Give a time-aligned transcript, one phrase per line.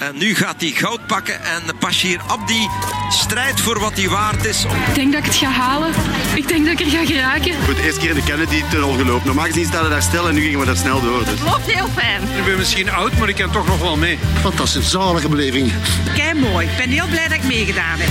[0.00, 2.68] En nu gaat hij goud pakken en Bashir Abdi
[3.08, 4.64] strijdt voor wat hij waard is.
[4.64, 5.92] Ik denk dat ik het ga halen.
[6.34, 7.54] Ik denk dat ik er ga geraken.
[7.64, 9.26] Voor de eerste keer in de Kennedy-tunnel gelopen.
[9.26, 11.24] Normaal gezien staan we daar stil en nu gingen we daar snel door.
[11.24, 11.40] Dus.
[11.40, 12.22] Loopt heel fijn.
[12.22, 14.18] Ik ben misschien oud, maar ik kan toch nog wel mee.
[14.40, 15.72] Fantastisch, zalige beleving.
[16.14, 16.66] Kei mooi.
[16.66, 18.10] Ik ben heel blij dat ik meegedaan heb.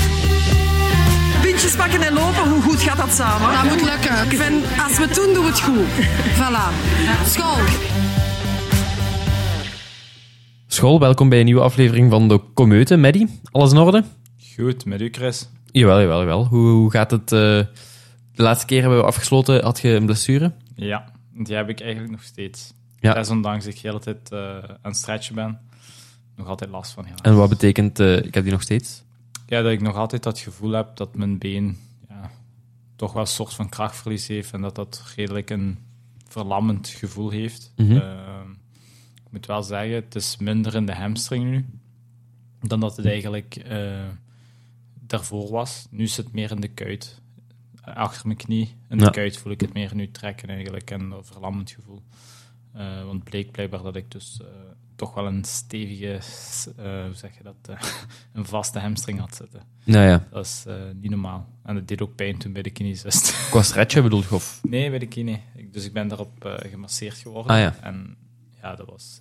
[1.42, 3.52] Pintjes pakken en lopen, hoe goed gaat dat samen?
[3.52, 4.32] Dat moet lukken.
[4.32, 5.88] Ik vind, als we het doen, doen we het goed.
[6.36, 6.68] Voilà.
[7.30, 7.58] School.
[10.80, 12.98] School, welkom bij een nieuwe aflevering van de Comeute.
[12.98, 14.04] Maddie, alles in orde?
[14.55, 15.49] Goed, met u Chris?
[15.71, 16.45] Jawel, jawel, jawel.
[16.45, 17.31] Hoe, hoe gaat het?
[17.31, 17.40] eh,
[18.31, 20.54] de laatste keer hebben we afgesloten, had je een blessure?
[20.76, 22.73] Ja, die heb ik eigenlijk nog steeds.
[22.99, 23.13] Ja.
[23.13, 25.59] Desondanks ik de hele tijd eh, aan het stretchen ben,
[26.35, 27.05] nog altijd last van.
[27.21, 29.04] En wat betekent, eh, ik heb die nog steeds?
[29.48, 31.77] ja, dat ik nog altijd dat gevoel heb dat mijn been
[32.09, 32.32] ja,
[32.96, 35.77] toch wel een soort van krachtverlies heeft en dat dat redelijk een
[36.27, 37.73] verlammend gevoel heeft.
[37.76, 37.96] Mhm.
[37.96, 38.27] Eh,
[39.30, 41.66] ik moet wel zeggen, het is minder in de hamstring nu
[42.62, 44.08] dan dat het eigenlijk eh,
[45.00, 45.88] daarvoor was.
[45.90, 47.21] Nu is het meer in de kuit.
[47.82, 49.10] Achter mijn knie, in de Ja.
[49.10, 52.04] kuit voel ik het meer nu trekken eigenlijk en een verlammend gevoel.
[52.74, 54.48] Eh, want bleek blijkbaar dat ik dus eh,
[54.96, 56.20] toch wel een stevige,
[56.76, 57.77] hoe zeg je dat,
[58.34, 59.62] een vaste hamstring had zitten.
[59.84, 61.49] Nou ja, Dat is niet normaal.
[61.64, 63.49] En het deed ook pijn toen bij de kinesist.
[63.49, 64.36] qua stretchen bedoel je?
[64.36, 64.59] Of...
[64.64, 65.40] nee, bij de kine.
[65.72, 67.52] Dus ik ben daarop gemasseerd geworden.
[67.52, 67.75] Ah, ja.
[67.81, 68.18] En
[68.62, 69.18] ja, dat was...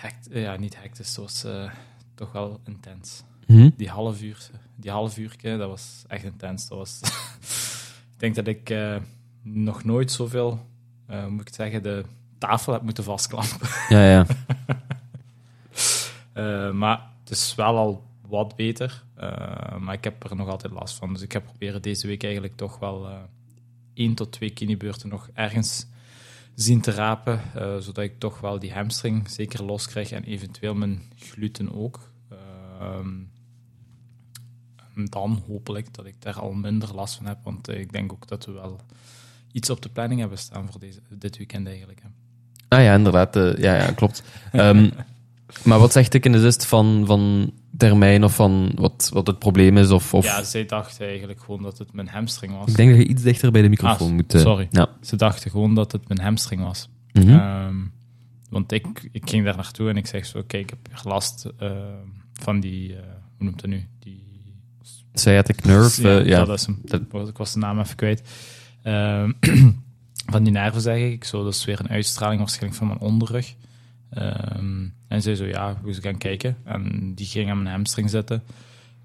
[0.00, 1.70] hect- ja, niet hectisch, dat was eh,
[2.14, 3.22] toch wel intens.
[3.46, 3.70] Mhm.
[3.76, 6.68] Die half uur, die half uurtje, dat was echt intens.
[6.68, 7.00] Dat was...
[8.14, 8.74] ik denk dat ik
[9.42, 10.66] nog nooit zoveel,
[11.28, 12.04] moet ik zeggen, de
[12.38, 13.68] tafel heb moeten vastklampen.
[13.88, 14.26] Ja, ja.
[16.72, 19.04] Maar het is wel al wat beter.
[19.78, 21.12] Maar ik heb er nog altijd last van.
[21.12, 23.08] Dus ik heb proberen deze week eigenlijk toch wel
[23.94, 25.86] één tot twee kinebeurten nog ergens
[26.54, 27.40] zien te rapen.
[27.54, 32.10] eh, zodat ik toch wel die hamstring zeker los krijg en eventueel mijn gluten ook.
[32.80, 33.08] Ehm,
[35.10, 37.38] dan hopelijk dat ik daar al minder last van heb.
[37.44, 38.80] Want eh, ik denk ook dat we wel
[39.52, 42.00] iets op de planning hebben staan voor deze, dit weekend eigenlijk.
[42.02, 42.08] Hè.
[42.68, 43.36] Ah ja, inderdaad.
[43.36, 44.22] eh, ja, ja, klopt.
[44.52, 44.90] Ehm,
[45.64, 49.90] maar wat zegt de kinesist van, van termijn of van wat, wat het probleem is?
[49.90, 50.24] Of, of...
[50.24, 52.68] Ja, zij dachten eigenlijk gewoon dat het mijn hamstring was.
[52.68, 54.34] Ik denk dat je iets dichter bij de microfoon Ah, moet...
[54.34, 54.68] eh, sorry.
[54.70, 54.88] Ja.
[55.02, 56.88] Ze dachten gewoon dat het mijn hamstring was.
[57.12, 57.28] Mhm.
[57.28, 57.76] Ehm,
[58.50, 61.48] want ik, ik ging daar naartoe en ik zeg zo, kijk, ik heb hier last
[61.58, 61.70] eh,
[62.32, 63.00] van die, eh,
[63.36, 63.86] hoe noemt dat nu?
[63.98, 64.28] Die,
[65.12, 66.44] Sciatic nerve, ja, ja.
[66.44, 66.78] dat is hem.
[66.84, 68.22] Dat- Ik was de naam even kwijt.
[68.82, 69.32] Ehm,
[70.32, 71.24] van die nerven zeg ik.
[71.24, 73.54] Zo, dat is weer een uitstraling waarschijnlijk van mijn onderrug.
[74.10, 76.56] Ehm, en zei zo, ja, we gaan kijken.
[76.64, 78.42] En die ging aan mijn hamstring zitten.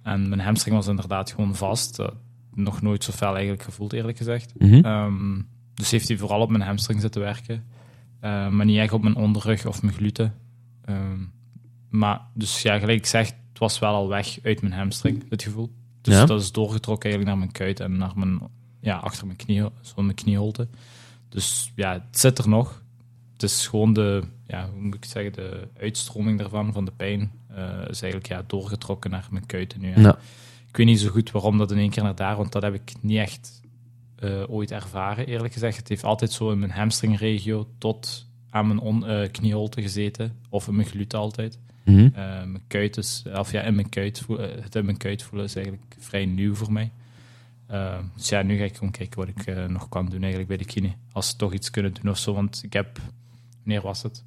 [0.04, 2.00] En mijn hamstring was inderdaad gewoon vast.
[2.54, 4.54] Nog nooit zo fel eigenlijk gevoeld, eerlijk gezegd.
[4.58, 4.86] Mhm.
[4.86, 5.42] Ehm,
[5.74, 7.64] dus heeft hij vooral op mijn hamstring zitten werken.
[8.20, 10.34] Eh, maar niet echt op mijn onderrug of mijn gluten.
[10.86, 11.20] Ehm,
[11.90, 15.44] maar, dus ja, gelijk ik zeg, het was wel al weg uit mijn hamstring, het
[15.44, 15.72] gevoel.
[16.02, 16.26] Dus Ja.
[16.26, 18.40] dat is doorgetrokken eigenlijk naar mijn kuit en naar mijn,
[18.82, 20.68] ja, achter mijn knie, zo mijn knieholte.
[21.30, 22.84] Dus ja, het zit er nog.
[23.34, 27.32] Het is gewoon de, ja, hoe moet ik zeggen, de uitstroming daarvan, van de pijn,
[27.56, 30.02] eh, is eigenlijk ja, doorgetrokken naar mijn kuiten nu.
[30.02, 30.18] Ja.
[30.68, 32.74] Ik weet niet zo goed waarom dat in één keer naar daar, want dat heb
[32.74, 33.62] ik niet echt
[34.16, 35.78] eh, ooit ervaren, eerlijk gezegd.
[35.78, 40.68] Het heeft altijd zo in mijn hamstringregio tot aan mijn on, eh, knieholte gezeten, of
[40.68, 41.60] in mijn gluten altijd.
[41.86, 42.10] Mhm.
[42.52, 44.26] Mijn kuit is, of ja, in mijn kuit,
[44.62, 46.92] het in mijn kuit voelen is eigenlijk vrij nieuw voor mij.
[48.16, 50.66] Dus ja, nu ga ik gewoon kijken wat ik nog kan doen eigenlijk bij de
[50.66, 50.92] kine.
[51.12, 53.00] Als ze toch iets kunnen doen of zo, want ik heb,
[53.64, 54.24] wanneer was het?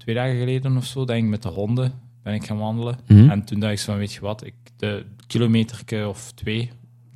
[0.00, 2.98] Twee dagen geleden of zo, denk ik, met de honden ben ik gaan wandelen.
[3.06, 3.30] Mhm.
[3.30, 6.70] En toen dacht ik zo van, weet je wat, ik, de kilometer of twee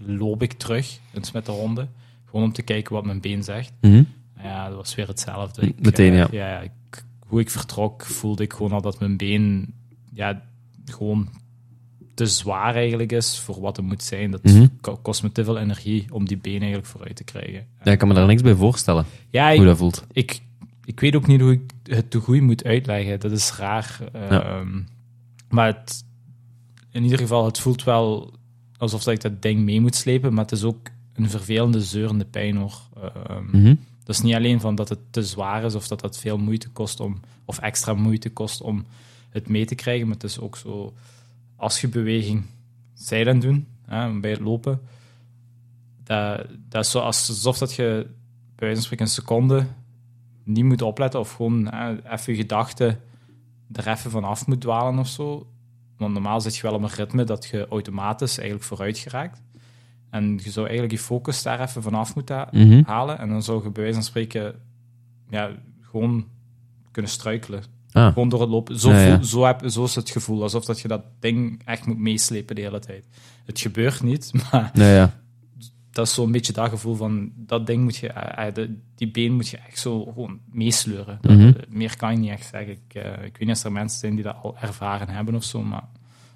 [0.07, 1.91] loop ik terug, eens met de honden.
[2.25, 3.73] Gewoon om te kijken wat mijn been zegt.
[3.81, 4.03] Mhm.
[4.43, 5.63] Ja, dat was weer hetzelfde.
[5.67, 6.27] Ik, Meteen, eh, ja.
[6.31, 9.75] ja ik, hoe ik vertrok, voelde ik gewoon al dat mijn been
[10.13, 10.43] ja,
[10.85, 11.29] gewoon
[12.15, 14.31] te zwaar eigenlijk is voor wat het moet zijn.
[14.31, 14.67] Dat Mhm.
[14.81, 17.67] ko- kost me te veel energie om die been eigenlijk vooruit te krijgen.
[17.85, 20.05] Ja, ik kan me daar niks bij voorstellen, Ja, hoe dat voelt.
[20.13, 20.41] ik,
[20.85, 23.21] ik weet ook niet hoe ik het te goed moet uitleggen.
[23.21, 23.99] Dat is raar.
[24.13, 24.81] Ehm,
[25.49, 26.05] Maar het,
[26.91, 28.35] in ieder geval, het voelt wel
[28.77, 32.25] alsof dat ik dat ding mee moet slepen, maar het is ook een vervelende, zeurende
[32.25, 32.81] pijn hoor.
[32.97, 33.75] Ehm, Mhm.
[34.05, 36.69] Dat is niet alleen van dat het te zwaar is of dat dat veel moeite
[36.69, 38.85] kost om, of extra moeite kost om
[39.31, 40.95] het mee te krijgen, maar het is ook zo,
[41.57, 42.43] als je beweging
[42.95, 44.81] zij dan doen, hè, bij het lopen,
[46.05, 48.07] dat, dat is zo als- alsof dat je
[48.55, 49.67] bij wijze van spreken een seconde
[50.45, 53.01] niet moet opletten of gewoon hè, even je gedachten
[53.73, 55.47] er even van af moet dwalen of zo.
[55.99, 59.43] Want normaal zit je wel op een ritme dat je automatisch eigenlijk vooruit geraakt.
[60.11, 62.83] En je zou eigenlijk je focus daar even vanaf moeten ha- Mhm.
[62.87, 63.19] halen.
[63.19, 64.55] En dan zou je bij wijze van spreken
[65.31, 65.51] ja,
[65.81, 66.27] gewoon
[66.91, 67.63] kunnen struikelen.
[67.93, 68.13] Ah.
[68.13, 68.79] Gewoon door het lopen.
[68.79, 69.17] Zo, Ja, ja.
[69.17, 70.43] voel- zo, heb, zo is het gevoel.
[70.43, 73.07] Alsof dat je dat ding echt moet meeslepen de hele tijd.
[73.45, 75.23] Het gebeurt niet, maar ja.
[75.95, 77.33] Dat is zo'n beetje dat gevoel van...
[77.37, 78.09] Dat ding moet je...
[78.09, 81.19] eh, eh, de- die been moet je echt zo gewoon meesleuren.
[81.23, 81.41] Mhm.
[81.41, 82.73] eh, meer kan je niet echt zeggen.
[82.73, 82.95] Ik,
[83.25, 85.85] ik weet niet of er mensen zijn die dat al ervaren hebben of zo, maar...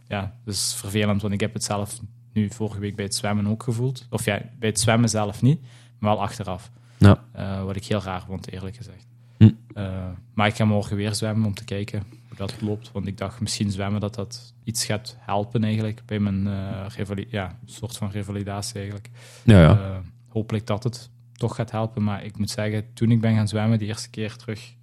[0.08, 2.00] Ja, dat is vervelend, want ik heb het zelf
[2.32, 4.06] nu vorige week bij het zwemmen ook gevoeld.
[4.10, 5.60] Of ja, bij het zwemmen zelf niet,
[5.99, 6.70] maar wel achteraf.
[6.99, 7.25] Ja.
[7.64, 9.06] Wat ik heel raar vond, eerlijk gezegd.
[9.38, 9.50] Hm.
[9.75, 12.93] Eh, maar ik ga morgen weer zwemmen om te kijken hoe dat loopt.
[12.93, 17.58] Want ik dacht misschien zwemmen dat dat iets gaat helpen eigenlijk bij mijn eh, ja,
[17.64, 19.11] soort van revalidatie eigenlijk.
[19.44, 19.70] Ja, ja.
[19.70, 19.96] Eh,
[20.29, 22.05] hopelijk dat het toch gaat helpen.
[22.05, 24.75] Maar ik moet zeggen, toen ik ben gaan zwemmen, de eerste keer terug,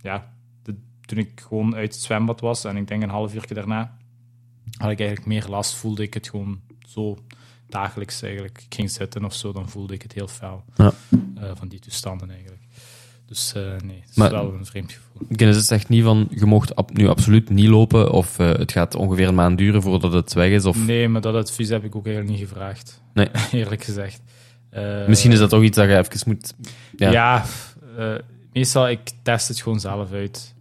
[0.00, 0.32] ja,
[0.62, 3.96] de- toen ik gewoon uit het zwembad was en ik denk een half uur daarna,
[4.78, 7.18] had ik eigenlijk meer last, voelde ik het gewoon zo
[7.68, 8.62] dagelijks eigenlijk.
[8.68, 10.92] Ik ging zitten of zo, dan voelde ik het heel fel Ja.
[11.54, 12.57] van die toestanden eigenlijk.
[13.28, 15.36] Dus eh, nee, het is Maar- wel een vreemd gevoel.
[15.36, 18.72] Kennis is echt niet van, je mocht ab- nu absoluut niet lopen, of eh, het
[18.72, 21.84] gaat ongeveer een maand duren voordat het weg is, of Nee, maar dat advies heb
[21.84, 23.02] ik ook eigenlijk niet gevraagd.
[23.14, 23.28] Nee.
[23.52, 24.22] Eerlijk gezegd.
[24.70, 26.54] Eh, misschien is dat toch iets dat je even moet...
[26.96, 27.44] Ja, Ja,
[28.52, 30.54] meestal ik test het gewoon zelf uit.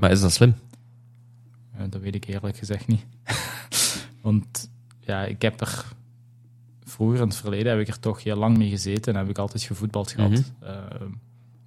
[0.00, 0.54] Maar is dat slim?
[1.88, 3.06] dat weet ik eerlijk gezegd niet.
[4.22, 4.70] Want
[5.00, 5.84] ja, ik heb er
[6.84, 9.38] vroeger in het verleden heb ik er toch heel lang mee gezeten en heb ik
[9.38, 10.30] altijd gevoetbald gehad.
[10.30, 10.42] Mhm.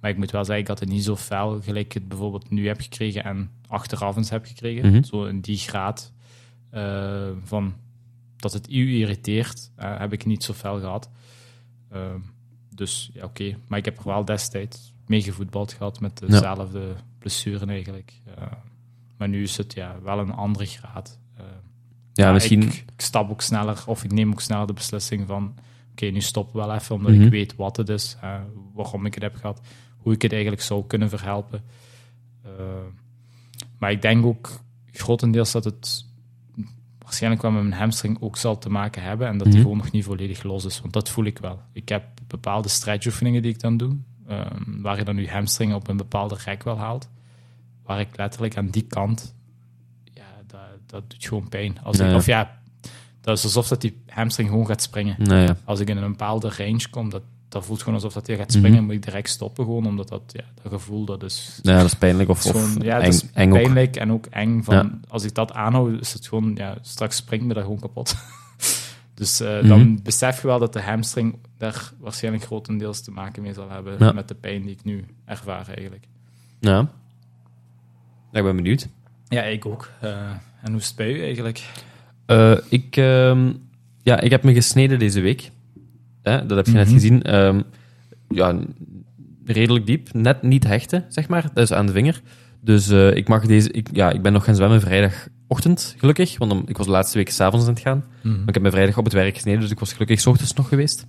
[0.06, 2.66] Maar ik moet wel zeggen, ik had het niet zo fel gelijk het bijvoorbeeld nu
[2.66, 4.90] heb gekregen en achteraf eens heb gekregen.
[4.90, 5.02] Mhm.
[5.02, 6.12] Zo in die graad
[6.70, 7.74] eh, van
[8.36, 11.10] dat het u irriteert, eh, heb ik niet zo fel gehad.
[11.90, 12.18] Ehm,
[12.74, 13.56] dus ja, oké.
[13.68, 18.12] Maar ik heb er wel destijds mee gevoetbald gehad met dezelfde blessuren eigenlijk.
[18.24, 18.42] Eh,
[19.16, 21.18] maar nu is het ja, wel een andere graad.
[22.12, 22.62] Ja, misschien...
[22.62, 25.54] Ik, ik stap ook sneller, of ik neem ook sneller de beslissing van...
[25.90, 27.22] Oké, nu we wel even, omdat Mhm.
[27.22, 28.16] ik weet wat het is,
[28.74, 29.60] waarom ik het heb gehad,
[30.06, 31.62] hoe ik het eigenlijk zou kunnen verhelpen.
[32.42, 32.50] Eh,
[33.78, 34.60] maar ik denk ook
[34.92, 36.04] grotendeels dat het
[36.98, 39.62] waarschijnlijk wel met mijn hamstring ook zal te maken hebben en dat die Mhm.
[39.62, 41.60] gewoon nog niet volledig los is, want dat voel ik wel.
[41.72, 45.88] Ik heb bepaalde stretchoefeningen die ik dan doe, ehm, waar je dan je hamstring op
[45.88, 47.08] een bepaalde rek wel haalt,
[47.82, 49.34] waar ik letterlijk aan die kant,
[50.04, 51.80] ja, dat, dat doet gewoon pijn.
[51.82, 52.14] Als ik.
[52.14, 52.58] Of ja,
[53.20, 55.14] dat is alsof dat die hamstring gewoon gaat springen.
[55.18, 55.56] Nee, ja.
[55.64, 57.22] Als ik in een bepaalde range kom, dat,
[57.56, 58.58] dat voelt gewoon alsof dat hij gaat Mhm.
[58.58, 61.84] springen, moet ik direct stoppen gewoon, omdat dat, ja, dat gevoel, dat is ja, dat
[61.84, 63.54] is pijnlijk of, gewoon, ja, eng, is eng ook.
[63.62, 64.62] pijnlijk en ook eng.
[64.62, 64.90] Van, Ja.
[65.08, 68.14] Als ik dat aanhoud, is het gewoon, ja, straks springt me dat gewoon kapot.
[69.14, 69.68] dus eh, Mhm.
[69.68, 73.96] dan besef je wel dat de hamstring daar waarschijnlijk grotendeels te maken mee zal hebben
[73.98, 74.12] Ja.
[74.12, 76.04] met de pijn die ik nu ervaar eigenlijk.
[76.60, 76.88] Ja.
[78.32, 78.88] Ja, ik ben benieuwd.
[79.28, 79.90] Ja, ik ook.
[80.00, 80.30] Eh,
[80.62, 81.64] en hoe is het bij u eigenlijk?
[82.26, 83.52] Eh, ik, ehm,
[84.02, 85.50] ja, ik heb me gesneden deze week.
[86.26, 86.94] Hè, dat heb je net Mhm.
[86.94, 87.22] gezien.
[87.22, 87.60] Ehm,
[88.28, 88.58] ja,
[89.44, 90.12] redelijk diep.
[90.12, 91.42] Net niet hechten, zeg maar.
[91.54, 92.20] Dat is aan de vinger.
[92.60, 96.38] Dus eh, ik, mag deze, ik, ja, ik ben nog gaan zwemmen vrijdagochtend, gelukkig.
[96.38, 98.04] Want ik was de laatste week s'avonds aan het gaan.
[98.22, 100.54] Maar ik heb me vrijdag op het werk gesneden, dus ik was gelukkig 's ochtends
[100.54, 101.06] nog geweest.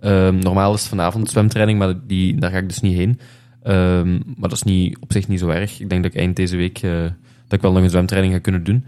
[0.00, 3.18] Ehm, normaal is het vanavond zwemtraining, maar die, daar ga ik dus niet heen.
[3.62, 5.80] Ehm, maar dat is niet, op zich niet zo erg.
[5.80, 7.12] Ik denk dat ik eind deze week eh, dat
[7.52, 8.84] ik wel nog een zwemtraining ga kunnen doen.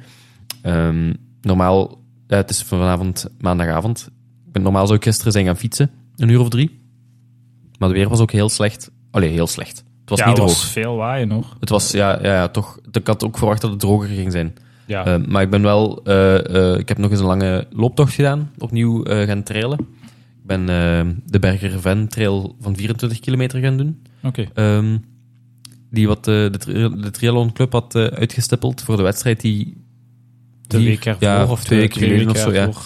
[1.41, 4.11] Normaal, ja, het is vanavond maandagavond.
[4.57, 6.81] Ben, normaal zou ik gisteren zijn gaan fietsen, een uur of drie.
[7.79, 8.91] Maar het weer was ook heel slecht.
[9.11, 9.77] Allee, heel slecht.
[10.01, 10.49] Het was ja, niet droog.
[10.49, 11.57] was veel waaien nog.
[11.61, 12.79] Het was, ja, ja, ja, toch.
[12.93, 14.55] Ik had ook verwacht dat het droger ging zijn.
[14.87, 15.05] Ja.
[15.05, 18.51] Eh, maar ik ben wel, eh, eh, ik heb nog eens een lange looptocht gedaan,
[18.59, 19.79] opnieuw gaan trailen.
[20.41, 20.67] Ik ben
[21.27, 24.03] de Berger Ven trail van 24 kilometer gaan doen.
[24.23, 24.47] Oké.
[24.55, 24.99] Ehm,
[25.91, 26.51] die wat de,
[27.01, 29.77] de Triathlon Club had uitgestippeld voor de wedstrijd die
[30.67, 32.83] De week ervoor, ja, of twee weken geleden of zo, ervoor,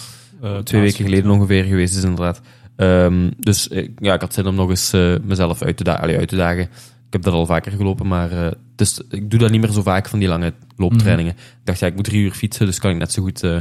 [0.63, 2.41] twee weken geleden ongeveer geweest is, inderdaad.
[2.75, 5.93] Ehm, dus eh, ja, ik had zin om nog eens eh, mezelf uit te, da
[5.93, 6.63] allee, uit te dagen.
[7.07, 9.81] Ik heb dat al vaker gelopen, maar eh, dus, ik doe dat niet meer zo
[9.81, 11.31] vaak van die lange looptrainingen.
[11.31, 13.59] Ik dacht, ja, ik moet drie uur fietsen, dus kan ik net zo goed eh,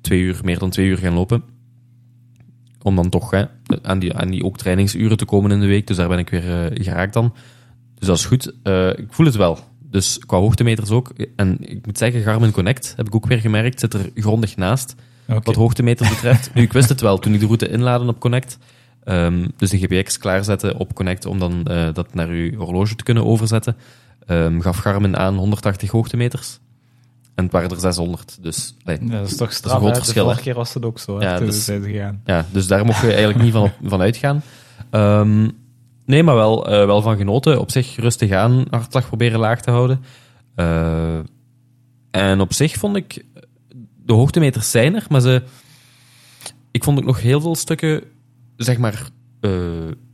[0.00, 1.42] twee uur, meer dan twee uur gaan lopen.
[2.82, 3.44] Om dan toch hè,
[3.82, 5.86] aan, die, aan die ook trainingsuren te komen in de week.
[5.86, 7.34] Dus daar ben ik weer eh, geraakt dan.
[7.94, 8.52] Dus dat is goed.
[8.62, 9.58] Eh, ik voel het wel.
[9.90, 11.12] Dus qua hoogtemeters ook.
[11.36, 14.94] En ik moet zeggen, Garmin Connect, heb ik ook weer gemerkt, zit er grondig naast
[15.28, 16.54] Wat hoogtemeters betreft.
[16.54, 18.58] nu, ik wist het wel toen ik de route inladen op Connect.
[19.04, 23.04] Ehm, dus de GPX klaarzetten op Connect om dan eh, dat naar uw horloge te
[23.04, 23.76] kunnen overzetten.
[24.26, 26.58] Ehm, gaf Garmin aan 180 hoogtemeters.
[27.34, 28.38] En het waren er 600.
[28.40, 29.74] Dus, Ja, dat is toch straf.
[29.74, 31.20] een groot verschil, De vorige keer was het ook zo.
[31.20, 31.70] Ja, dus-
[32.24, 34.42] ja, dus daar mocht je eigenlijk niet van, op, van uitgaan.
[34.90, 35.48] Ehm,
[36.04, 37.60] nee, maar wel, eh, wel van genoten.
[37.60, 40.00] Op zich rustig aan, hartslag proberen laag te houden.
[40.54, 41.18] Eh,
[42.10, 43.24] en op zich vond ik,
[44.08, 45.42] de hoogtemeters zijn er, maar ze,
[46.70, 48.02] ik vond ook nog heel veel stukken,
[48.56, 49.08] zeg maar,
[49.40, 49.50] eh,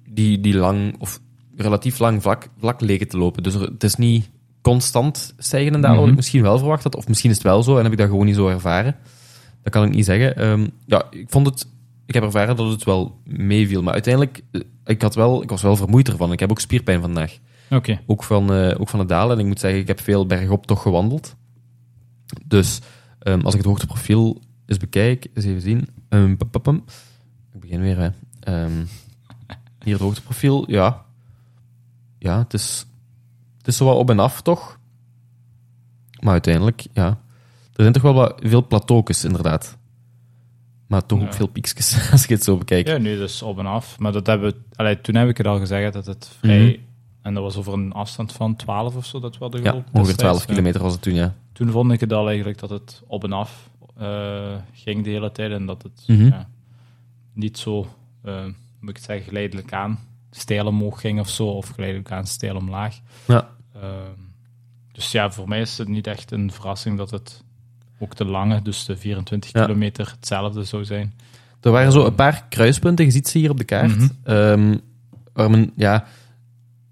[0.09, 1.21] die, die lang of
[1.57, 3.43] relatief lang vlak, vlak leken te lopen.
[3.43, 4.31] Dus er- het is niet
[4.63, 6.11] constant stijgen en dalen, wat Mhm.
[6.11, 6.97] ik misschien wel verwacht had.
[6.97, 8.97] Of misschien is het wel zo en heb ik dat gewoon niet zo ervaren.
[9.63, 10.37] Dat kan ik niet zeggen.
[10.37, 11.67] Ehm, ja, ik vond het...
[12.07, 13.83] Ik heb ervaren dat het wel meeviel.
[13.83, 16.33] Maar uiteindelijk, eh, ik, had wel, ik was wel vermoeid ervan.
[16.33, 17.39] Ik heb ook spierpijn vandaag.
[17.71, 18.01] Oké.
[18.07, 19.35] Ook van, eh, ook van het dalen.
[19.37, 21.37] En ik moet zeggen, ik heb veel bergop toch gewandeld.
[22.45, 22.81] Dus
[23.25, 25.89] ehm, als ik het hoogteprofiel eens bekijk, eens even zien.
[26.09, 26.31] Ehm.
[27.53, 27.99] Ik begin weer.
[27.99, 28.09] Hè.
[28.41, 28.85] Ehm,
[29.85, 31.05] hier het hoogteprofiel, ja.
[32.19, 32.87] Ja, het is,
[33.59, 34.79] het is zo wat op en af, toch?
[36.21, 37.07] Maar uiteindelijk, ja.
[37.73, 39.79] Er zijn toch wel wat, veel plateaus, inderdaad.
[40.87, 41.27] Maar toch Ja.
[41.27, 42.87] ook veel piekjes, als ik het zo bekijk.
[42.87, 43.99] Ja, nu dus op en af.
[43.99, 46.67] Maar dat hebben allee, toen heb ik het al gezegd dat het vrij...
[46.67, 46.79] Mhm.
[47.23, 49.93] En dat was over een afstand van 12 of zo dat we hadden Ja, ongeveer
[49.93, 50.17] destijds.
[50.17, 51.35] 12 kilometer was het toen, ja.
[51.55, 55.33] Toen vond ik het al eigenlijk dat het op en af eh, ging de hele
[55.33, 55.53] tijd.
[55.53, 56.25] En dat het Mhm.
[56.25, 56.49] ja,
[57.33, 57.87] niet zo,
[58.23, 58.45] eh,
[58.81, 59.99] moet ik het zeggen, geleidelijk aan
[60.31, 61.47] stijl omhoog ging of zo.
[61.47, 63.01] Of geleidelijk aan stijl omlaag.
[63.27, 63.49] Ja.
[63.75, 64.21] Ehm,
[64.93, 67.43] dus ja, voor mij is het niet echt een verrassing dat het
[67.99, 69.65] ook de lange, dus de 24 Ja.
[69.65, 71.15] kilometer, hetzelfde zou zijn.
[71.61, 74.09] Er waren zo een paar kruispunten, je ziet ze hier op de kaart.
[74.25, 74.77] Ehm,
[75.33, 76.07] waar men, ja,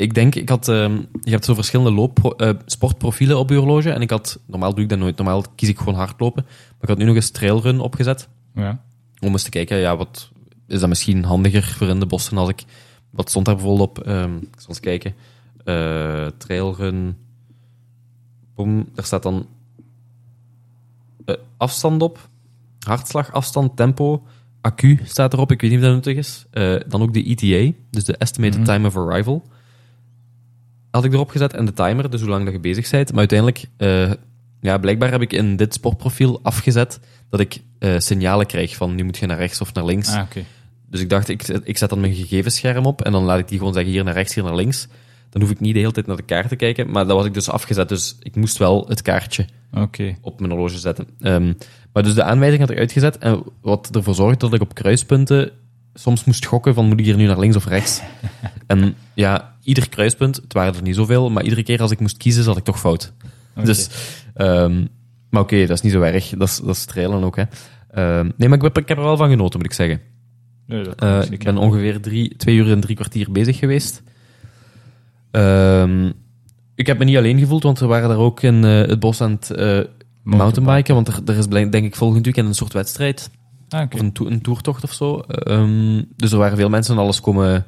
[0.03, 3.91] ik denk, ik had, ehm, je hebt zo verschillende loop, eh, sportprofielen op je horloge.
[3.91, 6.43] En ik had, normaal doe ik dat nooit, normaal kies ik gewoon hardlopen.
[6.45, 8.29] Maar ik had nu nog eens trailrun opgezet.
[8.55, 8.81] Ja.
[9.21, 10.31] Om eens te kijken, ja, wat
[10.67, 12.65] is dat misschien handiger voor in de bossen als ik,
[13.11, 13.99] wat stond daar bijvoorbeeld op?
[13.99, 15.15] Ehm, ik zal eens kijken.
[15.65, 17.17] Eh, trailrun,
[18.55, 19.47] boom, daar staat dan
[21.25, 22.29] eh, afstand op,
[22.79, 24.27] hartslag, afstand, tempo,
[24.61, 26.47] accu staat erop, ik weet niet of dat nuttig is.
[26.89, 28.67] Dan ook de ETA, dus de Estimated Mhm.
[28.67, 29.43] Time of Arrival.
[30.93, 33.11] Had ik erop gezet en de timer, dus hoe lang dat je bezig bent.
[33.11, 34.11] Maar uiteindelijk, eh,
[34.61, 39.05] ja, blijkbaar heb ik in dit sportprofiel afgezet dat ik eh, signalen krijg van nu
[39.05, 40.09] moet je naar rechts of naar links.
[40.15, 40.23] Ah.
[40.91, 43.49] Dus ik dacht, ik, zet- ik zet dan mijn gegevensscherm op en dan laat ik
[43.49, 44.89] die gewoon zeggen hier naar rechts, hier naar links.
[45.31, 47.27] Dan hoef ik niet de hele tijd naar de kaart te kijken, maar dat was
[47.27, 47.89] ik dus afgezet.
[47.89, 49.47] Dus ik moest wel het kaartje
[50.21, 51.07] op mijn horloge zetten.
[51.21, 51.53] Ehm,
[51.93, 53.19] maar dus de aanwijzing had ik uitgezet.
[53.19, 55.51] En wat ervoor zorgde dat ik op kruispunten
[55.95, 58.01] soms moest gokken van moet ik hier nu naar links of rechts.
[58.67, 62.17] en ja, ieder kruispunt, het waren er niet zoveel, maar iedere keer als ik moest
[62.17, 63.13] kiezen zat ik toch fout.
[63.65, 63.89] Dus,
[64.35, 64.87] ehm,
[65.31, 66.29] maar oké, dat is niet zo erg.
[66.29, 67.43] Dat is, dat is trailen ook, hè.
[67.91, 70.01] Ehm, nee, maar ik heb, ik heb er wel van genoten, moet ik zeggen.
[70.67, 74.03] Nee, dat kan Eh, ik ben ongeveer drie, twee uur en drie kwartier bezig geweest.
[75.31, 76.11] Ehm,
[76.75, 79.21] ik heb me niet alleen gevoeld, want we waren daar ook in eh, het bos
[79.21, 79.81] aan het eh,
[80.23, 80.95] mountainbiken.
[80.95, 83.31] Want er, er is denk ik volgend weekend een soort wedstrijd.
[83.69, 83.87] Ah.
[83.93, 85.23] Of een, to- een toertocht of zo.
[86.17, 87.67] Dus er waren veel mensen en alles komen,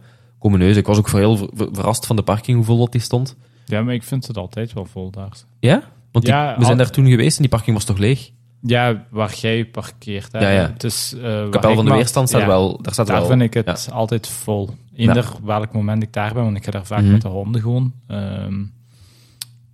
[0.52, 3.36] Ik was ook heel ver- ver- verrast van de parking, hoe vol dat die stond.
[3.64, 5.32] Ja, maar ik vind het altijd wel vol daar.
[5.60, 5.82] Ja?
[6.12, 8.30] Want die- Ja, we zijn al- daar toen geweest en die parking was toch leeg?
[8.60, 10.32] Ja, waar jij parkeert.
[10.32, 10.38] Hè.
[10.38, 10.70] Ja, ja.
[10.72, 12.82] Het is, eh, Kapel van de Weerstand staat ja, wel...
[12.82, 13.26] Daar staat Daar wel...
[13.26, 14.70] vind ik het altijd vol.
[14.94, 17.12] Eender welk moment ik daar ben, want ik ga daar vaak Mhm.
[17.12, 17.92] met de honden gewoon.
[18.06, 18.62] Ehm,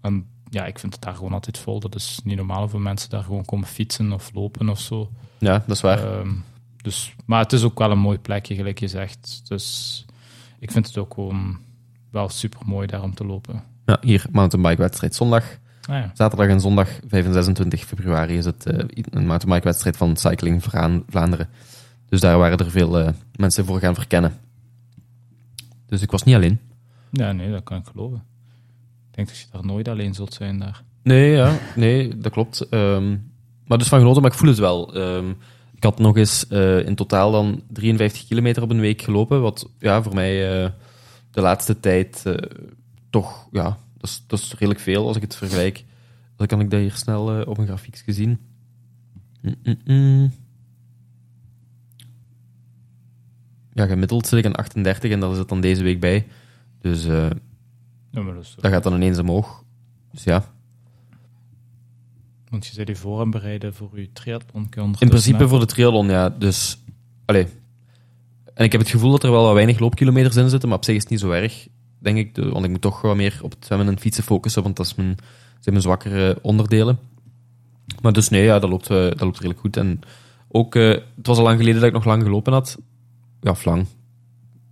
[0.00, 1.80] en ja, ik vind het daar gewoon altijd vol.
[1.80, 5.08] Dat is niet normaal voor mensen daar gewoon komen fietsen of lopen of zo.
[5.38, 6.12] Ja, dat is waar.
[6.12, 6.30] Ehm,
[6.82, 9.42] dus, maar het is ook wel een mooi plekje, gelijk je zegt.
[9.48, 10.04] Dus
[10.60, 11.58] ik vind het ook gewoon
[12.10, 13.62] wel super mooi daar om te lopen.
[13.86, 15.44] Ja, hier, mountainbike-wedstrijd zondag.
[15.88, 16.10] Ah, ja.
[16.14, 20.62] Zaterdag en zondag 5 en 26 februari is het eh, een mountainbike-wedstrijd van Cycling
[21.08, 21.48] Vlaanderen.
[22.08, 24.32] Dus daar waren er veel eh, mensen voor gaan verkennen.
[25.86, 26.60] Dus ik was niet alleen.
[27.10, 28.24] ja, nee, dat kan ik geloven.
[29.10, 30.82] Ik denk dat je daar nooit alleen zult zijn daar.
[31.02, 32.68] Nee, ja, nee, dat klopt.
[32.68, 33.16] Ehm,
[33.66, 34.94] maar dus van genoten, maar ik voel het wel.
[34.94, 35.32] Ehm,
[35.80, 39.70] ik had nog eens eh, in totaal dan 53 kilometer op een week gelopen, wat
[39.78, 40.70] ja, voor mij eh,
[41.30, 42.34] de laatste tijd eh,
[43.10, 45.84] toch, ja, dat is, dat is redelijk veel als ik het vergelijk.
[46.36, 48.38] Dan kan ik dat hier snel op een grafiek zien.
[49.42, 50.32] Mm, mm, mm.
[53.72, 56.26] Ja, gemiddeld zit ik aan 38 en daar zit dan deze week bij.
[56.80, 57.28] Dus Ja,
[58.10, 59.64] dat is dat gaat dan ineens omhoog.
[60.12, 60.44] Dus ja,
[62.50, 64.68] Want je zei die voor en bereiden voor je triathlon.
[64.98, 66.28] In principe voor de triathlon, ja.
[66.30, 66.78] Dus,
[67.24, 67.46] allee.
[68.54, 70.84] En ik heb het gevoel dat er wel wat weinig loopkilometers in zitten, maar op
[70.84, 72.36] zich is het niet zo erg, denk ik.
[72.36, 74.94] Want ik moet toch wat meer op het zwemmen en fietsen focussen, want dat is
[74.94, 75.16] mijn,
[75.50, 76.98] zijn mijn zwakkere onderdelen.
[78.02, 79.76] Maar dus nee, ja, dat loopt, eh, dat loopt redelijk goed.
[79.76, 80.00] En
[80.48, 82.78] ook, eh, het was al lang geleden dat ik nog lang gelopen had.
[83.40, 83.86] Ja, of lang.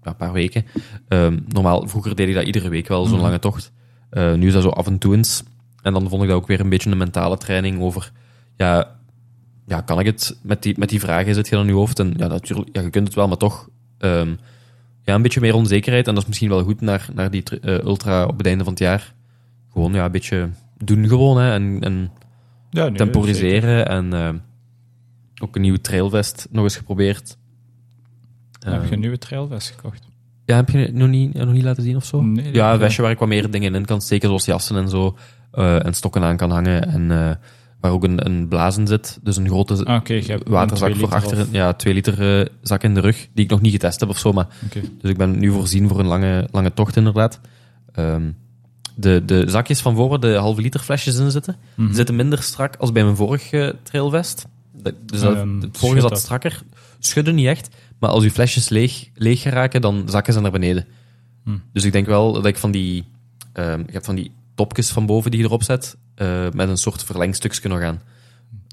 [0.03, 0.65] Ja, een paar weken.
[1.09, 3.23] Ehm, normaal, vroeger deed ik dat iedere week wel, zo'n Mhm.
[3.25, 3.73] lange tocht.
[4.11, 5.43] Eh, nu is dat zo af en toe eens.
[5.83, 8.13] En dan vond ik dat ook weer een beetje een mentale training over...
[8.57, 8.97] Ja,
[9.67, 10.39] ja, kan ik het?
[10.43, 11.99] Met die, met die vragen zit je dan in je hoofd.
[11.99, 13.69] En ja, natuurlijk, ja, je kunt het wel, maar toch
[13.99, 14.35] ehm,
[15.05, 16.07] ja, een beetje meer onzekerheid.
[16.07, 18.73] En dat is misschien wel goed naar, naar die eh, ultra op het einde van
[18.73, 19.15] het jaar.
[19.73, 21.39] Gewoon ja, een beetje doen gewoon.
[21.39, 22.11] Hè, en, en
[22.71, 23.89] ja, nee, temporiseren.
[23.89, 24.35] En eh,
[25.43, 27.37] ook een nieuwe trailvest nog eens geprobeerd.
[28.67, 30.09] Heb je een nieuwe trailvest gekocht?
[30.49, 32.21] ja, heb je het nog niet, nog niet laten zien of zo?
[32.21, 34.89] Nee, ja, een vestje waar ik wat meer dingen in kan steken, zoals jassen en
[34.89, 35.17] zo.
[35.51, 36.89] Eh, en stokken aan kan hangen.
[36.89, 37.31] En eh,
[37.81, 39.19] waar ook een, een blazen zit.
[39.23, 41.41] Dus een grote Ah, je hebt waterzak voor liter achter.
[41.41, 43.29] of- Ja, twee liter eh, zak in de rug.
[43.35, 44.33] Die ik nog niet getest heb of zo.
[44.33, 44.47] Maar
[45.01, 47.41] dus ik ben nu voorzien voor een lange, lange tocht, inderdaad.
[47.93, 48.31] Ehm,
[48.95, 51.95] de, de zakjes van waar de halve liter flesjes in zitten, Mhm.
[51.95, 54.47] zitten minder strak als bij mijn vorige trailvest.
[55.05, 56.63] Dus dat, Ehm, het vorige zat strakker.
[56.99, 60.87] Schudden niet echt, maar als je flesjes leeg, leeg geraken, dan zakken ze naar beneden.
[61.45, 61.51] Hm.
[61.73, 63.05] Dus ik denk wel dat ik van die...
[63.53, 66.77] ehm ik heb van die topjes van boven die je erop zet, eh, met een
[66.77, 68.01] soort verlengstukje nog aan.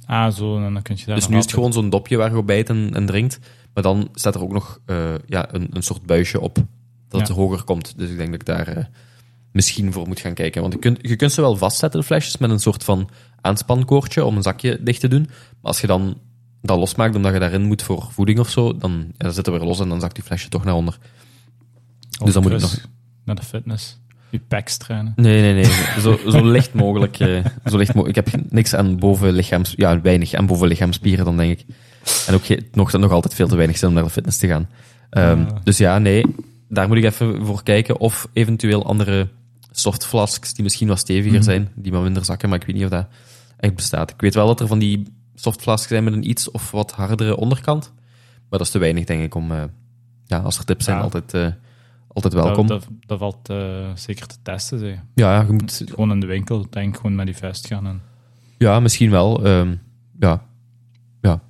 [0.05, 2.31] Ah, zo, en dan kun je daar Dus nu is het gewoon zo'n dopje waar
[2.31, 3.39] je op bijt en, en drinkt.
[3.73, 6.55] Maar dan staat er ook nog eh, ja, een, een soort buisje op.
[7.07, 7.35] Dat het Ja.
[7.35, 7.97] hoger komt.
[7.97, 8.85] Dus ik denk dat ik daar eh,
[9.51, 10.61] misschien voor moet gaan kijken.
[10.61, 13.09] Want je kunt, je kunt ze wel vastzetten, de flesjes, met een soort van
[13.41, 15.23] aanspankoordje om een zakje dicht te doen.
[15.25, 16.17] Maar als je dan
[16.61, 19.55] dat losmaakt omdat je daarin moet voor voeding of zo, dan, ja, dan zit het
[19.55, 20.97] weer los en dan zakt die flesje toch naar onder.
[22.19, 22.85] Of dus dan moet ik nog-
[23.25, 23.99] Naar de fitness.
[24.49, 25.13] Je trainen.
[25.15, 25.99] Nee, nee, nee.
[26.01, 27.19] Zo, zo licht mogelijk.
[27.19, 29.73] eh, zo licht mo ik heb niks aan bovenlichaams...
[29.77, 31.65] Ja, weinig aan bovenlichaamspieren dan, denk ik.
[32.27, 34.69] En ook nog, nog altijd veel te weinig zin om naar de fitness te gaan.
[35.09, 35.55] Ehm, Ah.
[35.63, 36.25] Dus ja, nee.
[36.69, 37.99] Daar moet ik even voor kijken.
[37.99, 39.27] Of eventueel andere
[39.71, 41.43] soft flasks die misschien wat steviger Mhm.
[41.43, 41.69] zijn.
[41.75, 43.07] Die maar minder zakken, maar ik weet niet of dat
[43.57, 44.11] echt bestaat.
[44.11, 45.03] Ik weet wel dat er van die
[45.35, 47.91] soft flasks zijn met een iets of wat hardere onderkant.
[48.49, 49.51] Maar dat is te weinig, denk ik, om...
[49.51, 49.63] eh,
[50.25, 51.03] ja, als er tips zijn, Ja.
[51.03, 51.47] altijd, eh,
[52.15, 52.67] altijd welkom.
[52.67, 54.79] Dat, dat, dat valt eh, zeker te testen.
[54.79, 54.95] Zeg.
[55.13, 57.87] Ja, ja, je moet Gewoon in de winkel, denk ik, gewoon met die vest gaan.
[57.87, 58.01] En...
[58.57, 59.45] Ja, misschien wel.
[59.45, 59.75] Ehm,
[60.19, 60.41] ja.
[61.21, 61.41] ja.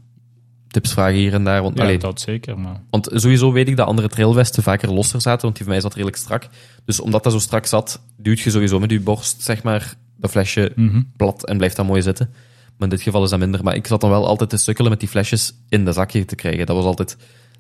[0.68, 1.62] Tips vragen hier en daar.
[1.62, 2.82] Want, Ja, dat zeker, maar...
[2.90, 5.94] want sowieso weet ik dat andere trailvesten vaker losser zaten, want die van mij zat
[5.94, 6.48] redelijk strak.
[6.86, 10.32] Dus omdat dat zo strak zat, duwt je sowieso met je borst, zeg maar, dat
[10.32, 11.02] flesje Mhm.
[11.18, 12.30] plat en blijft dat mooi zitten.
[12.78, 13.64] Maar in dit geval is dat minder.
[13.64, 16.36] Maar ik zat dan wel altijd te sukkelen met die flesjes in de zakje te
[16.36, 16.66] krijgen.
[16.66, 17.18] Dat was altijd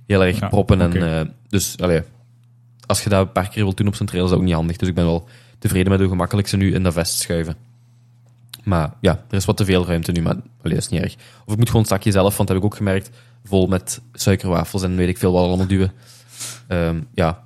[0.07, 0.81] heel erg Ja, proppen.
[0.81, 2.01] En, eh, dus allee,
[2.85, 4.53] als je dat een paar keer wilt doen op zijn trail, is dat ook niet
[4.53, 4.77] handig.
[4.77, 5.27] Dus ik ben wel
[5.59, 7.55] tevreden met hoe gemakkelijk ze nu in de vest schuiven.
[8.63, 11.15] Maar ja, er is wat te veel ruimte nu, maar allee, dat is niet erg.
[11.45, 13.09] Of ik moet gewoon het zakje zelf, want dat heb ik ook gemerkt,
[13.43, 15.91] vol met suikerwafels en weet ik veel wat allemaal duwen.
[16.67, 17.43] Ehm, ja.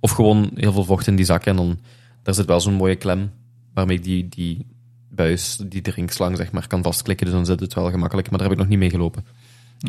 [0.00, 1.78] Of gewoon heel veel vocht in die zak en dan
[2.22, 3.30] daar zit wel zo'n mooie klem
[3.74, 4.66] waarmee ik die, die
[5.08, 7.26] buis, die drinkslang zeg maar, kan vastklikken.
[7.26, 9.24] Dus dan zit het wel gemakkelijk, maar daar heb ik nog niet mee gelopen.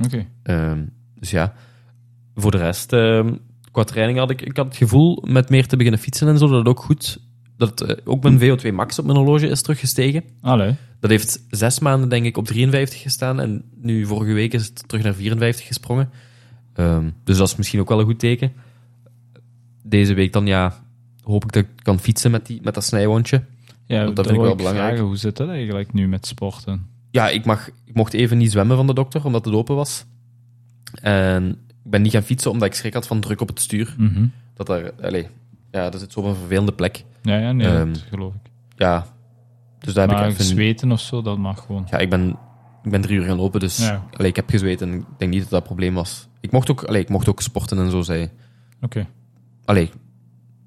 [0.03, 0.27] Oké.
[0.43, 0.83] Ehm,
[1.19, 1.53] dus ja,
[2.35, 3.35] voor de rest, ehm,
[3.71, 6.47] qua training had ik, ik had het gevoel met meer te beginnen fietsen en zo,
[6.47, 7.19] dat het ook goed,
[7.57, 10.23] dat eh, ook mijn VO2 max op mijn horloge is teruggestegen.
[10.41, 10.75] Allee.
[10.99, 13.39] Dat heeft zes maanden, denk ik, op 53 gestaan.
[13.39, 16.09] En nu, vorige week, is het terug naar 54 gesprongen.
[16.73, 18.53] Ehm, dus dat is misschien ook wel een goed teken.
[19.83, 20.83] Deze week dan, ja,
[21.23, 23.43] hoop ik dat ik kan fietsen met, die, met dat snijwondje.
[23.85, 24.87] Ja, dat dat vind ik wel belangrijk.
[24.87, 26.87] Vragen, hoe zit dat eigenlijk nu met sporten?
[27.11, 30.05] Ja, ik, mag, ik mocht even niet zwemmen van de dokter, omdat het open was.
[31.01, 33.95] En ik ben niet gaan fietsen, omdat ik schrik had van druk op het stuur.
[33.97, 34.25] Mhm.
[34.53, 35.25] Dat daar, allez,
[35.71, 37.03] ja, dat zit zo op een vervelende plek.
[37.21, 38.51] Ja, ja, nee, Ehm, dat geloof ik.
[38.75, 39.05] Ja,
[39.79, 40.43] dus daar heb ik even...
[40.43, 41.87] zweten of zo, dat mag gewoon.
[41.89, 42.29] Ja, ik ben,
[42.83, 44.03] ik ben drie uur gaan lopen, dus Ja.
[44.17, 46.27] ik heb gezweet en ik denk niet dat dat een probleem was.
[46.39, 48.29] Ik mocht ook, allee, ik mocht ook sporten en zo, zei
[48.81, 49.07] Oké.
[49.65, 49.91] Allee,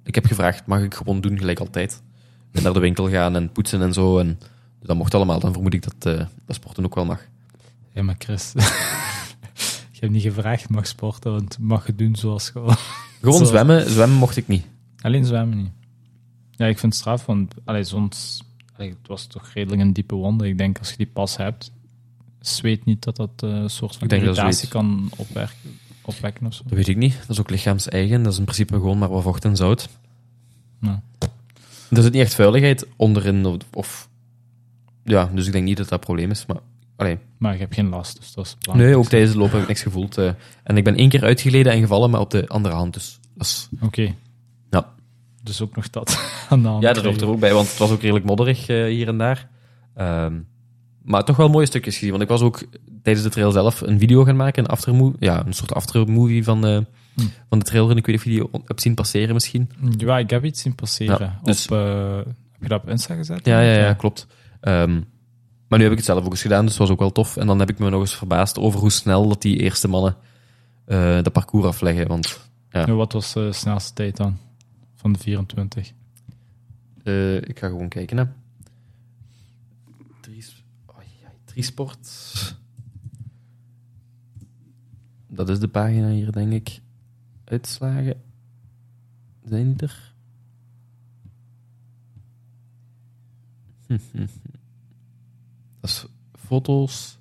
[0.04, 2.02] ik heb gevraagd, mag ik gewoon doen, gelijk altijd?
[2.52, 4.18] En naar de winkel gaan en poetsen en zo.
[4.18, 4.38] En
[4.82, 5.40] dat mocht allemaal.
[5.40, 7.20] Dan vermoed ik dat, eh, dat sporten ook wel mag.
[7.92, 8.52] Ja, maar Chris...
[10.04, 12.76] je hebt niet gevraagd, mag sporten, want mag je doen zoals gewoon.
[13.22, 14.66] Gewoon zwemmen, zwemmen mocht ik niet.
[15.00, 15.70] Alleen zwemmen niet.
[16.50, 18.42] Ja, ik vind het straf, want allee, soms,
[18.76, 20.48] allee, het was toch redelijk een diepe wonde.
[20.48, 21.72] Ik denk als je die pas hebt,
[22.40, 26.62] zweet niet dat dat eh, een soort van irritatie kan opwerken, opwekken of zo.
[26.66, 27.16] Dat weet ik niet.
[27.18, 28.22] Dat is ook lichaams-eigen.
[28.22, 29.88] Dat is in principe gewoon maar wat vocht en zout.
[30.80, 31.02] Ja.
[31.90, 33.46] Er zit niet echt vuiligheid onderin.
[33.46, 34.08] Of, of-
[35.04, 36.46] ja, dus ik denk niet dat dat een probleem is.
[36.46, 36.60] Maar,
[36.96, 37.18] allee.
[37.38, 38.90] Maar ik heb geen last, dus dat is belangrijk.
[38.92, 40.18] Nee, ook tijdens het lopen heb ik niks gevoeld.
[40.18, 40.30] eh.
[40.64, 42.94] en ik ben één keer uitgeleden en gevallen, maar op de andere hand.
[42.94, 43.68] Dus is...
[43.80, 44.14] Oké.
[44.70, 44.92] Ja.
[45.42, 46.18] Dus ook nog dat
[46.50, 46.82] aan de hand.
[46.82, 49.18] Ja, dat hoort er ook bij, want het was ook redelijk modderig eh, hier en
[49.18, 49.48] daar.
[49.94, 50.40] Ehm,
[51.02, 52.10] maar toch wel mooie stukjes gezien.
[52.10, 52.64] Want ik was ook
[53.02, 56.66] tijdens de trail zelf een video gaan maken, een, aftermo ja, een soort aftermovie van,
[56.66, 56.78] eh,
[57.14, 57.20] Hm.
[57.48, 57.96] van de trailrun.
[57.96, 59.70] Ik weet niet of je die hebt zien passeren misschien.
[59.96, 61.18] Ja, ik heb iets zien passeren.
[61.20, 62.16] Ja, dus- op, eh,
[62.52, 63.46] heb je dat op Insta gezet?
[63.46, 64.26] Ja, ja, ja, klopt.
[64.60, 65.00] Ehm,
[65.68, 67.36] maar nu heb ik het zelf ook eens gedaan, dus het was ook wel tof.
[67.36, 70.16] En dan heb ik me nog eens verbaasd over hoe snel dat die eerste mannen
[70.84, 72.08] eh de parcours afleggen.
[72.08, 74.38] Want ja, wat was de snelste tijd dan?
[74.94, 75.92] Van de 24.
[77.02, 78.16] eh, ik ga gewoon kijken.
[78.16, 78.24] Hè.
[80.20, 80.44] Drie,
[80.86, 82.08] oh, ja, Driesport.
[85.28, 86.80] Dat is de pagina hier, denk ik.
[87.44, 88.22] Uitslagen.
[89.44, 90.12] Zijn die er?
[95.84, 96.06] Dat is
[96.46, 97.18] foto's.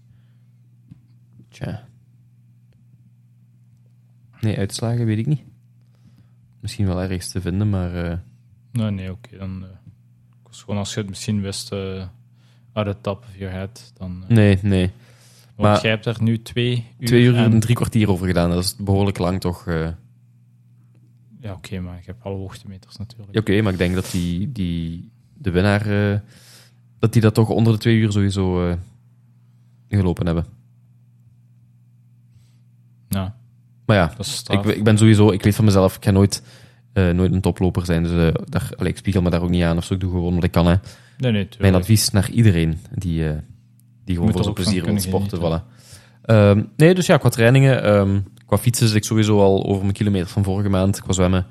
[1.49, 1.87] Tja.
[4.41, 5.41] Nee, uitslagen weet ik niet.
[6.59, 7.95] Misschien wel ergens te vinden, maar...
[8.11, 8.17] eh,
[8.71, 9.37] Nee, nee, oké.
[9.37, 12.07] dan, eh, ik Dus gewoon als je het misschien wist uh,
[12.73, 14.23] out the top of your head, dan...
[14.27, 14.91] Nee, nee.
[15.55, 17.07] Want maar- jij hebt er nu twee uur...
[17.07, 18.49] Twee uur en- en drie kwartier over gedaan.
[18.49, 19.67] Dat is behoorlijk lang toch.
[19.67, 19.89] eh.
[21.39, 23.33] Ja, oké, maar ik heb alle hoogtemeters natuurlijk.
[23.33, 26.19] Ja, Oké, maar ik denk dat die, die de winnaar, eh,
[27.03, 28.75] dat die dat toch onder de twee uur sowieso eh,
[29.89, 30.45] gelopen hebben.
[33.07, 33.35] Ja,
[33.85, 34.13] Maar ja,
[34.47, 36.43] ik, ik ben sowieso, ik weet van mezelf, ik ga nooit,
[36.93, 38.03] eh, nooit een toploper zijn.
[38.03, 39.93] Dus eh, daar, allee, ik spiegel me daar ook niet aan of zo.
[39.93, 40.67] Ik doe gewoon wat ik kan.
[40.67, 40.75] Hè.
[41.17, 43.23] Nee, nee, Mijn advies naar iedereen die,
[44.05, 45.39] die gewoon voor zijn plezier wil sporten.
[45.39, 45.63] Voilà.
[46.21, 49.93] Ehm, nee, dus ja, qua trainingen, ehm, qua fietsen zit ik sowieso al over mijn
[49.93, 51.01] kilometer van vorige maand.
[51.01, 51.45] Qua zwemmen,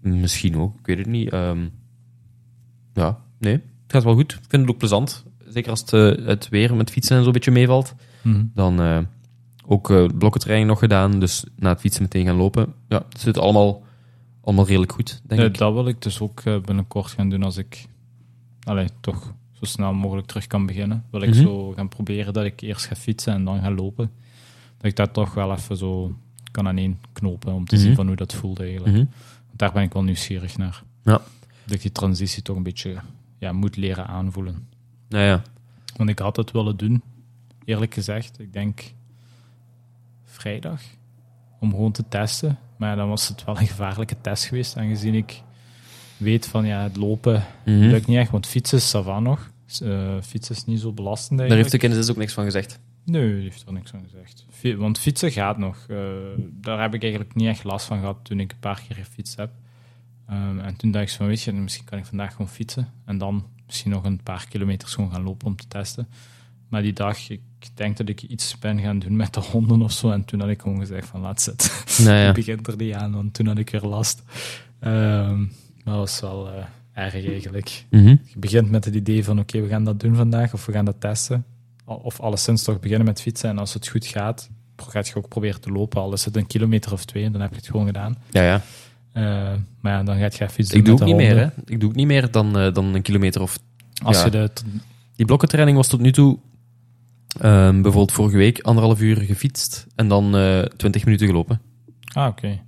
[0.00, 1.30] misschien ook, ik weet het niet.
[1.30, 1.68] Ehm,
[2.92, 4.32] ja, nee, het gaat wel goed.
[4.32, 5.24] Ik vind het ook plezant.
[5.48, 7.94] Zeker als het, eh, het weer met fietsen en zo een beetje meevalt.
[8.22, 8.44] Mhm.
[8.54, 8.98] Dan eh,
[9.66, 9.86] ook
[10.18, 12.74] blokkentraining nog gedaan, dus na het fietsen meteen gaan lopen.
[12.88, 13.82] Ja, het zit allemaal,
[14.40, 15.58] allemaal redelijk goed, denk Ja, ik.
[15.58, 17.86] dat wil ik dus ook binnenkort gaan doen als ik
[18.62, 21.04] allee, toch zo snel mogelijk terug kan beginnen.
[21.10, 21.42] Wil ik Mhm.
[21.42, 24.10] zo gaan proberen dat ik eerst ga fietsen en dan ga lopen.
[24.76, 26.16] Dat ik dat toch wel even zo
[26.50, 27.84] kan aan één knopen om te Mhm.
[27.84, 28.94] zien van hoe dat voelt eigenlijk.
[28.96, 29.08] Want
[29.56, 30.82] daar ben ik wel nieuwsgierig naar.
[31.04, 31.20] Ja.
[31.64, 32.96] Dat ik die transitie toch een beetje
[33.38, 34.68] ja, moet leren aanvoelen.
[35.08, 35.42] Ja, ja.
[35.96, 37.02] Want ik had het willen doen,
[37.64, 38.40] eerlijk gezegd.
[38.40, 38.92] Ik denk
[40.24, 40.80] vrijdag,
[41.60, 42.58] om gewoon te testen.
[42.76, 45.42] Maar dan was het wel een gevaarlijke test geweest, aangezien ik
[46.16, 47.78] weet van ja, het lopen Mhm.
[47.78, 49.50] lukt niet echt, want fietsen is ça va nog.
[49.82, 51.82] Eh, fietsen is niet zo belastend Daar heeft eigenlijk.
[51.82, 52.80] de kennis ook niks van gezegd.
[53.04, 54.44] Nee, die heeft er niks van gezegd.
[54.78, 55.86] Want fietsen gaat nog.
[55.88, 55.96] Eh,
[56.38, 59.36] daar heb ik eigenlijk niet echt last van gehad toen ik een paar keer gefietst
[59.36, 59.50] heb.
[60.26, 62.88] Ehm, en toen dacht ik van, weet je, misschien kan ik vandaag gewoon fietsen.
[63.04, 66.08] En dan misschien nog een paar kilometers gewoon gaan lopen om te testen.
[66.68, 67.40] Maar die dag, ik
[67.74, 70.10] denk dat ik iets ben gaan doen met de honden of zo.
[70.10, 71.70] En toen had ik gewoon gezegd van, laat zitten.
[72.04, 72.24] Nou ja.
[72.26, 74.22] Het begint er niet aan, want toen had ik weer last.
[74.80, 77.84] Ehm, maar dat was wel eh, erg eigenlijk.
[77.90, 78.08] Mhm.
[78.08, 80.84] Je begint met het idee van, oké, we gaan dat doen vandaag of we gaan
[80.84, 81.44] dat testen.
[81.84, 83.50] Of alleszins toch beginnen met fietsen.
[83.50, 86.00] En als het goed gaat, gaat je ook proberen te lopen.
[86.00, 88.16] Al is het een kilometer of twee, dan heb je het gewoon gedaan.
[88.30, 88.62] Ja, ja.
[89.16, 91.46] Eh, maar ja, dan gaat je even iets Ik doe de niet meer, hè.
[91.64, 93.58] Ik doe ook niet meer dan, eh, dan een kilometer of...
[94.02, 94.24] Als Ja.
[94.24, 94.50] je de...
[95.16, 96.38] Die blokkentraining was tot nu toe...
[97.40, 101.60] ehm, bijvoorbeeld vorige week anderhalf uur gefietst en dan eh 20 minuten gelopen.
[102.12, 102.60] Ah, oké.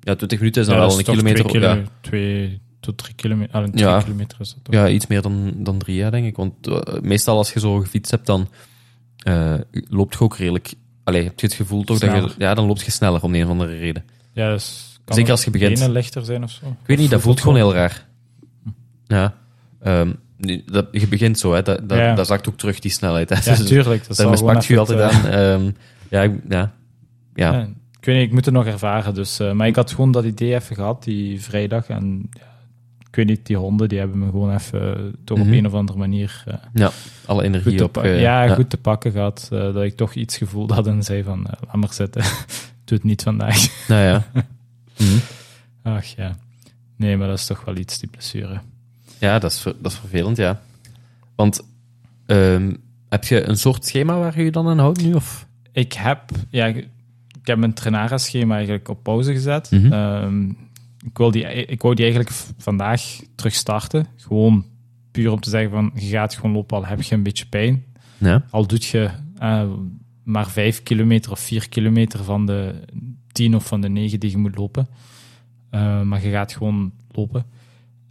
[0.00, 1.44] Ja, 20 minuten is dan Ja, wel een kilometer.
[1.44, 1.82] Twee, ja.
[2.00, 3.54] twee tot drie kilometer.
[3.54, 4.00] Ah, Ja.
[4.02, 4.74] kilometer is dat toch?
[4.74, 6.36] ja, iets meer dan, dan drie jaar, denk ik.
[6.36, 6.54] Want
[7.02, 8.48] meestal als je zo gefietst hebt, dan
[9.16, 9.54] eh,
[9.88, 10.72] loopt je ook redelijk...
[11.04, 12.34] Allee, heb je het gevoel toch dat je...
[12.38, 14.04] Ja, dan loopt je sneller om de een of andere reden.
[14.32, 15.74] Ja, dus Zeker als je begint.
[15.74, 16.66] benen lichter zijn of zo?
[16.66, 18.06] Ik weet niet, dat voelt gewoon heel raar.
[19.06, 19.34] Ja.
[19.82, 21.62] Ehm, nu, dat, je begint zo, hè.
[21.62, 22.14] Dat, dat, Ja.
[22.14, 23.28] dat zakt ook terug, die snelheid.
[23.28, 23.34] Hè.
[23.36, 24.06] Ja, Dus tuurlijk.
[24.06, 25.26] Dat daar gewoon mispak je altijd het, aan.
[25.30, 25.70] Ehm,
[26.08, 26.72] ja, ik- ja.
[27.34, 27.52] Ja.
[27.52, 27.60] Ja,
[27.98, 29.14] ik weet niet, ik moet het nog ervaren.
[29.14, 31.86] Dus, eh, maar ik had gewoon dat idee even gehad, die vrijdag.
[31.88, 32.48] En ja,
[33.08, 35.46] ik weet niet, die honden, die hebben me gewoon even toch Mhm.
[35.46, 36.90] op een of andere manier eh, ja,
[37.26, 38.00] alle energie te op.
[38.04, 39.48] ja, goed te pakken gehad.
[39.52, 42.22] eh, dat ik toch iets gevoeld had en zei van, laat maar zitten.
[42.84, 43.86] Doe het niet vandaag.
[43.88, 44.24] Nou ja.
[45.82, 46.36] Ach ja.
[46.96, 48.60] Nee, maar dat is toch wel iets, die blessure.
[49.18, 50.60] Ja, dat is, dat is vervelend, ja.
[51.34, 51.60] Want
[52.26, 52.74] ehm,
[53.08, 55.14] heb je een soort schema waar je je dan aan houdt nu?
[55.14, 55.46] Of?
[55.72, 56.88] Ik heb, ja, ik
[57.42, 59.70] heb mijn Trenara-schema eigenlijk op pauze gezet.
[59.70, 59.92] Mhm.
[59.92, 60.48] Ehm,
[61.04, 64.06] ik, wil die, ik wou die eigenlijk vandaag terug starten.
[64.16, 64.64] Gewoon
[65.10, 67.84] puur om te zeggen van, je gaat gewoon lopen, al heb je een beetje pijn.
[68.18, 68.44] Ja.
[68.50, 69.70] Al doet je eh,
[70.24, 72.74] maar vijf kilometer of vier kilometer van de
[73.32, 74.88] tien of van de negen die je moet lopen.
[75.70, 77.44] Eh, maar je gaat gewoon lopen.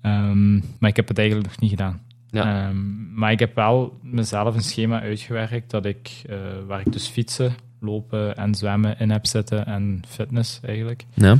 [0.01, 2.01] Ehm, maar ik heb het eigenlijk nog niet gedaan.
[2.29, 2.67] Ja.
[2.67, 7.07] Ehm, maar ik heb wel mezelf een schema uitgewerkt dat ik, eh, waar ik dus
[7.07, 11.05] fietsen, lopen en zwemmen in heb zitten en fitness eigenlijk.
[11.13, 11.31] Ja.
[11.31, 11.39] Een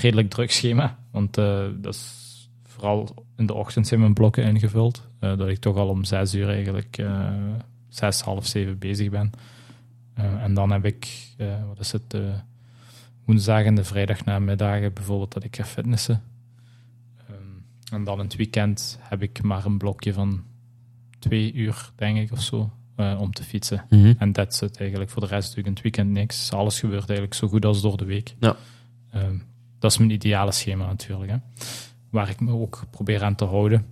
[0.00, 5.10] redelijk druk schema, want eh, dat is vooral in de ochtend zijn mijn blokken ingevuld.
[5.18, 7.04] dat ik toch al om zes uur eigenlijk
[7.88, 9.30] zes, half zeven bezig ben.
[10.14, 11.28] En dan heb ik,
[11.66, 12.16] wat is het,
[13.24, 16.22] woensdag en de vrijdag namiddagen bijvoorbeeld dat ik ga fitnessen.
[17.16, 20.44] Ehm, en dan in het weekend heb ik maar een blokje van
[21.18, 23.84] twee uur, denk ik, of zo, eh, om te fietsen.
[23.88, 24.12] Mhm.
[24.18, 25.10] En that's it eigenlijk.
[25.10, 26.52] Voor de rest doe ik in het weekend niks.
[26.52, 28.34] Alles gebeurt eigenlijk zo goed als door de week.
[28.38, 28.56] Ja.
[29.10, 29.38] Ehm,
[29.78, 31.30] dat is mijn ideale schema natuurlijk.
[31.30, 31.36] Hè.
[32.10, 33.86] Waar ik me ook probeer aan te houden.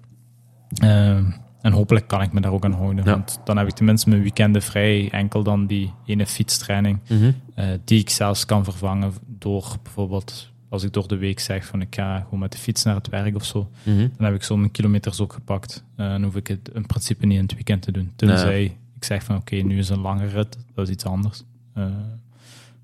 [0.68, 3.04] Ehm, en hopelijk kan ik me daar ook aan houden.
[3.04, 3.10] Ja.
[3.10, 5.10] Want dan heb ik tenminste mijn weekenden vrij.
[5.10, 6.98] Enkel dan die ene fietstraining.
[7.08, 7.32] Mhm.
[7.54, 10.48] eh, die ik zelfs kan vervangen door bijvoorbeeld...
[10.68, 13.08] Als ik door de week zeg van ik ga gewoon met de fiets naar het
[13.08, 13.70] werk of zo.
[13.82, 14.08] Mhm.
[14.16, 15.84] Dan heb ik zo'n kilometers ook gepakt.
[15.96, 18.12] Eh, dan hoef ik het in principe niet in het weekend te doen.
[18.16, 20.58] Tenzij ik zeg van oké, nu is een lange rit.
[20.74, 21.42] Dat is iets anders.
[21.74, 21.84] Eh,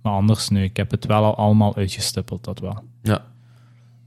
[0.02, 2.82] maar anders, nu, ik heb het wel al allemaal uitgestippeld, dat wel.
[3.02, 3.24] Ja.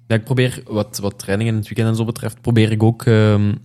[0.08, 3.06] ja, ik probeer, wat, wat trainingen in het weekend en zo betreft, probeer ik ook
[3.06, 3.56] ehm,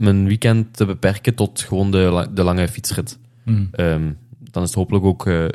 [0.00, 3.18] mijn weekend te beperken tot gewoon de, de lange fietsrit.
[3.44, 3.68] Hmm.
[3.72, 5.48] Ehm, dan is het hopelijk ook, eh,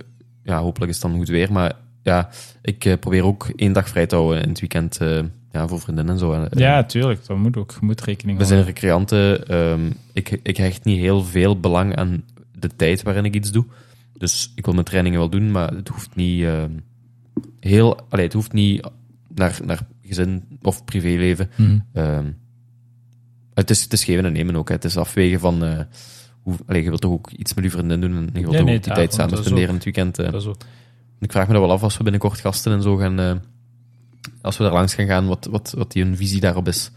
[0.43, 1.51] ja, hopelijk is het dan goed weer.
[1.51, 2.29] Maar ja,
[2.61, 5.19] ik eh, probeer ook één dag vrij te houden in het weekend eh,
[5.51, 6.47] ja, voor vriendinnen en zo.
[6.51, 7.25] Ja, tuurlijk.
[7.25, 7.71] Dat moet ook.
[7.79, 8.81] Je moet rekening we zijn houden.
[8.81, 9.47] recreanten.
[9.47, 12.23] ehm, ik, ik hecht niet heel veel belang aan
[12.59, 13.65] de tijd waarin ik iets doe.
[14.13, 16.71] Dus ik wil mijn trainingen wel doen, maar het hoeft niet ehm,
[17.59, 17.99] heel...
[18.09, 18.89] Allee, het hoeft niet
[19.33, 21.49] naar, naar gezin of privéleven.
[21.93, 22.25] Ehm,
[23.55, 24.67] het, is, het is geven en nemen ook.
[24.67, 24.75] Hè.
[24.75, 25.63] Het is afwegen van...
[25.63, 25.79] eh
[26.41, 28.57] hoe, allee, je wilt toch ook iets met je vriendin doen en je wilt Ja,
[28.57, 30.19] toch nee, ook die tijd samen spenderen in het weekend.
[30.19, 30.33] eh.
[31.19, 33.19] Ik vraag me dat wel af als we binnenkort gasten en zo gaan...
[33.19, 33.31] eh,
[34.41, 36.91] als we daar langs gaan gaan, wat, wat, wat die hun visie daarop is.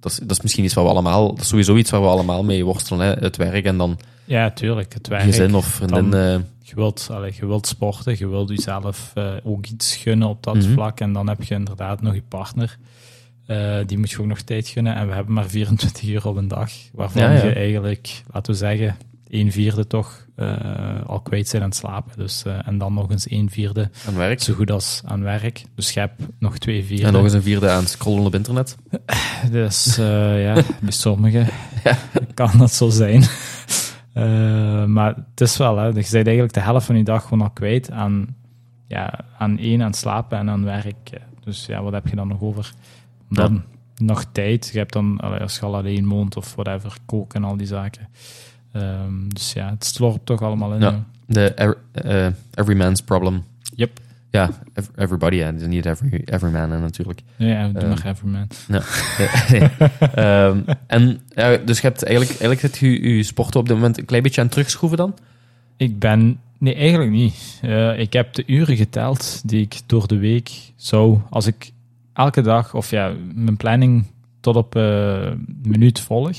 [0.00, 1.28] Dat is, dat is misschien iets waar we allemaal...
[1.28, 3.06] Dat is sowieso iets waar we allemaal mee worstelen.
[3.06, 3.12] Hè.
[3.12, 4.94] Het werk en dan Ja, tuurlijk.
[4.94, 5.22] Het werk.
[5.22, 6.10] gezin of vriendin.
[6.10, 9.12] dan- Je wilt, allee, je wilt sporten, je wilt jezelf
[9.44, 10.72] ook iets gunnen op dat Mhm.
[10.72, 11.00] vlak.
[11.00, 12.78] En dan heb je inderdaad nog je partner.
[13.46, 14.94] Eh, die moet je ook nog tijd gunnen.
[14.94, 16.70] En we hebben maar 24 uur op een dag.
[16.92, 17.44] Waarvan Ja, ja.
[17.44, 18.96] je eigenlijk, laten we zeggen,
[19.28, 20.54] een vierde toch eh,
[21.06, 22.12] al kwijt zijn aan het slapen.
[22.16, 24.42] Dus, eh, en dan nog eens een vierde aan werk.
[24.42, 25.64] zo goed als aan werk.
[25.74, 27.06] Dus je hebt nog twee vierde.
[27.06, 28.76] En nog eens een vierde aan scrollen op internet.
[29.50, 31.48] Dus ja, bij sommigen
[32.34, 33.24] kan dat zo zijn.
[34.86, 37.50] Maar het is wel, hè, je bent eigenlijk de helft van je dag gewoon al
[37.50, 38.36] kwijt aan,
[38.86, 41.10] ja, aan één, aan slapen en aan werk.
[41.44, 42.72] Dus ja, wat heb je dan nog over?
[43.34, 43.62] Dan
[43.96, 44.70] nog tijd.
[44.72, 48.08] Je hebt dan, als je al alleen woont of whatever, koken en al die zaken.
[48.72, 50.80] Ehm, dus ja, het slorpt toch allemaal in.
[50.80, 51.04] Ja.
[51.26, 51.54] De
[51.92, 53.44] eh, every man's problem.
[53.74, 54.00] Yep.
[54.30, 55.34] Ja, ev- everybody.
[55.36, 55.46] Ja.
[55.46, 57.20] Het is niet every, every man natuurlijk.
[57.36, 57.88] Ja, doe Ehm.
[57.88, 58.46] maar even, man.
[59.50, 59.60] Nee.
[60.14, 63.98] Ehm, en ja, dus je hebt eigenlijk, eigenlijk zit je je sporten op dit moment
[63.98, 65.14] een klein beetje aan het terugschroeven dan?
[65.76, 66.40] Ik ben...
[66.58, 67.58] Nee, eigenlijk niet.
[67.62, 71.18] Eh, ik heb de uren geteld die ik door de week zou...
[71.30, 71.71] Als ik
[72.12, 74.06] elke dag, of ja, mijn planning
[74.40, 76.36] tot op eh minuut volg,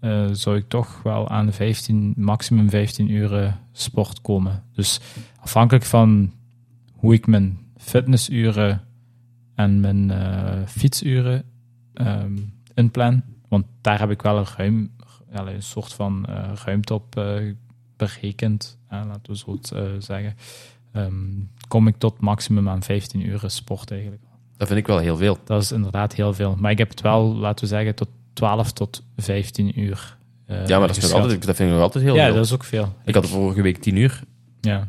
[0.00, 4.64] eh, zou ik toch wel aan de 15, maximum 15 uren sport komen.
[4.72, 5.00] Dus
[5.40, 6.32] afhankelijk van
[6.92, 8.82] hoe ik mijn fitnessuren
[9.54, 11.44] en mijn eh, fietsuren
[11.94, 12.36] ehm
[12.74, 14.90] inplan, want daar heb ik wel een, ruim,
[15.30, 16.26] een soort van
[16.64, 17.24] ruimte op
[17.96, 19.58] berekend, laten we zo
[19.98, 20.36] zeggen,
[20.92, 21.14] ehm,
[21.68, 24.22] kom ik tot maximum aan 15 uur sport eigenlijk.
[24.56, 25.38] Dat vind ik wel heel veel.
[25.44, 26.56] Dat is inderdaad heel veel.
[26.58, 30.16] Maar ik heb het wel, laten we zeggen, tot 12 tot 15 uur.
[30.46, 32.34] eh, ja, maar dat, is nog altijd, dat vind ik nog altijd heel Ja, veel.
[32.34, 32.94] dat is ook veel.
[33.04, 34.20] Ik had vorige week tien uur,
[34.60, 34.88] Ja.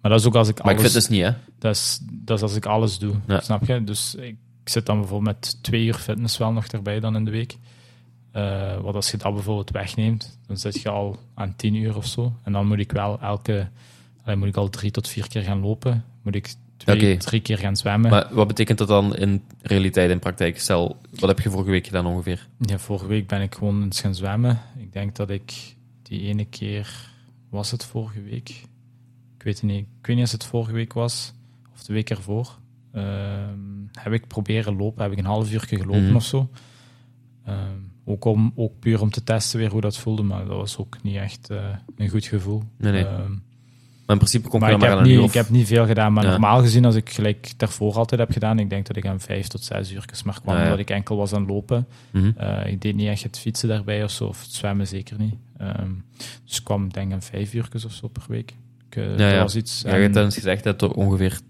[0.00, 0.92] Maar dat is ook als ik maar ik alles...
[0.92, 1.32] vind het dus niet, hè.
[1.58, 3.40] Dat is, dat is als ik alles doe, Ja.
[3.40, 3.84] snap je?
[3.84, 7.30] Dus ik zit dan bijvoorbeeld met twee uur fitness wel nog erbij dan in de
[7.30, 7.56] week.
[8.32, 12.06] Eh wat als je dat bijvoorbeeld wegneemt, dan zit je al aan tien uur of
[12.06, 12.32] zo.
[12.42, 13.68] En dan moet ik wel elke...
[14.24, 16.04] allee, moet ik al drie tot vier keer gaan lopen.
[16.22, 18.10] Moet ik twee, drie keer gaan zwemmen.
[18.10, 20.60] Maar wat betekent dat dan in realiteit, in praktijk?
[20.60, 22.48] Stel, wat heb je vorige week gedaan ongeveer?
[22.58, 24.60] Ja, vorige week ben ik gewoon eens gaan zwemmen.
[24.78, 27.08] Ik denk dat ik die ene keer...
[27.50, 28.48] Was het vorige week?
[29.36, 29.86] Ik weet niet.
[30.00, 31.32] Ik weet niet of het vorige week was
[31.74, 32.58] of de week ervoor.
[32.92, 33.58] Ehm,
[33.92, 35.02] heb ik proberen lopen.
[35.02, 36.16] Heb ik een half uur gelopen Mhm.
[36.16, 36.50] of zo.
[37.44, 40.22] Ehm, ook, om, ook puur om te testen weer hoe dat voelde.
[40.22, 41.64] Maar dat was ook niet echt eh,
[41.96, 42.62] een goed gevoel.
[42.78, 43.04] Nee, nee.
[44.10, 46.12] Maar in principe kom maar ik maar heb, een niet, ik heb niet veel gedaan.
[46.12, 46.30] Maar Ja.
[46.30, 49.46] normaal gezien, als ik gelijk daarvoor altijd heb gedaan, ik denk dat ik aan vijf
[49.46, 50.54] tot zes uur maar kwam.
[50.54, 50.64] Ja, ja.
[50.64, 51.86] Omdat ik enkel was aan het lopen.
[52.10, 52.30] Mhm.
[52.36, 55.34] Eh, ik deed niet echt het fietsen daarbij of zo, of het zwemmen zeker niet.
[55.58, 55.90] Ehm,
[56.44, 58.54] dus ik kwam denk ik aan vijf uur of zo per week.
[58.88, 59.42] Ik, eh, Ja, dat ja.
[59.42, 59.82] was iets.
[59.86, 61.40] Ja, je hebt eens gezegd dat er ongeveer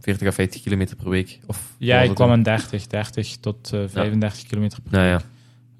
[0.00, 1.38] 40 à 50 kilometer per week.
[1.46, 5.20] Of ja, ik kwam aan 30, 30 tot eh 35 kilometer per Nou ja.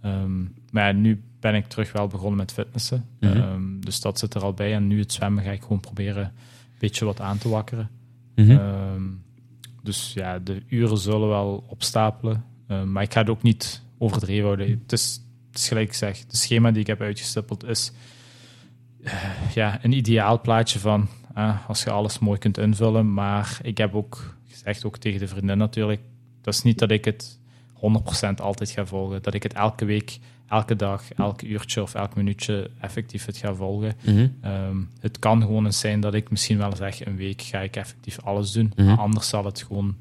[0.03, 3.07] Ehm, maar nu ben ik terug wel begonnen met fitnessen.
[3.21, 3.37] Mhm.
[3.37, 4.75] Ehm, dus dat zit er al bij.
[4.75, 7.91] En nu het zwemmen ga ik gewoon proberen een beetje wat aan te wakkeren.
[8.35, 8.51] Mhm.
[8.51, 9.03] Ehm,
[9.83, 12.45] dus ja, de uren zullen wel opstapelen.
[12.67, 14.71] Ehm, maar ik ga het ook niet overdreven houden.
[14.83, 17.93] Het is, het is gelijk ik zeg, het schema die ik heb uitgestippeld is
[19.03, 23.15] eh, ja, een ideaal plaatje van ah, als je alles mooi kunt invullen.
[23.15, 26.01] Maar ik heb ook gezegd, ook tegen de vriendin natuurlijk,
[26.41, 27.39] dat is niet dat ik het
[27.75, 29.23] 100% altijd ga volgen.
[29.23, 30.19] Dat ik het elke week,
[30.51, 33.95] elke dag, elk uurtje of elk minuutje effectief het ga volgen.
[34.05, 34.29] Mhm.
[34.41, 37.77] Ehm, het kan gewoon eens zijn dat ik misschien wel zeg, een week ga ik
[37.77, 38.73] effectief alles doen.
[38.77, 38.87] Mhm.
[38.87, 39.97] Maar anders zal het gewoon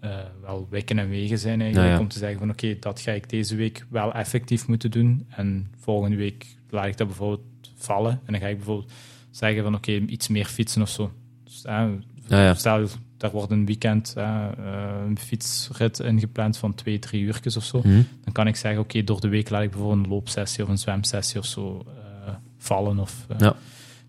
[0.00, 0.10] eh,
[0.42, 1.92] wel wikken en wegen zijn eigenlijk.
[1.92, 1.98] Ja.
[1.98, 5.26] Om te zeggen van oké, dat ga ik deze week wel effectief moeten doen.
[5.28, 7.42] En volgende week laat ik dat bijvoorbeeld
[7.74, 8.12] vallen.
[8.12, 8.92] En dan ga ik bijvoorbeeld
[9.30, 11.12] zeggen van oké, iets meer fietsen of zo.
[11.44, 11.88] Dus, eh,
[12.28, 12.54] ja.
[12.54, 12.86] Stel,
[13.20, 14.24] daar wordt een weekend eh,
[14.58, 17.78] eh, een fietsrit ingepland van twee, drie uurtjes of zo.
[17.78, 18.02] Mhm.
[18.24, 20.78] Dan kan ik zeggen, oké, door de week laat ik bijvoorbeeld een loopsessie of een
[20.78, 22.98] zwemsessie of zo eh, vallen.
[22.98, 23.54] Of, Ja.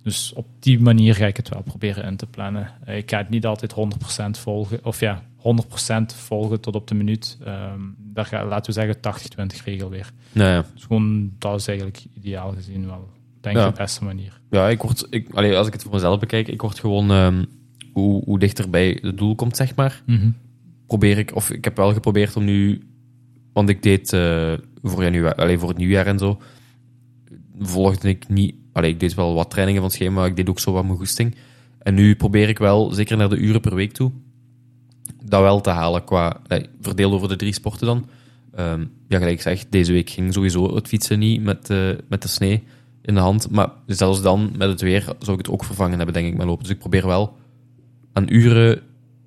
[0.03, 2.71] Dus op die manier ga ik het wel proberen in te plannen.
[2.85, 7.37] Ik ga het niet altijd 100% volgen, of ja, 100% volgen tot op de minuut.
[7.45, 7.81] Ehm
[8.13, 10.11] daar ga, laten we zeggen 80-20 regel weer.
[10.31, 10.65] Nou ja.
[10.73, 13.09] Dus gewoon, dat is eigenlijk ideaal gezien wel,
[13.41, 13.69] denk ik, Ja.
[13.69, 14.39] de beste manier.
[14.49, 17.43] Ja, ik word, ik, allee, als ik het voor mezelf bekijk, ik word gewoon ehm,
[17.91, 20.03] hoe, hoe dichter bij het doel komt, zeg maar.
[20.87, 22.81] Probeer ik, of ik heb wel geprobeerd om nu,
[23.53, 26.41] want ik deed eh, voor, januari, voor het nieuwjaar en zo,
[27.59, 30.49] volgde ik niet, allee, ik deed wel wat trainingen van het schema, maar ik deed
[30.49, 31.35] ook zo wat mijn goesting.
[31.79, 34.11] En nu probeer ik wel, zeker naar de uren per week toe,
[35.23, 38.05] dat wel te halen qua, allee, verdeeld over de drie sporten dan.
[38.55, 42.21] Ehm, ja, gelijk ik zeg, deze week ging sowieso het fietsen niet met, eh, met
[42.21, 42.63] de snee
[43.01, 43.49] in de hand.
[43.49, 46.45] Maar zelfs dan, met het weer, zou ik het ook vervangen hebben, denk ik, met
[46.45, 46.63] lopen.
[46.63, 47.37] Dus ik probeer wel
[48.13, 48.81] aan uren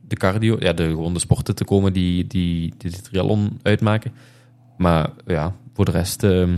[0.08, 4.12] de cardio, ja, de, gewoon de sporten te komen die, die, die de triathlon uitmaken.
[4.78, 6.56] Maar ja, voor de rest ehm,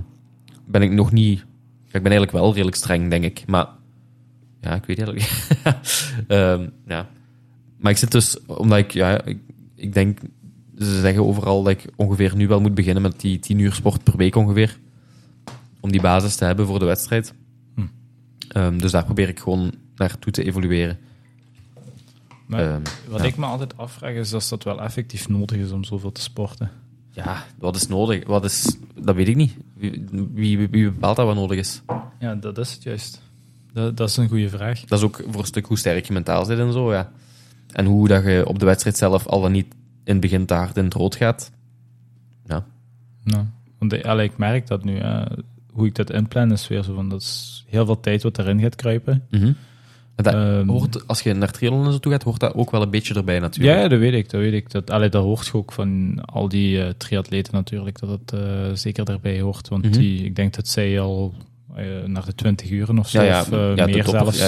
[0.64, 1.38] ben ik nog niet...
[1.84, 3.44] ik ben eigenlijk wel redelijk streng, denk ik.
[3.46, 3.66] Maar
[4.60, 5.44] ja, ik weet het eigenlijk.
[6.28, 7.08] Ehm, ja.
[7.78, 9.38] Maar ik zit dus, omdat ik, ja, ik,
[9.74, 10.18] ik denk,
[10.78, 14.02] ze zeggen overal dat ik ongeveer nu wel moet beginnen met die 10 uur sport
[14.02, 14.78] per week ongeveer.
[15.80, 17.34] Om die basis te hebben voor de wedstrijd.
[17.74, 17.86] Hm.
[18.48, 20.98] Ehm, dus daar probeer ik gewoon naartoe te evolueren.
[22.50, 23.26] Ehm, wat ja.
[23.26, 26.70] ik me altijd afvraag is of dat wel effectief nodig is om zoveel te sporten.
[27.10, 28.26] Ja, wat is nodig?
[28.26, 29.56] Wat is, dat weet ik niet.
[29.74, 31.82] Wie, wie, wie bepaalt dat wat nodig is?
[32.20, 33.22] Ja, dat is het juist.
[33.72, 34.80] Dat, dat is een goede vraag.
[34.80, 37.12] Dat is ook voor een stuk hoe sterk je mentaal zit en zo, ja.
[37.72, 40.54] En hoe dat je op de wedstrijd zelf al dan niet in het begin te
[40.54, 41.50] hard in het rood gaat.
[42.44, 42.64] Ja.
[43.22, 43.44] Nou,
[43.78, 44.98] want ik, allee, ik merk dat nu.
[44.98, 45.24] hè.
[45.72, 48.60] hoe ik dat inplan is weer zo van, dat is heel veel tijd wat erin
[48.60, 49.24] gaat kruipen.
[49.30, 49.52] Mhm.
[50.24, 52.82] Dat Ehm, hoort, als je naar triathlon en zo toe gaat, hoort dat ook wel
[52.82, 53.78] een beetje erbij natuurlijk.
[53.82, 54.30] Ja, dat weet ik.
[54.30, 54.70] Dat, weet ik.
[54.70, 58.40] Dat, allee, dat hoort je ook van al die eh, triatleten natuurlijk, dat het eh,
[58.74, 59.68] zeker daarbij hoort.
[59.68, 59.92] Want Mhm.
[59.98, 61.34] die, ik denk dat zij al
[61.74, 63.40] eh, naar de 20 uren of zo, Ja, ja.
[63.40, 64.42] of Ja, meer zelfs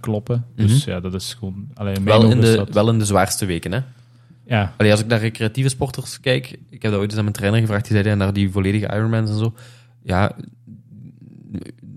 [0.00, 0.44] kloppen.
[0.56, 0.66] Mhm.
[0.66, 1.68] Dus ja, dat is gewoon...
[1.74, 3.80] Allee, wel, in de, dat- wel in de zwaarste weken, hè.
[4.46, 7.36] Ja, Allee, als ik naar recreatieve sporters kijk, ik heb dat ooit eens aan mijn
[7.36, 9.54] trainer gevraagd, die zei naar die volledige Ironmans en zo.
[10.02, 10.32] Ja,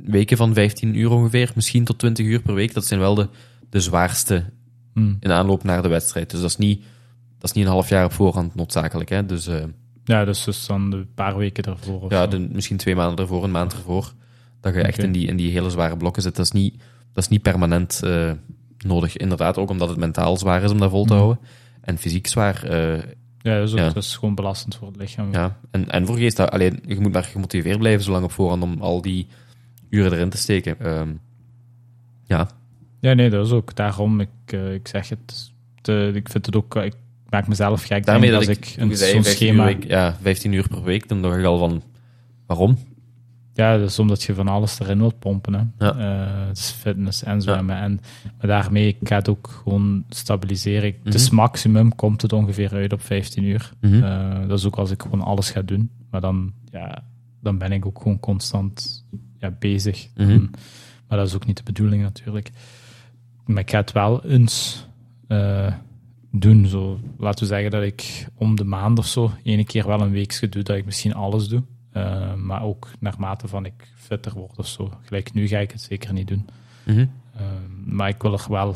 [0.05, 3.27] weken van 15 uur ongeveer, misschien tot 20 uur per week, dat zijn wel de,
[3.69, 4.43] de zwaarste
[4.93, 5.13] hm.
[5.19, 6.29] in aanloop naar de wedstrijd.
[6.29, 6.81] Dus dat is niet,
[7.39, 9.09] dat is niet een half jaar op voorhand noodzakelijk.
[9.09, 9.25] Hè?
[9.25, 9.63] Dus eh,
[10.03, 12.05] ja dus, dus dan een paar weken daarvoor.
[12.09, 14.13] Ja, de, misschien twee maanden ervoor, een maand ervoor,
[14.61, 16.35] dat je echt in die, in die hele zware blokken zit.
[16.35, 16.75] Dat is niet,
[17.13, 18.31] dat is niet permanent eh,
[18.85, 19.17] nodig.
[19.17, 21.21] Inderdaad, ook omdat het mentaal zwaar is om dat vol te Mhm.
[21.21, 21.43] houden.
[21.81, 22.63] En fysiek zwaar.
[22.63, 23.01] eh,
[23.41, 23.89] ja, dat is, ook, ja.
[23.89, 25.31] dat is gewoon belastend voor het lichaam.
[25.31, 25.59] ja.
[25.71, 28.81] en, en voor geest, alleen, je moet maar gemotiveerd blijven zo lang op voorhand om
[28.81, 29.27] al die
[29.93, 30.79] uren erin te steken.
[30.79, 31.09] Ehm,
[32.25, 32.47] ja,
[32.99, 34.19] Ja, nee, dat is ook daarom.
[34.19, 35.51] Ik, eh, ik zeg het.
[35.81, 36.75] De, ik vind het ook.
[36.75, 36.93] Ik
[37.29, 38.05] maak mezelf gek.
[38.05, 39.69] daarmee dat als ik, een zo'n 15 schema.
[39.69, 41.83] uur, ja, 15 uur per week, dan dacht ik al van,
[42.45, 42.77] waarom?
[43.53, 45.53] Ja, dat is omdat je van alles erin wilt pompen.
[45.53, 45.85] Hè.
[45.85, 45.95] Ja.
[45.97, 47.75] Eh, dus fitness en zwemmen.
[47.77, 47.99] En,
[48.37, 50.95] maar daarmee ik ga het ook gewoon stabiliseren.
[51.03, 51.35] Is Mhm.
[51.35, 53.71] maximum, komt het ongeveer uit op 15 uur.
[53.81, 54.03] Mhm.
[54.03, 55.89] Eh, dat is ook als ik gewoon alles ga doen.
[56.09, 57.03] Maar dan, ja,
[57.41, 59.05] dan ben ik ook gewoon constant
[59.43, 60.07] ja, bezig.
[60.15, 60.45] Mhm.
[61.07, 62.51] Maar dat is ook niet de bedoeling natuurlijk.
[63.45, 64.87] Maar ik ga het wel eens
[65.27, 65.73] eh,
[66.31, 66.65] doen.
[66.65, 70.11] Zo, laten we zeggen dat ik om de maand of zo ene keer wel een
[70.11, 71.63] weekje doe dat ik misschien alles doe.
[71.91, 74.91] Eh, maar ook naarmate van ik fitter word of zo.
[75.01, 76.45] Gelijk nu ga ik het zeker niet doen.
[76.85, 77.05] Mhm.
[77.35, 77.41] Eh,
[77.85, 78.75] maar ik wil er wel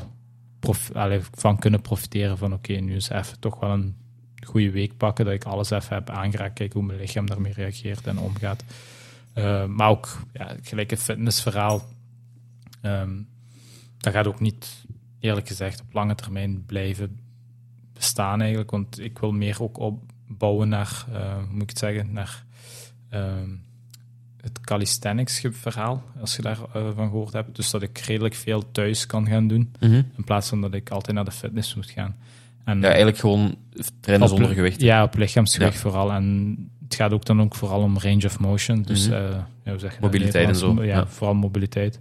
[0.94, 3.96] allee, van kunnen profiteren van oké, nu is even toch wel een
[4.46, 8.08] goede week pakken, dat ik alles even heb aangeraakt, kijken hoe mijn lichaam daarmee reageert
[8.08, 8.64] en omgaat.
[9.38, 11.82] Eh, maar ook ja, gelijk een fitnessverhaal,
[12.82, 13.16] ehm,
[13.98, 14.86] dat gaat ook niet,
[15.20, 17.20] eerlijk gezegd, op lange termijn blijven
[17.94, 22.14] bestaan eigenlijk, want ik wil meer ook opbouwen naar, eh, hoe moet ik het zeggen,
[22.14, 22.46] naar
[23.10, 23.50] ehm,
[24.42, 27.56] het calisthenics verhaal, als je daarvan van gehoord hebt.
[27.56, 29.94] Dus dat ik redelijk veel thuis kan gaan doen, Mhm.
[29.94, 32.16] in plaats van dat ik altijd naar de fitness moet gaan.
[32.64, 33.56] En Ja, eigenlijk gewoon
[34.00, 34.82] trainen op- zonder gewicht.
[34.82, 35.80] Ja, op lichaamsgewicht Ja.
[35.80, 36.12] vooral.
[36.12, 38.82] En het gaat ook dan ook vooral om range of motion.
[38.82, 39.30] Dus eh,
[39.64, 42.00] ja, hoe zeg je Mobiliteit en zo, Ja, vooral mobiliteit.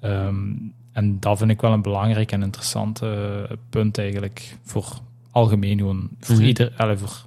[0.00, 0.52] Ehm,
[0.92, 6.08] en dat vind ik wel een belangrijk en interessant eh, punt eigenlijk voor algemeen gewoon.
[6.20, 6.44] Voor, Mhm.
[6.44, 7.26] ieder, allee, voor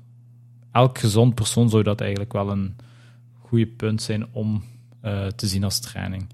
[0.72, 2.76] elk gezond persoon zou dat eigenlijk wel een
[3.40, 4.64] goede punt zijn om
[5.02, 6.28] eh, te zien als training.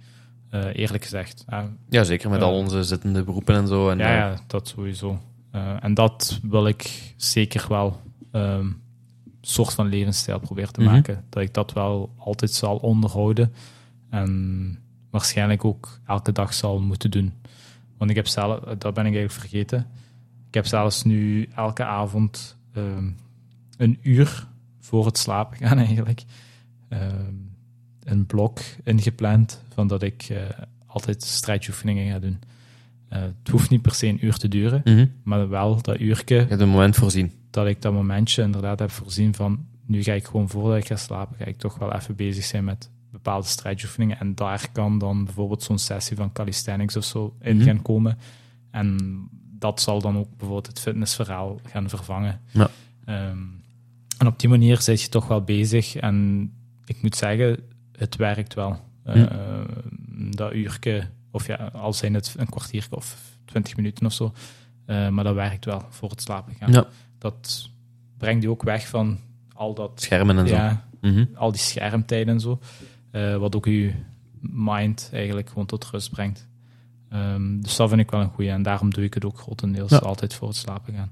[0.74, 1.44] Eerlijk gezegd.
[1.50, 3.90] Ja, Ja, zeker met al onze zittende beroepen en zo.
[3.90, 5.20] En, ja, ja, dat sowieso.
[5.80, 8.02] En dat wil ik zeker wel
[8.32, 8.68] ehm
[9.42, 10.92] soort van levensstijl proberen te Mhm.
[10.92, 11.24] maken.
[11.30, 13.54] Dat ik dat wel altijd zal onderhouden.
[14.10, 14.80] En
[15.10, 17.34] waarschijnlijk ook elke dag zal moeten doen.
[17.98, 19.88] Want ik heb zelf, dat ben ik eigenlijk vergeten.
[20.48, 23.10] Ik heb zelfs nu elke avond ehm,
[23.78, 24.48] een uur
[24.80, 26.24] voor het slapen gaan eigenlijk.
[26.90, 27.34] ehm,
[28.04, 30.38] een blok ingepland van dat ik eh,
[30.86, 32.40] altijd strijdjoefeningen ga doen.
[33.10, 35.06] Eh, het hoeft niet per se een uur te duren, Mhm.
[35.24, 37.32] maar wel dat uurtje Je hebt een moment voorzien.
[37.50, 40.96] Dat ik dat momentje inderdaad heb voorzien van nu ga ik gewoon voordat ik ga
[40.96, 44.20] slapen, ga ik toch wel even bezig zijn met bepaalde strijdjoefeningen.
[44.20, 47.66] En daar kan dan bijvoorbeeld zo'n sessie van calisthenics of zo in Mhm.
[47.66, 48.18] gaan komen.
[48.72, 48.98] En
[49.60, 52.42] dat zal dan ook bijvoorbeeld het fitnessverhaal gaan vervangen.
[52.52, 52.70] Ja.
[53.06, 53.38] Ehm,
[54.18, 55.96] en op die manier zit je toch wel bezig.
[55.96, 56.50] En
[56.86, 57.60] ik moet zeggen,
[57.98, 58.80] het werkt wel.
[59.04, 59.24] Eh,
[60.36, 64.34] dat uurtje, of ja, al zijn het een kwartier of twintig minuten of zo.
[64.86, 66.72] Eh, maar dat werkt wel voor het slapen gaan.
[66.72, 66.88] Ja.
[67.18, 67.70] Dat
[68.18, 69.20] brengt je ook weg van
[69.54, 70.56] al dat Schermen en zo.
[70.56, 71.26] ja, Mhm.
[71.36, 72.60] al die schermtijden en zo.
[73.12, 73.94] eh, wat ook je
[74.42, 76.48] mind eigenlijk gewoon tot rust brengt.
[77.10, 78.50] Ehm, dus dat vind ik wel een goeie.
[78.52, 79.98] En daarom doe ik het ook grotendeels Ja.
[79.98, 81.12] altijd voor het slapen gaan.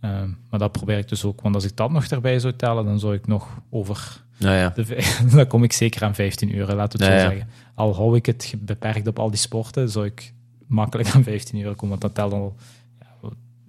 [0.00, 1.40] Ehm, maar dat probeer ik dus ook.
[1.40, 4.24] Want als ik dat nog erbij zou tellen, dan zou ik nog over...
[4.38, 4.68] Nou ja.
[4.68, 7.30] De, dan kom ik zeker aan 15 uur, laten we het zo ja.
[7.30, 7.48] zeggen.
[7.74, 10.32] Al hou ik het beperkt op al die sporten, zou ik
[10.66, 11.88] makkelijk aan 15 uur komen.
[11.88, 12.56] Want dat telt al...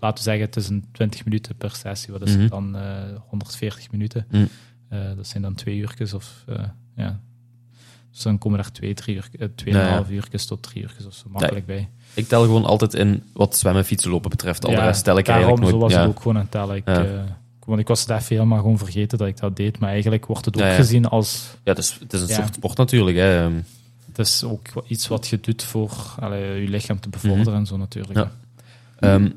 [0.03, 2.11] Ja, laten we zeggen, het is een 20 minuten per sessie.
[2.13, 2.41] Wat is Mhm.
[2.41, 2.75] het dan?
[2.75, 2.83] eh
[3.27, 4.25] 140 minuten.
[4.31, 4.45] Mhm.
[4.89, 6.63] Eh, dat zijn dan twee uurtjes of eh,
[6.95, 7.19] ja.
[8.11, 11.13] Dus dan komen er twee, drie uur, eh, Ja, tweeënhalf uurtjes tot drie uurtjes of
[11.13, 11.89] zo makkelijk bij.
[12.13, 14.65] Ik tel gewoon altijd in wat zwemmen, fietsen, lopen betreft.
[14.65, 15.73] Al de rest tel ik eigenlijk nooit.
[15.73, 16.01] zo was ja.
[16.03, 16.75] ik ook gewoon aan het tellen.
[16.75, 17.03] Ik, Ja.
[17.05, 17.21] eh,
[17.65, 19.79] want ik was het even helemaal gewoon vergeten dat ik dat deed.
[19.79, 20.75] Maar eigenlijk wordt het ook Ja, ja.
[20.75, 21.49] gezien als...
[21.63, 22.33] ja, het is, het is een Ja.
[22.35, 23.17] soort sport natuurlijk.
[23.17, 23.43] Hè.
[23.45, 23.53] Ehm,
[24.07, 27.77] Het is ook iets wat je doet voor allee, je lichaam te bevorderen en zo
[27.77, 28.29] natuurlijk.
[28.99, 29.29] Mhm.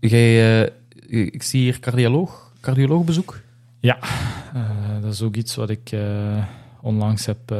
[0.00, 0.08] Ja.
[0.08, 3.40] Jij, eh, ik zie hier cardioloog, cardioloogbezoek.
[4.54, 6.44] Eh, dat is ook iets wat ik eh,
[6.80, 7.54] onlangs heb...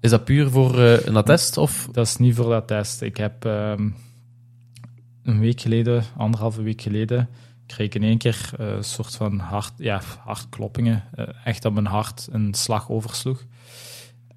[0.00, 1.56] Is dat puur voor een attest?
[1.56, 1.88] Of?
[1.92, 3.02] Dat is niet voor dat test.
[3.02, 3.88] Ik heb ehm,
[5.22, 7.28] een week geleden, anderhalve week geleden,
[7.66, 11.04] kreeg ik in één keer een soort van hart, ja, hartkloppingen.
[11.44, 13.44] Echt dat mijn hart een slag oversloeg.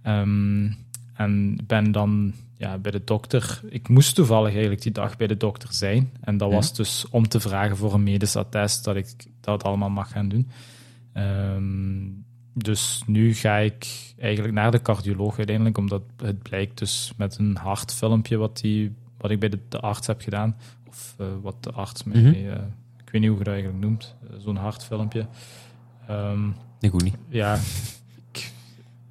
[0.01, 0.71] Ehm,
[1.13, 3.61] en ben dan ja, bij de dokter.
[3.69, 6.11] Ik moest toevallig eigenlijk die dag bij de dokter zijn.
[6.21, 6.55] En dat Ja.
[6.55, 9.07] was dus om te vragen voor een medisch attest dat ik
[9.41, 10.49] dat allemaal mag gaan doen.
[11.13, 12.07] Ehm,
[12.53, 13.87] dus nu ga ik
[14.19, 19.31] eigenlijk naar de cardioloog uiteindelijk, omdat het blijkt dus met een hartfilmpje wat, die, wat
[19.31, 20.55] ik bij de, de arts heb gedaan,
[20.87, 22.33] of eh, wat de arts mij, Mhm.
[22.33, 22.51] eh,
[23.05, 25.25] ik weet niet hoe je dat eigenlijk noemt, eh, zo'n hartfilmpje.
[26.07, 26.43] Ehm,
[26.79, 27.15] Nee, goed niet.
[27.29, 27.59] ja,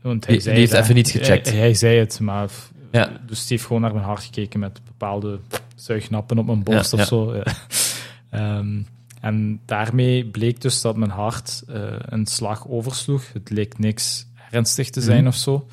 [0.03, 1.49] want hij Die- zei die heeft even niet gecheckt.
[1.51, 2.51] Hij, hij zei het, maar
[2.93, 3.21] Ja.
[3.27, 5.41] dus die heeft gewoon naar mijn hart gekeken met bepaalde
[5.77, 7.35] zuignappen op mijn borst Ja, of zo.
[7.37, 7.45] Ja.
[8.31, 8.83] Ehm,
[9.21, 13.33] en daarmee bleek dus dat mijn hart eh, een slag oversloeg.
[13.33, 15.27] Het leek niks ernstig te zijn Mhm.
[15.27, 15.69] of zo.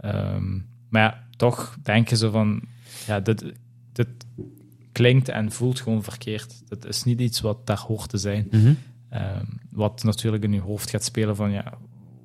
[0.00, 0.52] Ehm,
[0.88, 2.62] maar ja, toch denken ze van,
[3.06, 3.44] ja, dit,
[3.92, 4.08] dit
[4.92, 6.62] klinkt en voelt gewoon verkeerd.
[6.68, 8.48] Dat is niet iets wat daar hoort te zijn.
[8.50, 8.72] Mhm.
[9.08, 11.72] Ehm, wat natuurlijk in je hoofd gaat spelen van, ja,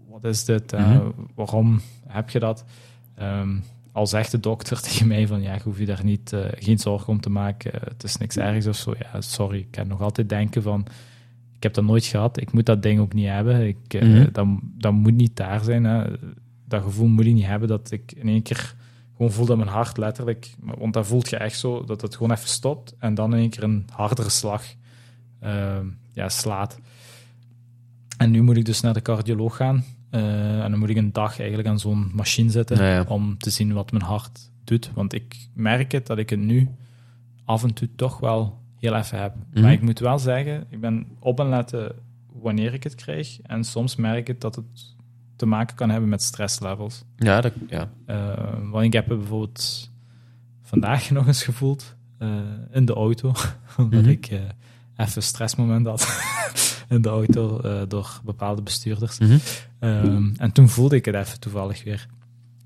[0.10, 0.74] wat is dit?
[0.74, 1.10] Eh, Mhm.
[1.36, 2.64] Waarom heb je dat?
[3.16, 3.58] Ehm,
[4.00, 6.80] al zegt de dokter tegen mij van, ja, je hoeft je daar niet, eh, geen
[6.80, 7.72] zorgen om te maken.
[7.84, 8.93] Het is niks ergs of zo.
[9.00, 10.86] Ja, sorry, ik kan nog altijd denken van,
[11.56, 12.41] ik heb dat nooit gehad.
[12.41, 13.68] Ik moet dat ding ook niet hebben.
[13.68, 14.28] Ik, eh, Mhm.
[14.32, 15.84] dat, dat moet niet daar zijn.
[15.84, 16.04] Hè.
[16.66, 18.76] Dat gevoel moet je niet hebben dat ik in één keer
[19.16, 20.50] gewoon voel dat mijn hart letterlijk...
[20.60, 23.50] Want dan voelt je echt zo dat het gewoon even stopt en dan in één
[23.50, 24.64] keer een hardere slag
[25.39, 26.80] ehm, ja, slaat.
[28.18, 29.84] En nu moet ik dus naar de cardioloog gaan.
[30.10, 33.05] Eh, en dan moet ik een dag eigenlijk aan zo'n machine Ja, ja.
[33.07, 34.91] om te zien wat mijn hart doet.
[34.93, 36.70] Want ik merk het dat ik het nu
[37.45, 39.36] af en toe toch wel heel even heb.
[39.53, 39.62] Mhm.
[39.62, 41.95] Maar ik moet wel zeggen, ik ben op en letten
[42.34, 43.41] wanneer ik het krijg.
[43.41, 44.95] En soms merk ik dat het
[45.36, 47.03] te maken kan hebben met stresslevels.
[47.16, 47.89] Ja, dat, ja.
[48.05, 48.34] Eh,
[48.72, 49.91] want ik heb het bijvoorbeeld
[50.62, 52.30] vandaag nog eens gevoeld eh,
[52.72, 53.32] in de auto.
[53.78, 54.10] omdat Mhm.
[54.10, 54.26] ik
[54.95, 56.01] even een stressmoment had
[56.89, 59.19] in de auto eh, door bepaalde bestuurders.
[59.19, 59.37] Mhm.
[59.79, 62.07] Ehm, en toen voelde ik het even toevallig weer.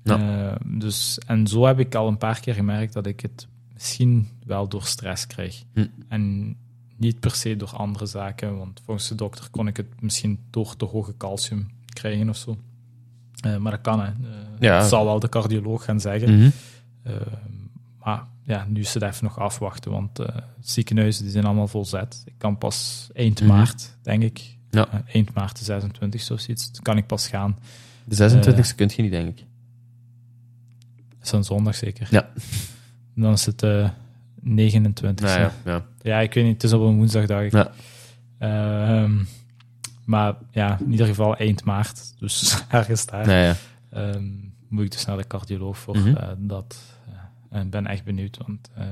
[0.02, 0.18] Ja.
[0.18, 4.28] Eh, dus, en zo heb ik al een paar keer gemerkt dat ik het misschien
[4.46, 5.64] wel door stress krijg.
[5.72, 5.86] Hm.
[6.08, 6.56] En
[6.96, 10.76] niet per se door andere zaken, want volgens de dokter kon ik het misschien door
[10.76, 12.58] te hoge calcium krijgen of zo.
[13.40, 14.10] Eh, maar dat kan, hè.
[14.58, 14.78] Ja.
[14.78, 16.34] Dat zal wel de cardioloog gaan zeggen.
[16.34, 16.50] Mhm.
[17.02, 17.14] Eh,
[17.98, 21.84] maar ja, nu is het even nog afwachten, want eh, ziekenhuizen die zijn allemaal vol
[21.84, 22.22] zet.
[22.24, 23.48] Ik kan pas eind Mhm.
[23.48, 24.56] maart, denk ik.
[24.70, 24.88] Ja.
[24.88, 26.72] Eh, eind maart de 26 of zoiets.
[26.72, 27.58] Dan kan ik pas gaan.
[28.04, 29.44] De 26e kun je niet, denk ik.
[31.22, 32.06] is een zondag zeker.
[32.10, 32.30] Ja.
[33.14, 33.88] Dan is het eh
[34.40, 35.26] 29.
[35.26, 35.84] Nou ja, ja.
[36.02, 37.52] Ja, ik weet niet, het is op een woensdag, dacht ik.
[37.52, 37.70] Ja.
[38.38, 39.12] Ehm,
[40.04, 42.14] maar ja, in ieder geval eind maart.
[42.18, 43.30] Dus ergens daar.
[43.30, 43.54] Ja.
[43.90, 44.24] Ehm,
[44.68, 46.16] moet ik dus naar de cardioloog voor Mhm.
[46.16, 46.76] eh, dat.
[47.54, 48.86] Eh, en ben echt benieuwd, want eh,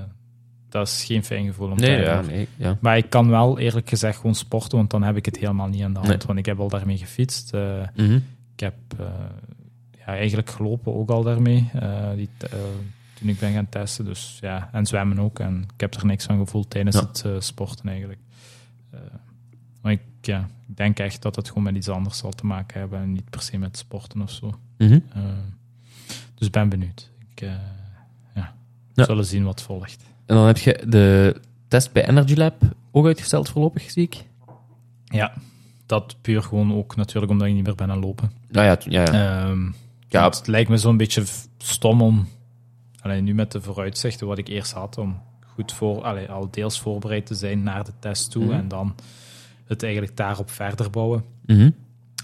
[0.69, 2.79] dat is geen fijn gevoel om te Nee, ja, nee, ja.
[2.81, 5.83] Maar ik kan wel eerlijk gezegd gewoon sporten, want dan heb ik het helemaal niet
[5.83, 6.11] aan de hand.
[6.11, 6.19] Nee.
[6.27, 7.55] Want ik heb al daarmee gefietst.
[7.55, 8.19] eh, Mhm.
[8.55, 9.07] ik heb eh,
[9.99, 11.71] ja, eigenlijk gelopen ook al daarmee.
[11.73, 12.49] Eh, die, eh,
[13.15, 14.05] toen ik ben gaan testen.
[14.05, 15.39] Dus ja, en zwemmen ook.
[15.39, 17.07] En ik heb er niks van gevoeld tijdens Ja.
[17.07, 18.21] het eh, sporten eigenlijk.
[18.91, 19.01] Eh,
[19.83, 22.81] maar ik, ja, ik denk echt dat het gewoon met iets anders zal te maken
[22.81, 24.55] hebben en niet per se met sporten of zo.
[24.79, 24.99] Mhm.
[25.15, 25.23] Eh,
[26.35, 27.11] dus ik ben benieuwd.
[27.35, 27.55] Ik, eh,
[28.95, 30.03] we zullen zien wat volgt.
[30.27, 34.25] En dan heb je de test bij Energy Lab ook uitgesteld voorlopig, zie ik.
[35.05, 35.33] Ja,
[35.87, 38.33] dat puur gewoon ook natuurlijk omdat ik niet meer ben aan lopen.
[38.51, 39.47] Nou ja, ja, ja.
[39.49, 39.71] Ehm,
[40.09, 40.25] Ja.
[40.25, 41.23] Het lijkt me zo'n beetje
[41.59, 42.29] stom om,
[43.01, 46.81] alleen nu met de vooruitzichten wat ik eerst had, om goed voor, allee, al deels
[46.81, 48.53] voorbereid te zijn naar de test toe Mhm.
[48.53, 48.95] en dan
[49.67, 51.25] het eigenlijk daarop verder bouwen.
[51.47, 51.71] Mhm.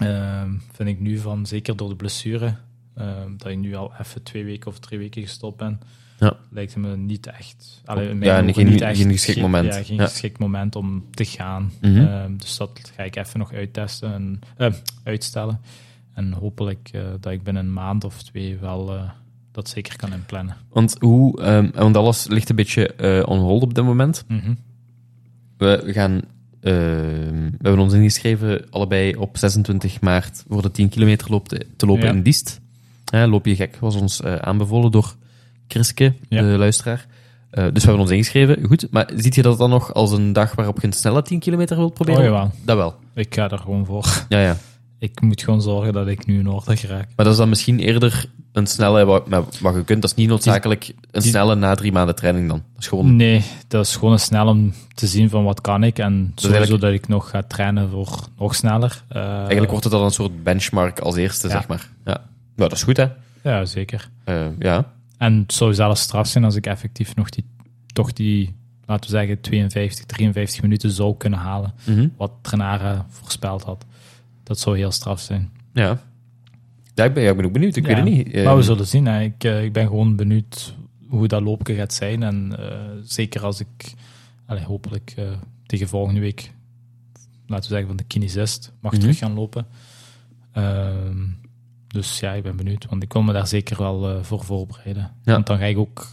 [0.01, 2.55] Ehm, vind ik nu van, zeker door de blessure,
[2.95, 5.79] ehm, dat ik nu al even twee weken of drie weken gestopt ben,
[6.19, 6.33] Ja.
[6.75, 9.73] me niet echt, allee, Ja, geen- niet echt geen geschikt moment.
[9.73, 10.05] Ja, geen Ja.
[10.07, 11.71] geschikt moment om te gaan.
[11.81, 11.97] Mhm.
[11.97, 15.59] Ehm, dus dat ga ik even nog uittesten en eh, uitstellen.
[16.13, 19.09] En hopelijk eh, dat ik binnen een maand of twee wel eh,
[19.51, 20.55] dat zeker kan inplannen.
[20.69, 24.23] Want, hoe, ehm, want alles ligt een beetje on hold op dit moment.
[24.27, 24.53] Mhm.
[25.57, 26.21] We, we gaan...
[26.61, 26.73] ehm,
[27.43, 31.85] we hebben ons ingeschreven allebei op 26 maart voor de 10 kilometer loop te, te
[31.85, 32.11] lopen Ja.
[32.13, 32.59] in Diest.
[33.11, 35.15] Loop je gek was ons aanbevolen door
[35.73, 36.41] Chriske, Ja.
[36.41, 37.05] de luisteraar.
[37.49, 38.63] Eh, dus we hebben ons ingeschreven.
[38.67, 41.39] Goed, maar ziet je dat dan nog als een dag waarop je een snelle 10
[41.39, 42.19] kilometer wilt proberen?
[42.19, 42.51] Oh, jawel.
[42.65, 42.95] Dat wel.
[43.13, 44.25] Ik ga er gewoon voor.
[44.29, 44.57] Ja, ja.
[44.99, 47.07] Ik moet gewoon zorgen dat ik nu in orde geraak.
[47.15, 49.27] Maar dat is dan misschien eerder een snelle, wat,
[49.59, 50.01] wat je kunt.
[50.01, 52.63] Dat is niet noodzakelijk een die- snelle na drie maanden training dan.
[52.73, 53.15] Dat is gewoon...
[53.15, 55.99] Nee, dat is gewoon snel om te zien van wat kan ik.
[55.99, 59.03] En sowieso eigenlijk- dat ik nog ga trainen voor nog sneller.
[59.09, 61.53] Eh, Eigenlijk wordt het dan een soort benchmark als eerste, Ja.
[61.53, 61.89] zeg maar.
[62.05, 62.13] Ja.
[62.55, 63.05] Nou, dat is goed, hè?
[63.43, 64.09] Ja, zeker.
[64.23, 64.91] Eh, ja.
[65.19, 67.45] En het zou zelfs straf zijn als ik effectief nog die,
[67.93, 68.55] toch die,
[68.85, 71.73] laten we zeggen, 52, 53 minuten zou kunnen halen.
[71.85, 72.07] Mhm.
[72.17, 72.31] Wat
[73.07, 73.85] voorspeld had.
[74.43, 75.51] Dat zou heel straf zijn.
[75.73, 76.01] Ja.
[76.93, 77.75] Ja, ik ben, ik ben ook benieuwd.
[77.75, 78.43] Ik Ja, weet het niet.
[78.43, 79.05] Maar we zullen zien.
[79.05, 79.21] Hè.
[79.21, 80.75] Ik, eh, ik ben gewoon benieuwd
[81.07, 82.23] hoe dat loopje gaat zijn.
[82.23, 83.93] En eh, zeker als ik
[84.65, 85.31] hopelijk eh,
[85.65, 86.51] tegen volgende week,
[87.47, 89.01] laten we zeggen van de kinesist, mag Mhm.
[89.01, 89.65] terug gaan lopen.
[90.51, 91.25] Ehm,
[91.93, 92.85] dus ja, ik ben benieuwd.
[92.89, 95.11] Want ik wil me daar zeker wel eh, voor voorbereiden.
[95.23, 95.33] Ja.
[95.33, 96.07] Want dan ga ik ook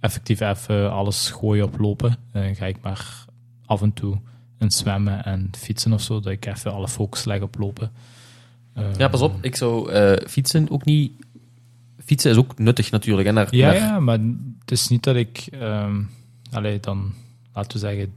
[0.00, 2.16] effectief even alles gooien op lopen.
[2.32, 3.24] En ga ik maar
[3.66, 4.18] af en toe
[4.58, 6.20] in zwemmen en fietsen of zo.
[6.20, 7.90] Dat ik even alle focus leg op lopen.
[8.74, 9.34] Ehm, Ja, pas op.
[9.40, 11.12] Ik zou eh, fietsen ook niet...
[12.04, 13.28] Fietsen is ook nuttig natuurlijk.
[13.28, 14.18] En naar, Ja, naar- ja, maar
[14.60, 16.02] het is niet dat ik, ehm
[16.50, 17.12] allee, dan,
[17.54, 18.12] laten we zeggen,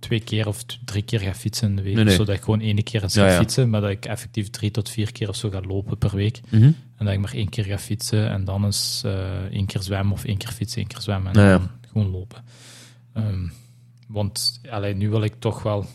[0.00, 1.94] twee keer of drie keer ga fietsen in de week.
[1.94, 2.14] Nee, nee.
[2.14, 3.38] Zodat ik gewoon één keer eens Ja, ga ja.
[3.38, 6.40] fietsen, maar dat ik effectief drie tot vier keer of zo ga lopen per week.
[6.48, 6.62] Mhm.
[6.96, 10.12] En dat ik maar één keer ga fietsen en dan eens eh één keer zwemmen
[10.12, 11.58] of één keer fietsen, één keer zwemmen en Ja, ja.
[11.58, 12.42] dan gewoon lopen.
[13.12, 13.46] Ehm,
[14.08, 15.86] want allee, nu wil ik toch wel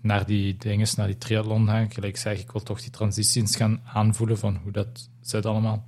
[0.00, 1.90] naar die dingen, naar die triathlon gaan.
[1.92, 5.84] Gelijk ik zeg, ik wil toch die transities gaan aanvoelen van hoe dat zit allemaal.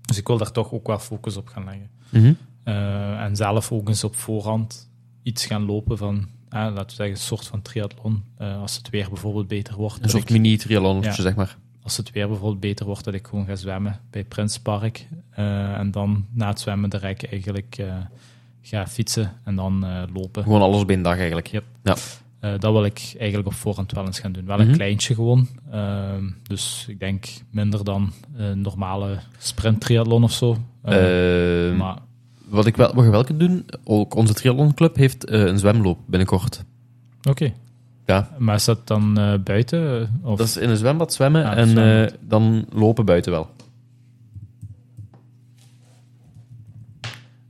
[0.00, 1.90] Dus ik wil daar toch ook wel focus op gaan leggen.
[2.08, 2.32] Mhm.
[2.62, 4.90] Eh, en zelf ook eens op voorhand
[5.22, 8.24] iets gaan lopen van, eh, laten we zeggen, een soort van triathlon.
[8.38, 10.02] Eh, als het weer bijvoorbeeld beter wordt.
[10.02, 11.16] Een soort mini-triathlonnetje, Ja.
[11.16, 11.56] zeg maar.
[11.82, 15.08] als het weer bijvoorbeeld beter wordt, dat ik gewoon ga zwemmen bij Prinspark.
[15.30, 17.94] Eh, en dan na het zwemmen direct eigenlijk eh,
[18.62, 20.42] ga fietsen en dan lopen.
[20.42, 21.46] Gewoon alles één dag eigenlijk.
[21.46, 21.64] Yep.
[21.82, 21.94] Ja.
[22.58, 24.44] Dat wil ik eigenlijk op voorhand wel eens gaan doen.
[24.46, 24.68] Wel Mhm.
[24.68, 25.48] een kleintje gewoon.
[25.70, 30.56] Ehm, dus ik denk minder dan een normale sprint triathlon of zo.
[30.82, 31.98] Eh, Eh, maar
[32.46, 35.98] wat, ik wel, wat je wel kunt doen, ook onze triathlonclub heeft eh, een zwemloop
[36.06, 36.64] binnenkort.
[37.28, 37.52] oké.
[38.06, 38.28] Ja.
[38.38, 40.00] Maar is dat dan eh, buiten?
[40.00, 40.38] eh, Of?
[40.38, 42.16] Dat is in een zwembad zwemmen Ah, en zwembad.
[42.20, 43.50] dan lopen buiten wel.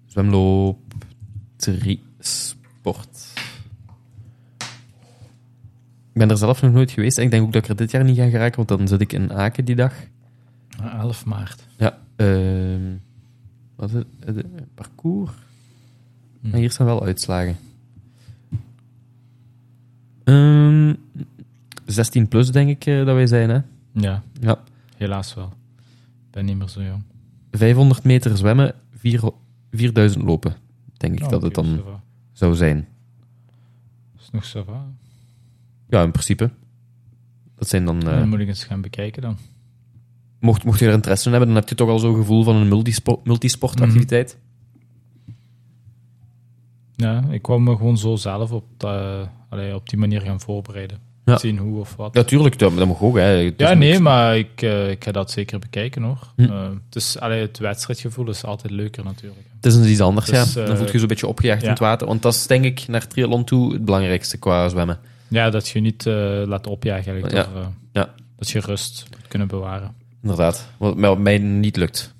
[0.07, 0.79] Zwemloop,
[2.19, 3.33] sport.
[6.13, 7.91] Ik ben er zelf nog nooit geweest en ik denk ook dat ik er dit
[7.91, 9.93] jaar niet ga geraken, want dan zit ik in Aken die dag.
[10.83, 11.67] Ah, 11 maart.
[11.77, 11.99] Ja.
[13.77, 14.07] Wat is het?
[14.37, 15.33] Eh, parcours?
[16.41, 16.49] Hm.
[16.51, 17.57] Maar hier staan wel uitslagen.
[20.25, 20.95] Ehm
[21.87, 23.61] 16 plus denk ik eh, dat wij zijn, hè?
[23.93, 24.63] Ja, Ja.
[24.97, 25.53] helaas wel.
[26.27, 27.03] Ik ben niet meer zo jong.
[27.51, 29.31] 500 meter zwemmen, 4,
[29.71, 30.57] 4000 lopen.
[30.97, 31.81] Denk ik Oh, dat het dan
[32.33, 32.87] zou zijn.
[34.19, 34.87] is nog zo va.
[35.89, 36.51] Ja, in principe.
[37.55, 37.99] Dat zijn dan...
[38.03, 39.37] eh, Dan moet ik eens gaan bekijken dan.
[40.41, 42.57] Mocht, mocht je er interesse in hebben, dan heb je toch al zo'n gevoel van
[42.57, 44.39] een multispo- multisportactiviteit.
[46.97, 50.99] Ja, ik wou me gewoon zo zelf op, de, allee, op die manier gaan voorbereiden.
[51.25, 51.39] Ja.
[51.39, 52.15] Zien hoe of wat.
[52.15, 53.17] Ja, tuurlijk, dat, dat mag ook.
[53.17, 53.53] Hè.
[53.57, 56.33] Ja, nee, maar ik, eh, ik ga dat zeker bekijken hoor.
[56.37, 56.43] Hm.
[56.43, 59.47] Eh, het, is, allee, het wedstrijdgevoel is altijd leuker natuurlijk.
[59.57, 60.61] Het is een iets anders, Dus, ja.
[60.61, 61.71] eh, Dan voel je je zo'n beetje opgejaagd in ja.
[61.71, 62.07] het water.
[62.07, 64.99] Want dat is denk ik naar triathlon toe het belangrijkste qua zwemmen.
[65.29, 67.35] Ja, dat je niet eh, laat opjagen eigenlijk.
[67.35, 67.53] Ja.
[67.53, 68.15] Door, eh, Ja.
[68.37, 69.95] Dat je rust kunnen bewaren.
[70.27, 70.69] Inderdaad.
[70.77, 72.15] Wat mij, niet lukt.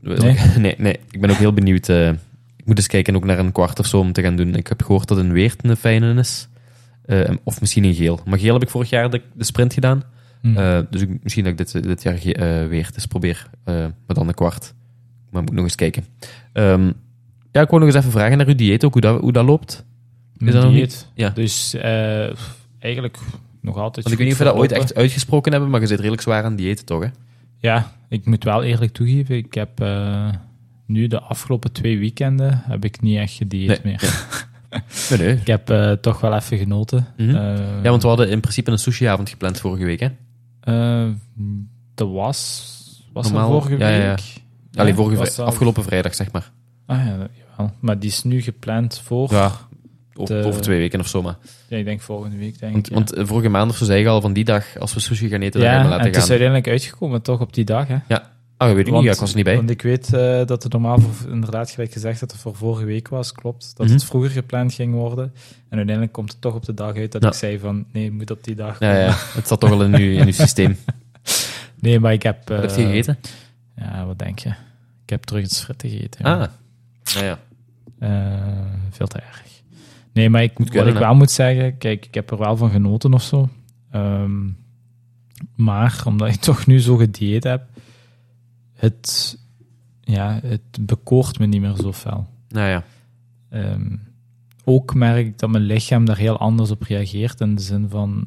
[0.00, 0.38] Nee?
[0.58, 0.98] nee, nee.
[1.10, 1.88] Ik ben ook heel benieuwd.
[1.88, 2.08] eh,
[2.56, 4.54] ik moet eens kijken ook naar een kwart of zo om te gaan doen.
[4.54, 6.48] Ik heb gehoord dat een weert een fijne is.
[7.04, 8.20] Eh, of misschien een geel.
[8.24, 10.02] Maar geel heb ik vorig jaar de, de sprint gedaan.
[10.40, 10.56] Hm.
[10.56, 12.18] Eh, dus ik, misschien dat ik dit, dit jaar
[12.68, 13.50] weert eens probeer.
[13.64, 14.74] maar dan een kwart.
[15.30, 16.04] Maar moet nog eens kijken.
[16.52, 16.90] Ehm,
[17.52, 19.44] ja, ik wou nog eens even vragen naar uw dieet ook, hoe dat, hoe dat
[19.44, 19.84] loopt.
[20.36, 20.80] Mijn dat dieet.
[20.80, 21.08] niet?
[21.14, 21.30] Ja.
[21.30, 21.74] Dus
[22.78, 23.18] eigenlijk
[23.60, 24.04] nog altijd.
[24.04, 26.22] Want ik weet niet of we dat ooit echt uitgesproken hebben, maar je zit redelijk
[26.22, 27.08] zwaar aan diëten toch, hè?
[27.60, 29.36] Ja, ik moet wel eerlijk toegeven.
[29.36, 30.28] Ik heb eh,
[30.86, 34.02] nu de afgelopen twee weekenden heb ik niet echt gedieet Nee, meer.
[35.10, 35.36] Nee, nee.
[35.36, 37.06] Ik heb eh, toch wel even genoten.
[37.16, 37.28] Mhm.
[37.36, 40.08] Eh, Ja, want we hadden in principe een sushiavond gepland vorige week, hè?
[41.94, 42.76] dat was.
[43.12, 44.08] Was Normaal, vorige ja, ja, ja.
[44.08, 44.42] week?
[44.74, 46.50] Alleen Ja, vorige was vrij- dat- afgelopen vrijdag, zeg maar.
[46.86, 47.72] Ah ja, jawel.
[47.80, 49.32] Maar die is nu gepland voor.
[49.32, 49.52] Ja,
[50.18, 51.36] over, De- over twee weken of zo, maar.
[51.68, 52.58] Ja, ik denk volgende week.
[52.58, 52.94] Denk Want, ik, ja.
[52.98, 55.28] want eh, vorige maand of zo zei je al van die dag, als we sushi
[55.28, 56.30] gaan eten, dan gaan ja, we en laten het is gaan.
[56.30, 57.86] uiteindelijk uitgekomen toch op die dag.
[57.88, 57.96] Hè?
[58.56, 59.56] Ah, dat weet ik niet, ja, ik was er niet bij.
[59.56, 62.84] Want ik weet eh, dat het normaal, voor, inderdaad, gelijk gezegd, dat het voor vorige
[62.84, 63.72] week was, klopt.
[63.76, 63.94] Dat Mhm.
[63.94, 65.24] het vroeger gepland ging worden.
[65.68, 67.28] En uiteindelijk komt het toch op de dag uit dat Ja.
[67.28, 69.82] ik zei van, nee, het moet op die dag Ja, ja, het zat toch wel
[69.84, 70.76] in uw, in uw systeem.
[71.80, 72.48] Nee, maar ik heb...
[72.48, 73.18] Heb je eh, gegeten?
[73.76, 74.48] Ja, wat denk je?
[75.04, 76.20] Ik heb terug iets frieten gegeten.
[76.24, 76.34] ja.
[76.40, 76.48] Ah,
[77.02, 77.38] ja, ja.
[77.98, 79.42] Eh, veel te erg.
[80.18, 82.70] Nee, maar ik, wat kunnen, ik wel moet zeggen, kijk, ik heb er wel van
[82.70, 83.48] genoten of zo.
[83.90, 84.48] Ehm,
[85.54, 87.66] maar omdat ik toch nu zo gedieet heb,
[88.74, 89.38] het,
[90.00, 92.28] ja, het bekoort me niet meer zo fel.
[92.48, 92.84] Nou ja.
[93.50, 93.96] Ehm,
[94.64, 97.40] ook merk ik dat mijn lichaam daar heel anders op reageert.
[97.40, 98.24] In de zin van.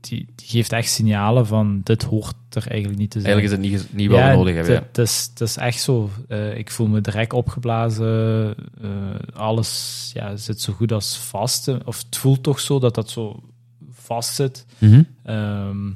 [0.00, 1.80] Die, die geeft echt signalen van.
[1.84, 3.32] Dit hoort er eigenlijk niet te zijn.
[3.32, 4.72] Eigenlijk is het niet, niet wat we nodig hebben.
[4.72, 4.78] Ja.
[4.78, 6.10] Het, het is, is echt zo.
[6.28, 8.54] Eh, ik voel me direct opgeblazen.
[8.82, 8.88] eh,
[9.36, 11.68] alles ja, zit zo goed als vast.
[11.84, 13.42] Of het voelt toch zo dat dat zo
[13.90, 14.66] vast zit.
[14.78, 15.02] Mhm.
[15.24, 15.90] Ehm,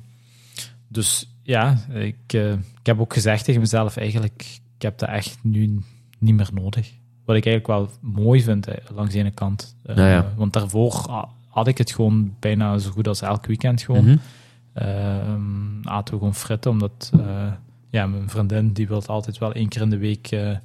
[0.88, 4.42] dus ja, ik, eh, ik heb ook gezegd tegen mezelf, eigenlijk,
[4.76, 5.78] ik heb dat echt nu
[6.18, 6.92] niet meer nodig.
[7.24, 9.76] Wat ik eigenlijk wel mooi vind, eh, langs de ene kant.
[9.82, 10.32] Eh, Ja, ja.
[10.36, 14.04] Want daarvoor ah, had ik het gewoon bijna zo goed als elk weekend gewoon.
[14.04, 14.16] Mhm.
[14.74, 17.52] Ehm, aten we gewoon fritten, omdat eh,
[17.90, 20.56] ja, mijn vriendin die wil altijd wel één keer in de week eh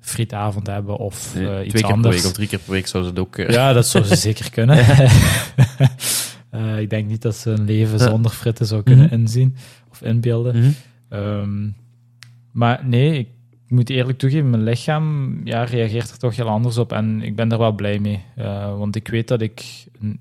[0.00, 2.14] frietavond hebben of eh, iets Twee keer anders.
[2.14, 3.36] per week of drie keer per week zou ze het ook...
[3.36, 4.78] Ja, dat zou ze zeker kunnen.
[6.80, 9.14] Ik denk niet dat ze een leven zonder fritten zou kunnen Mhm.
[9.14, 9.56] inzien
[9.90, 10.56] of inbeelden.
[10.58, 10.70] Mhm.
[11.08, 11.68] Ehm,
[12.52, 13.28] maar nee, ik
[13.68, 16.92] moet eerlijk toegeven, mijn lichaam ja, reageert er toch heel anders op.
[16.92, 18.22] En ik ben er wel blij mee.
[18.78, 20.20] Want ik weet dat ik een,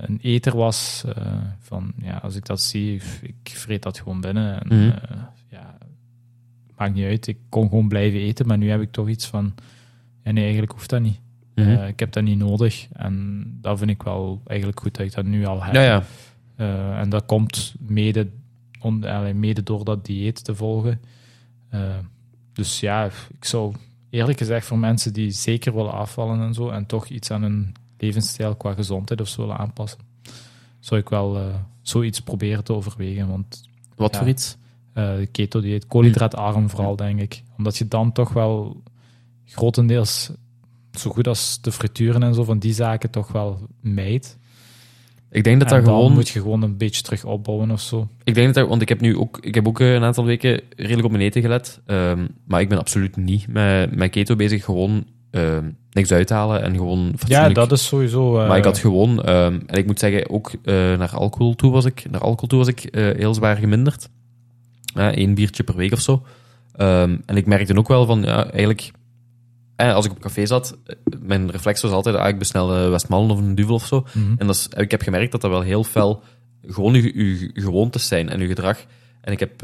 [0.00, 4.60] een eter was eh, van, ja, als ik dat zie, ik vreet dat gewoon binnen.
[4.62, 4.88] En, Mhm.
[4.98, 5.18] eh,
[5.50, 5.78] ja,
[6.76, 8.46] maakt niet uit, ik kon gewoon blijven eten.
[8.46, 9.54] Maar nu heb ik toch iets van,
[10.22, 11.20] nee, eigenlijk hoeft dat niet.
[11.54, 11.68] Mhm.
[11.68, 12.88] Eh, ik heb dat niet nodig.
[12.92, 15.74] En dat vind ik wel eigenlijk goed dat ik dat nu al heb.
[15.74, 16.02] Ja, ja.
[16.56, 18.28] Eh, en dat komt mede,
[18.80, 21.00] on, allee, mede door dat dieet te volgen.
[21.68, 21.80] Eh,
[22.52, 23.04] dus ja,
[23.38, 23.74] ik zou
[24.10, 27.74] eerlijk gezegd voor mensen die zeker willen afvallen en zo, en toch iets aan hun
[27.98, 29.98] levensstijl qua gezondheid of zo willen aanpassen,
[30.80, 33.28] zou ik wel eh, zoiets proberen te overwegen.
[33.28, 33.62] Want
[33.96, 34.18] Wat Ja.
[34.18, 34.56] voor iets?
[34.92, 37.42] eh keto-dieet, koolhydraatarm vooral, denk ik.
[37.56, 38.82] Omdat je dan toch wel
[39.44, 40.30] grotendeels,
[40.92, 44.38] zo goed als de frituren en zo, van die zaken toch wel mijt.
[45.30, 46.12] Ik denk dat en dat dan gewoon...
[46.12, 48.08] moet je gewoon een beetje terug opbouwen of zo.
[48.24, 48.68] Ik denk dat dat...
[48.68, 49.38] Want ik heb nu ook...
[49.40, 51.80] Ik heb ook een aantal weken redelijk op mijn eten gelet.
[51.86, 54.64] Ehm, maar ik ben absoluut niet met, met keto bezig.
[54.64, 55.06] Gewoon
[55.36, 58.38] ehm, niks uithalen en gewoon Ja, dat is sowieso...
[58.38, 61.70] eh, Maar ik had gewoon, ehm, en ik moet zeggen, ook eh, naar alcohol toe
[61.72, 64.08] was ik, naar alcohol toe was ik eh, heel zwaar geminderd.
[64.94, 66.22] Eén biertje per week of zo.
[66.76, 68.90] Ehm, en ik merkte ook wel van, ja, eigenlijk,
[69.76, 70.76] als ik op café zat,
[71.20, 74.06] mijn reflex was altijd, ah, ik bestel een Westmallen of een Duvel of zo.
[74.12, 74.34] mhm.
[74.38, 76.22] En dat is, ik heb gemerkt dat dat wel heel fel
[76.66, 78.84] gewoon uw, uw gewoontes zijn en uw gedrag.
[79.20, 79.62] En ik heb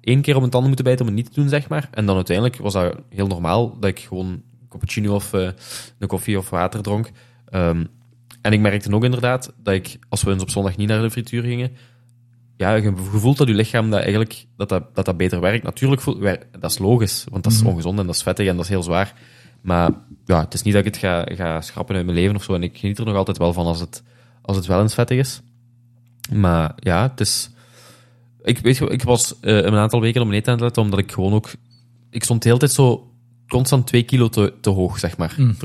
[0.00, 1.88] één keer op mijn tanden moeten bijten om het niet te doen, zeg maar.
[1.90, 5.50] En dan uiteindelijk was dat heel normaal dat ik gewoon cappuccino of eh,
[5.98, 7.10] een koffie of water dronk.
[7.48, 7.84] Ehm,
[8.42, 11.10] en ik merkte ook inderdaad dat ik, als we eens op zondag niet naar de
[11.10, 11.70] frituur gingen,
[12.56, 15.64] ja, je voelt dat je lichaam dat eigenlijk dat dat, dat, dat beter werkt.
[15.64, 16.04] Natuurlijk,
[16.60, 17.68] dat is logisch, want dat is Mhm.
[17.68, 19.14] ongezond en dat is vettig en dat is heel zwaar.
[19.60, 19.90] Maar
[20.24, 22.54] ja, het is niet dat ik het ga, ga schrappen uit mijn leven of zo.
[22.54, 24.02] En ik geniet er nog altijd wel van als het,
[24.42, 25.40] als het wel eens vettig is.
[26.32, 27.50] Maar ja, het is...
[28.42, 30.98] Ik, weet ik was eh, een aantal weken op mijn eten aan het letten, omdat
[30.98, 31.50] ik gewoon ook...
[32.10, 33.07] Ik stond de hele tijd zo
[33.48, 35.34] constant twee kilo te, te hoog, zeg maar.
[35.38, 35.56] Mm.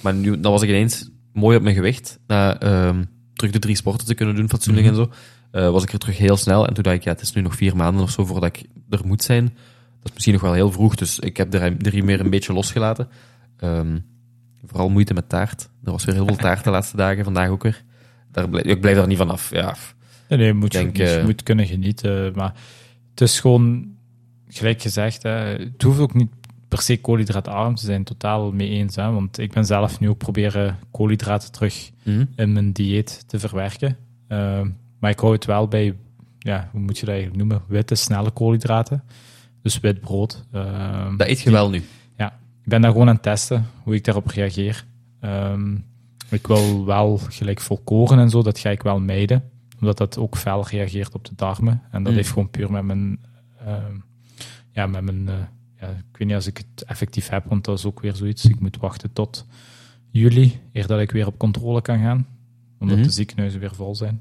[0.00, 2.18] Maar nu dan was ik ineens mooi op mijn gewicht.
[2.26, 4.94] Na ehm, terug de drie sporten te kunnen doen, fatsoenlijk Mhm.
[4.96, 5.10] en zo.
[5.50, 6.66] eh, was ik er terug heel snel.
[6.66, 8.66] En toen dacht ik, ja, het is nu nog vier maanden of zo voordat ik
[8.90, 9.44] er moet zijn.
[9.44, 12.52] Dat is misschien nog wel heel vroeg, dus ik heb er, er meer een beetje
[12.52, 13.08] losgelaten.
[13.56, 13.98] Ehm,
[14.64, 15.68] vooral moeite met taart.
[15.84, 17.84] Er was weer heel veel taart de laatste dagen, vandaag ook weer.
[18.32, 19.50] Daar blijf, ik blijf er niet vanaf.
[19.50, 19.76] Ja,
[20.28, 22.32] Nee, nee, moet je, je eh, moet kunnen genieten.
[22.34, 22.54] Maar
[23.10, 23.94] het is gewoon...
[24.48, 26.30] gelijk gezegd, hè, het hoeft ook niet
[26.68, 28.96] per se koolhydraatarm te zijn, totaal mee eens.
[28.96, 32.24] Hè, want ik ben zelf nu ook proberen koolhydraten terug Mhm.
[32.36, 33.96] in mijn dieet te verwerken.
[34.28, 34.68] Ehm,
[35.00, 35.94] maar ik hou het wel bij,
[36.38, 37.62] ja, hoe moet je dat eigenlijk noemen?
[37.68, 39.02] Witte, snelle koolhydraten.
[39.62, 40.44] Dus wit brood.
[40.52, 41.82] Ehm, Dat eet je wel nu.
[42.62, 44.84] ik ben daar gewoon aan het testen, hoe ik daarop reageer.
[45.20, 45.74] Ehm,
[46.30, 49.42] ik wil wel gelijk volkoren en zo, dat ga ik wel mijden.
[49.80, 51.82] Omdat dat ook fel reageert op de darmen.
[51.90, 52.18] En dat Mm.
[52.18, 53.18] heeft gewoon puur met mijn...
[54.72, 55.28] ja, met mijn...
[55.80, 58.44] ja, ik weet niet als ik het effectief heb, want dat is ook weer zoiets.
[58.44, 59.46] Ik moet wachten tot
[60.10, 62.26] juli, eer dat ik weer op controle kan gaan.
[62.78, 63.06] Omdat Mhm.
[63.06, 64.20] de ziekenhuizen weer vol zijn.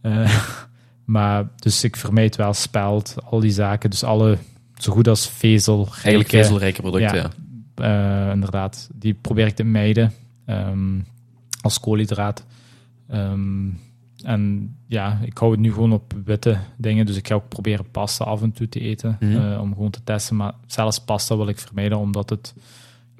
[0.00, 0.44] Eh,
[1.04, 3.90] maar, dus ik vermijd wel speld, al die zaken.
[3.90, 4.38] Dus alle,
[4.74, 7.30] zo goed als vezel, Eigenlijk vezelrijke producten, Ja.
[7.74, 8.26] ja.
[8.26, 8.88] eh, inderdaad.
[8.94, 10.12] Die probeer ik te mijden
[10.46, 10.98] ehm,
[11.60, 12.44] als koolhydraat.
[13.08, 13.66] Ehm,
[14.24, 17.06] en ja, ik hou het nu gewoon op witte dingen.
[17.06, 19.16] Dus ik ga ook proberen pasta af en toe te eten.
[19.20, 19.36] Mhm.
[19.36, 20.36] eh, om gewoon te testen.
[20.36, 22.54] Maar zelfs pasta wil ik vermijden, omdat het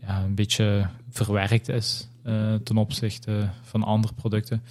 [0.01, 4.63] ja, een beetje verwerkt is eh, ten opzichte van andere producten.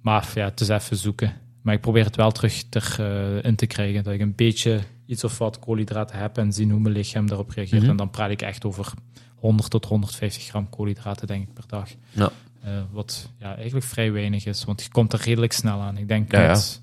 [0.00, 1.32] Maar ja, het is even zoeken.
[1.62, 4.04] Maar ik probeer het wel terug ter, eh, in te krijgen.
[4.04, 7.50] Dat ik een beetje iets of wat koolhydraten heb en zien hoe mijn lichaam daarop
[7.50, 7.82] reageert.
[7.82, 7.90] Mhm.
[7.90, 8.92] En dan praat ik echt over
[9.34, 11.88] 100 tot 150 gram koolhydraten, denk ik, per dag.
[12.10, 12.30] Ja.
[12.64, 15.96] Eh, wat ja, eigenlijk vrij weinig is, want je komt er redelijk snel aan.
[15.98, 16.48] Ik denk Ja, ja.
[16.48, 16.78] met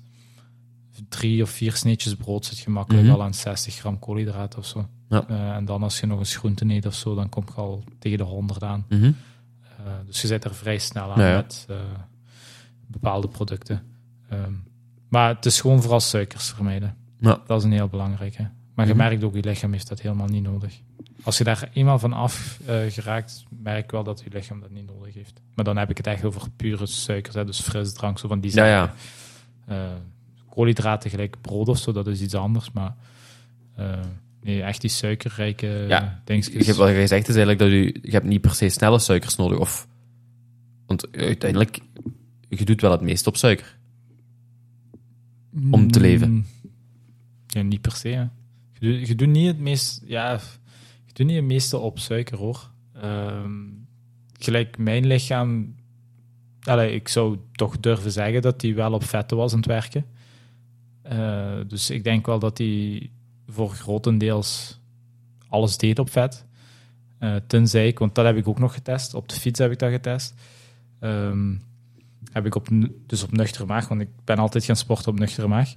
[1.08, 3.14] drie of vier sneetjes brood zit je makkelijk Mhm.
[3.14, 4.88] al aan 60 gram koolhydraten of zo.
[5.08, 5.24] Ja.
[5.28, 7.84] Eh, en dan als je nog eens groente eet of zo, dan kom je al
[7.98, 8.84] tegen de 100 aan.
[8.88, 9.04] Mhm.
[9.04, 11.66] Eh, dus je zit er vrij snel aan met
[12.86, 13.82] bepaalde producten.
[14.28, 14.52] Ehm,
[15.08, 16.96] maar het is gewoon vooral suikers vermijden.
[17.46, 18.50] Dat is een heel belangrijke.
[18.82, 19.08] Maar je Mhm.
[19.08, 20.80] merkt ook, je lichaam heeft dat helemaal niet nodig.
[21.22, 24.70] Als je daar eenmaal van af eh, geraakt, merk ik wel dat je lichaam dat
[24.70, 25.40] niet nodig heeft.
[25.54, 28.50] Maar dan heb ik het echt over pure suikers, hè, dus frisdrank, zo van die
[28.50, 28.94] Ja, zaken.
[29.66, 29.74] ja.
[29.74, 29.92] Eh,
[30.48, 32.70] koolhydraten gelijk brood of zo, dat is iets anders.
[32.72, 32.94] Maar
[33.76, 33.98] eh,
[34.42, 36.54] nee, echt die suikerrijke Ja, dingetjes.
[36.58, 38.98] Je hebt wat je zegt is eigenlijk dat je, je hebt niet per se snelle
[38.98, 39.58] suikers nodig.
[39.58, 39.88] Of,
[40.86, 41.78] want uiteindelijk,
[42.48, 43.76] je doet wel het meeste op suiker.
[45.70, 46.30] om te leven.
[46.30, 46.44] Mm,
[47.46, 48.08] Ja, niet per se.
[48.08, 48.24] hè.
[48.82, 50.32] Je, doet- niet het meest, ja,
[51.06, 52.70] je doet niet het meeste op suiker hoor.
[52.94, 53.60] Ehm,
[54.38, 55.74] gelijk mijn lichaam,
[56.90, 60.06] ik zou toch durven zeggen dat die wel op vetten was aan het werken.
[61.02, 63.12] Eh, dus ik denk wel dat die
[63.46, 64.80] voor grotendeels
[65.48, 66.46] alles deed op vet.
[67.18, 69.14] Eh, tenzij ik, want dat heb ik ook nog getest.
[69.14, 70.34] Op de fiets heb ik dat getest.
[70.98, 71.54] Ehm,
[72.32, 72.68] heb ik op,
[73.06, 75.74] dus op nuchtere maag, want ik ben altijd gaan sporten op nuchtere maag,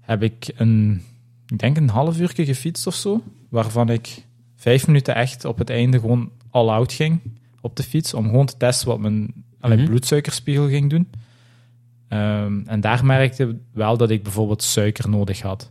[0.00, 1.02] heb ik een,
[1.48, 4.24] ik denk een half uur gefietst of zo, waarvan ik
[4.56, 7.20] vijf minuten echt op het einde gewoon all out ging
[7.60, 9.84] op de fiets, om gewoon te testen wat mijn Mhm.
[9.84, 11.08] bloedsuikerspiegel ging doen.
[12.08, 15.70] Ehm, en daar merkte ik wel dat ik bijvoorbeeld suiker nodig had.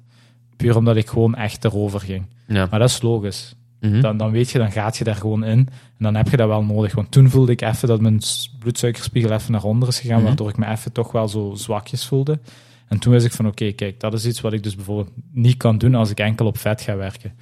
[0.57, 2.25] Puur omdat ik gewoon echt erover ging.
[2.47, 2.67] Ja.
[2.69, 3.55] Maar dat is logisch.
[3.79, 4.01] Mhm.
[4.01, 5.57] Dan, dan weet je, dan gaat je daar gewoon in.
[5.59, 5.69] En
[6.03, 6.95] dan heb je dat wel nodig.
[6.95, 8.19] Want toen voelde ik even dat mijn
[8.59, 10.25] bloedsuikerspiegel even naar onder is gegaan, Mhm.
[10.27, 12.39] waardoor ik me even toch wel zo zwakjes voelde.
[12.87, 15.57] En toen wist ik van, oké, kijk, dat is iets wat ik dus bijvoorbeeld niet
[15.57, 17.33] kan doen als ik enkel op vet ga werken.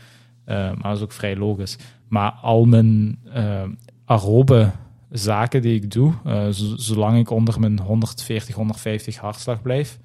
[0.43, 1.77] Eh, maar dat is ook vrij logisch.
[2.07, 3.63] Maar al mijn eh,
[4.05, 4.71] aerobe
[5.09, 9.99] zaken die ik doe, eh, zolang ik onder mijn 140, 150 hartslag blijf,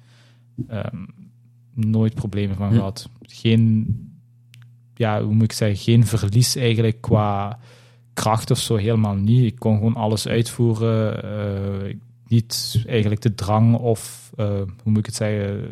[0.67, 1.05] ehm,
[1.73, 3.09] nooit problemen van gehad.
[3.21, 3.87] Geen,
[4.95, 7.59] ja, hoe moet ik zeggen, geen verlies eigenlijk qua
[8.13, 9.43] kracht of zo, helemaal niet.
[9.43, 11.23] Ik kon gewoon alles uitvoeren.
[12.31, 15.69] Niet eigenlijk de drang of, eh, hoe moet ik het zeggen,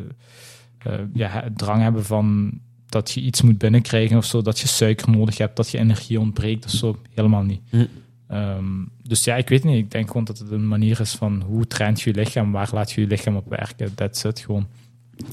[0.78, 2.52] eh, ja, drang hebben van
[2.86, 6.20] dat je iets moet binnenkrijgen of zo, dat je suiker nodig hebt, dat je energie
[6.20, 7.62] ontbreekt of zo, helemaal niet.
[7.70, 7.86] Hm.
[8.28, 8.66] Ehm,
[9.04, 9.78] dus ja, ik weet niet.
[9.78, 12.70] Ik denk gewoon dat het een manier is van hoe traint je je lichaam, waar
[12.72, 13.96] laat je je lichaam op werken.
[13.96, 14.68] That's it, gewoon.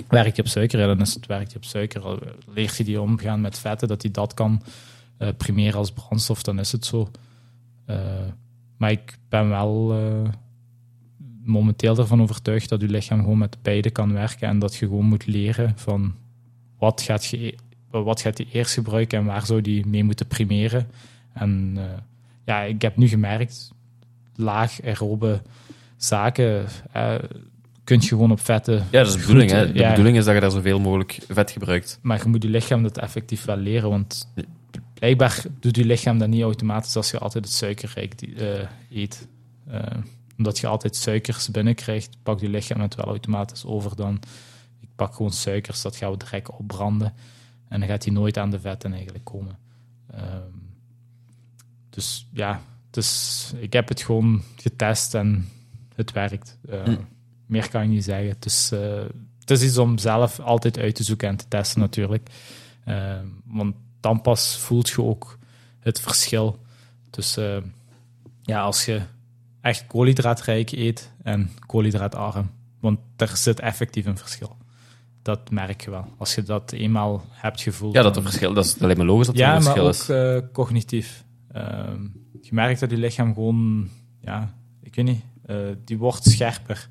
[0.08, 2.18] Werk je op suiker, ja, dan is het werk je op suiker.
[2.54, 4.62] Leert je die omgaan met vetten, dat hij dat kan
[5.18, 7.10] eh, primeren als brandstof, dan is het zo.
[8.76, 9.94] Maar ik ben wel
[11.46, 15.04] momenteel ervan overtuigd dat je lichaam gewoon met beide kan werken en dat je gewoon
[15.04, 16.14] moet leren van
[16.78, 17.54] wat gaat je, e-
[17.90, 20.86] wat gaat je eerst gebruiken en waar zou die mee moeten primeren.
[21.32, 21.84] En eh,
[22.44, 23.72] ja, ik heb nu gemerkt,
[24.34, 25.42] laag aerobe
[25.96, 27.14] zaken eh,
[27.84, 28.74] kun je gewoon op vetten.
[28.90, 29.50] Ja, dat is de bedoeling.
[29.50, 29.72] Hè.
[29.72, 29.88] De Ja.
[29.90, 31.98] bedoeling is dat je daar zoveel mogelijk vet gebruikt.
[32.02, 34.32] Maar je moet je lichaam dat effectief wel leren, want
[34.94, 38.46] blijkbaar doet je lichaam dat niet automatisch als je altijd het suikerrijk eh,
[38.90, 39.28] eet.
[40.38, 44.20] Omdat je altijd suikers binnenkrijgt, pakt je lichaam het wel automatisch over dan.
[44.80, 47.14] Ik pak gewoon suikers, dat gaan we direct opbranden.
[47.68, 49.58] En dan gaat hij nooit aan de vetten eigenlijk komen.
[50.10, 50.50] Ehm,
[51.90, 52.60] dus ja,
[52.90, 55.48] dus ik heb het gewoon getest en
[55.94, 56.58] het werkt.
[56.68, 56.96] Eh, Hm.
[57.46, 58.28] Meer kan ik niet zeggen.
[58.28, 59.04] Het is, eh,
[59.40, 62.30] het is iets om zelf altijd uit te zoeken en te testen natuurlijk.
[62.84, 65.38] Eh, want dan pas voelt je ook
[65.80, 66.58] het verschil
[67.10, 67.74] tussen,
[68.42, 69.02] ja, als je
[69.66, 72.50] echt koolhydraatrijk eet en koolhydraatarm.
[72.80, 74.56] Want er zit effectief een verschil.
[75.22, 76.04] Dat merk je wel.
[76.18, 77.94] Als je dat eenmaal hebt gevoeld.
[77.94, 79.86] Ja, dat er verschil, dat is alleen maar logisch dat er ja, een maar verschil
[79.86, 80.42] ook is.
[80.44, 81.24] eh, cognitief.
[81.52, 82.02] Ehm,
[82.40, 83.88] je merkt dat je lichaam gewoon,
[84.20, 86.88] ja, ik weet niet, eh, die wordt scherper.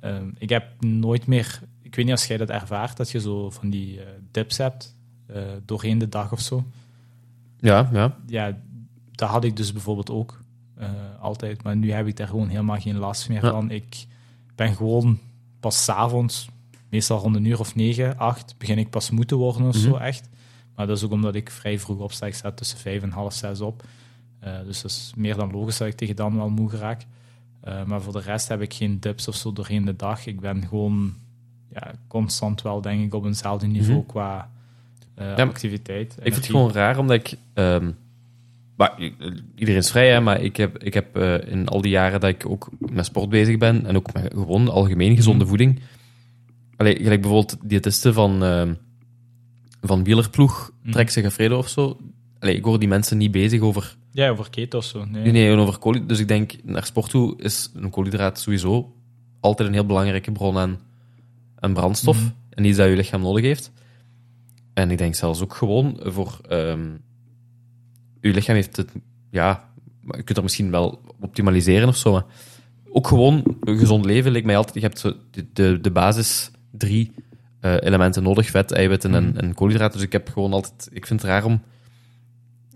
[0.00, 3.50] Ehm, ik heb nooit meer, ik weet niet als jij dat ervaart, dat je zo
[3.50, 4.96] van die eh, dips hebt
[5.26, 6.64] eh, doorheen de dag of zo.
[7.58, 8.16] Ja, ja.
[8.26, 8.58] Ja,
[9.12, 10.39] dat had ik dus bijvoorbeeld ook
[11.20, 13.50] altijd, maar nu heb ik daar gewoon helemaal geen last meer Ja.
[13.50, 13.70] van.
[13.70, 14.06] Ik
[14.54, 15.18] ben gewoon
[15.60, 16.48] pas 's avonds,
[16.88, 19.90] meestal rond een uur of negen, acht, begin ik pas moe te worden of zo,
[19.94, 20.02] Mhm.
[20.02, 20.28] echt.
[20.74, 22.26] Maar dat is ook omdat ik vrij vroeg opsta.
[22.26, 23.84] Ik sta tussen vijf en half zes op.
[24.38, 27.06] Eh, dus dat is meer dan logisch dat ik tegen dan wel moe raak.
[27.60, 30.26] Eh, maar voor de rest heb ik geen dips of zo doorheen de dag.
[30.26, 31.14] Ik ben gewoon
[31.72, 34.06] ja, constant wel, denk ik, op eenzelfde niveau Mhm.
[34.06, 34.50] qua
[35.14, 36.12] eh, activiteit.
[36.16, 37.36] Ik vind het gewoon raar, omdat ik...
[37.54, 37.90] ehm,
[38.80, 39.14] maar, i-
[39.54, 42.30] iedereen is vrij, hè, maar ik heb, ik heb eh, in al die jaren dat
[42.30, 45.48] ik ook met sport bezig ben, en ook met gewoon algemeen gezonde Mhm.
[45.48, 45.80] voeding...
[46.76, 48.74] Allee, gelijk bijvoorbeeld diëtisten van, ehm
[49.80, 50.92] van wielerploeg, Mhm.
[50.92, 51.96] Trek Segafredo of zo.
[52.38, 53.96] Allee, ik hoor die mensen niet bezig over...
[54.12, 55.04] Ja, over keto of zo.
[55.04, 55.22] Nee.
[55.22, 56.08] Nee, nee, over koolhydraten.
[56.08, 58.92] Dus ik denk, naar sport toe is een koolhydraat sowieso
[59.40, 60.78] altijd een heel belangrijke bron aan,
[61.58, 62.16] aan brandstof.
[62.20, 62.28] Mhm.
[62.50, 63.72] En iets dat je lichaam nodig heeft.
[64.74, 66.40] En ik denk zelfs ook gewoon voor...
[66.48, 66.80] ehm
[68.20, 68.92] je lichaam heeft het...
[69.30, 69.68] Ja,
[70.10, 72.24] je kunt er misschien wel optimaliseren of zo, maar
[72.92, 74.74] ook gewoon een gezond leven lijkt mij altijd...
[74.74, 77.12] Je hebt zo de, de, de basis drie
[77.60, 78.50] eh, elementen nodig.
[78.50, 79.36] Vet, eiwitten en, Mhm.
[79.38, 79.96] en koolhydraten.
[79.96, 80.88] Dus ik heb gewoon altijd...
[80.92, 81.62] Ik vind het raar om...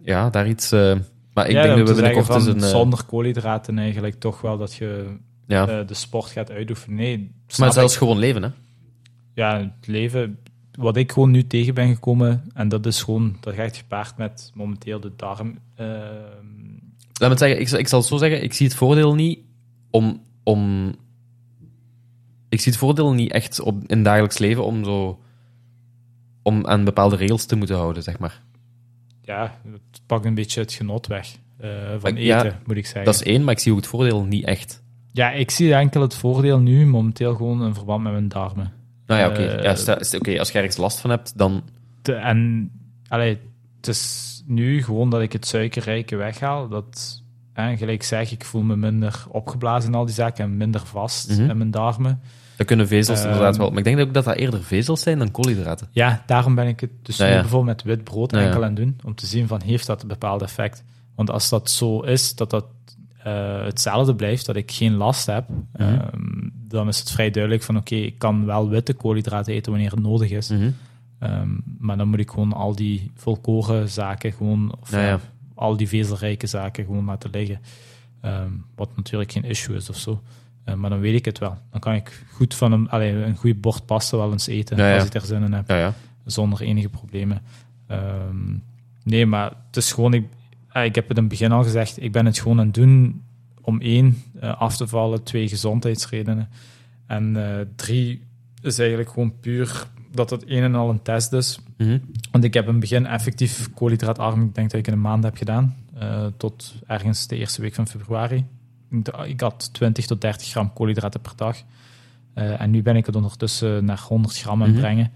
[0.03, 0.73] Ja, daar iets...
[0.73, 0.95] eh,
[1.35, 2.63] maar ik ja, denk dat we binnenkort van een...
[2.63, 5.07] eh, zonder koolhydraten eigenlijk toch wel dat je
[5.47, 5.83] ja.
[5.83, 6.97] de sport gaat uitoefenen.
[6.97, 7.75] Nee, maar ik.
[7.75, 8.49] zelfs gewoon leven, hè?
[9.35, 10.39] ja, het leven,
[10.79, 14.51] wat ik gewoon nu tegen ben gekomen, en dat is gewoon, dat gaat gepaard met
[14.55, 15.59] momenteel de darm.
[15.75, 15.87] eh,
[17.21, 19.39] Laat me zeggen, ik, zal- ik zal het zo zeggen, ik zie het voordeel niet
[19.91, 20.23] om...
[20.43, 20.93] om
[22.49, 25.21] ik zie het voordeel niet echt op, in het dagelijks leven om zo...
[26.43, 28.43] om aan bepaalde regels te moeten houden, zeg maar.
[29.23, 33.05] ja, het pakt een beetje het genot weg eh, van ja, eten, moet ik zeggen.
[33.05, 34.83] Dat is één, maar ik zie ook het voordeel niet echt.
[35.13, 38.73] Ja, ik zie enkel het voordeel nu momenteel gewoon in verband met mijn darmen.
[39.07, 39.43] Nou ja, oké.
[39.45, 41.63] Eh, ja, sta- sta- oké, als je ergens last van hebt, dan...
[42.03, 42.71] Te- en
[43.09, 43.39] allee,
[43.77, 46.69] het is nu gewoon dat ik het suikerrijke weghaal.
[46.69, 50.81] Dat, hè, gelijk zeg, ik voel me minder opgeblazen en al die zaken en minder
[50.87, 51.51] vast Mhm.
[51.51, 52.21] in mijn darmen.
[52.57, 53.69] Dan kunnen vezels Ehm, inderdaad wel...
[53.69, 55.89] Maar ik denk ook dat dat eerder vezels zijn dan koolhydraten.
[55.91, 57.41] Ja, daarom ben ik het dus Ja, nu ja.
[57.41, 58.45] bijvoorbeeld met wit brood Ja, ja.
[58.47, 60.85] enkel aan doen, om te zien van heeft dat een bepaald effect.
[61.15, 62.65] Want als dat zo is, dat dat
[63.25, 65.83] eh, hetzelfde blijft, dat ik geen last heb, Mhm.
[65.83, 69.91] ehm, dan is het vrij duidelijk van oké, ik kan wel witte koolhydraten eten wanneer
[69.91, 70.49] het nodig is.
[70.49, 70.71] Mhm.
[71.19, 71.49] Ehm,
[71.79, 75.07] maar dan moet ik gewoon al die volkoren zaken, gewoon, of Ja, ja.
[75.07, 75.21] ja,
[75.55, 77.61] al die vezelrijke zaken gewoon laten liggen.
[78.21, 80.21] Ehm, wat natuurlijk geen issue is of zo.
[80.65, 81.59] Eh, maar dan weet ik het wel.
[81.71, 84.95] Dan kan ik goed van een, allee, een goed bord pasta wel eens eten, Ja,
[84.95, 85.95] als ik er zin in heb Ja, ja.
[86.25, 87.43] zonder enige problemen.
[89.05, 90.27] Nee, maar het is gewoon, ik,
[90.83, 93.23] ik heb het in het begin al gezegd, ik ben het gewoon aan het doen
[93.61, 96.49] om één, eh, af te vallen, twee, gezondheidsredenen.
[97.07, 98.23] En eh, drie
[98.63, 101.59] is eigenlijk gewoon puur dat het een en al een test is.
[101.77, 101.99] Mhm.
[102.31, 105.25] Want ik heb in het begin effectief koolhydraatarm, ik denk dat ik in een maand
[105.25, 108.45] heb gedaan, eh, tot ergens de eerste week van februari.
[109.27, 111.57] Ik had 20 tot 30 gram koolhydraten per dag.
[112.35, 114.79] En nu ben ik het ondertussen naar 100 gram aan Mhm.
[114.79, 115.13] brengen.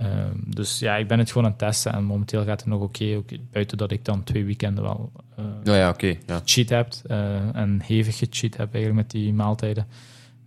[0.00, 2.80] Ehm, dus ja, ik ben het gewoon aan het testen en momenteel gaat het nog
[2.80, 3.22] oké.
[3.52, 5.12] buiten dat ik dan twee weekenden wel
[5.64, 6.16] Nou ja, oké.
[6.26, 6.40] ja.
[6.44, 9.86] cheat heb eh, en hevig gecheat heb eigenlijk met die maaltijden.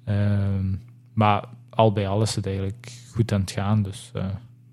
[0.05, 0.75] Ehm,
[1.13, 3.83] maar al bij al is het eigenlijk goed aan het gaan.
[3.83, 4.25] Dus eh,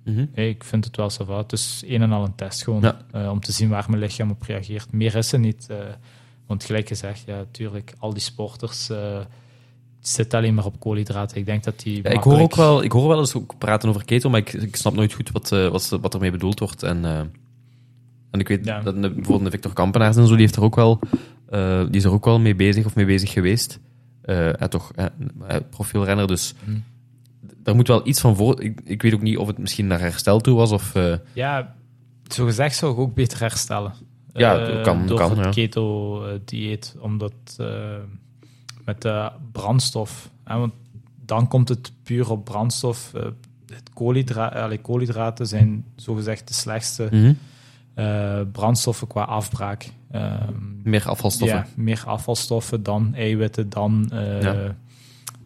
[0.04, 0.24] Mhm.
[0.34, 3.30] ik vind het wel zo Het is een en al een test gewoon Ja.
[3.30, 4.92] om te zien waar mijn lichaam op reageert.
[4.92, 5.68] Meer is er niet.
[6.46, 8.90] want gelijk gezegd, ja, natuurlijk, al die sporters
[10.00, 11.36] zitten alleen maar op koolhydraten.
[11.36, 12.02] Ik denk dat die.
[12.02, 14.52] Ja, ik, hoor ook wel, ik hoor wel eens ook praten over keto, maar ik,
[14.52, 15.68] ik snap nooit goed wat, eh,
[16.00, 16.82] wat, ermee bedoeld wordt.
[16.82, 17.18] En, eh,
[18.30, 18.80] en ik weet Ja.
[18.80, 20.98] dat bijvoorbeeld de Victor Kampenaars en zo, die, heeft er ook wel,
[21.48, 23.80] eh, die is er ook wel mee bezig of mee bezig geweest.
[24.22, 24.90] Eh, en toch,
[25.70, 26.70] profielrenner, dus Hm.
[27.62, 28.62] daar moet wel iets van voor.
[28.62, 30.92] Ik, ik weet ook niet of het misschien naar herstel toe was of.
[31.32, 31.74] Ja,
[32.28, 33.92] zo gezegd zou ik ook beter herstellen.
[34.32, 35.50] Ja, kan- Door kan, het ja.
[35.50, 37.32] keto-dieet, omdat
[38.90, 40.72] met de brandstof, hè, want
[41.24, 43.14] dan komt het puur op brandstof.
[43.14, 43.22] eh,
[43.66, 47.32] het koolhydra koolhydraten zijn zogezegd de slechtste mhm.
[47.94, 49.90] eh, brandstoffen qua afbraak.
[50.10, 51.58] Ehm, Meer afvalstoffen.
[51.58, 54.74] ja, meer afvalstoffen dan eiwitten, dan eh, Ja.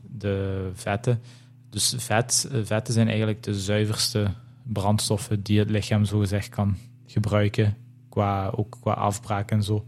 [0.03, 1.21] de vetten.
[1.71, 4.27] Dus vet, eh, vetten zijn eigenlijk de zuiverste
[4.63, 6.77] brandstoffen die het lichaam zogezegd kan
[7.07, 7.77] gebruiken,
[8.09, 9.85] qua, ook qua afbraak en zo.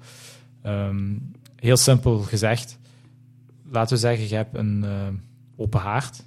[0.63, 1.15] Ehm,
[1.57, 2.79] heel simpel gezegd,
[3.71, 5.09] laten we zeggen, je hebt een eh,
[5.57, 6.25] open haard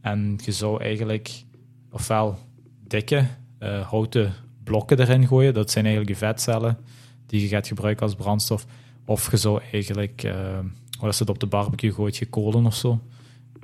[0.00, 1.44] en je zou eigenlijk
[1.90, 2.38] ofwel
[2.86, 3.26] dikke
[3.58, 4.32] eh, houten
[4.64, 6.78] blokken erin gooien, dat zijn eigenlijk je vetcellen
[7.26, 8.66] die je gaat gebruiken als brandstof,
[9.04, 10.58] of je zou eigenlijk, uh,
[11.00, 13.00] als je het op de barbecue gooit, je kolen of zo.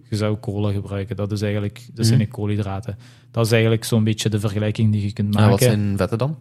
[0.09, 1.17] Je zou kolen gebruiken.
[1.17, 2.99] Dat is eigenlijk, dat zijn de koolhydraten.
[3.31, 6.19] Dat is eigenlijk zo'n beetje de vergelijking die je kunt maken En wat zijn vetten
[6.19, 6.39] dan?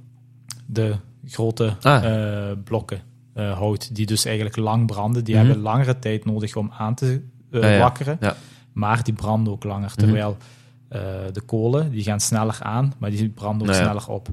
[0.66, 0.95] de
[1.26, 2.03] grote Ah.
[2.03, 3.01] eh, blokken
[3.34, 5.24] eh, hout, die dus eigenlijk lang branden.
[5.24, 5.46] Die Mhm.
[5.46, 7.22] hebben langere tijd nodig om aan te
[7.52, 8.36] eh, Ja, wakkeren, Ja.
[8.74, 9.90] maar die branden ook langer.
[9.96, 10.00] Mhm.
[10.00, 10.38] Terwijl
[10.90, 11.02] eh,
[11.32, 14.28] de kolen, die gaan sneller aan, maar die branden ook sneller op.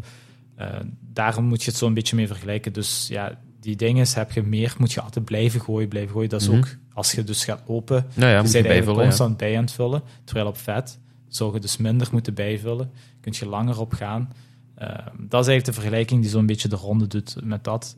[1.13, 2.73] Daarom moet je het zo'n beetje mee vergelijken.
[2.73, 6.29] Dus ja, die dingen heb je meer, moet je altijd blijven gooien, blijven gooien.
[6.29, 6.57] Dat is Mhm.
[6.57, 9.73] ook, als je dus gaat lopen, Nou ja, je bent eigenlijk constant bij aan het
[9.73, 10.03] vullen.
[10.25, 12.91] Terwijl op vet zou je dus minder moeten bijvullen.
[13.21, 14.33] Kun je langer op gaan.
[14.75, 14.91] Ehm,
[15.29, 17.97] dat is eigenlijk de vergelijking die zo'n beetje de ronde doet met dat.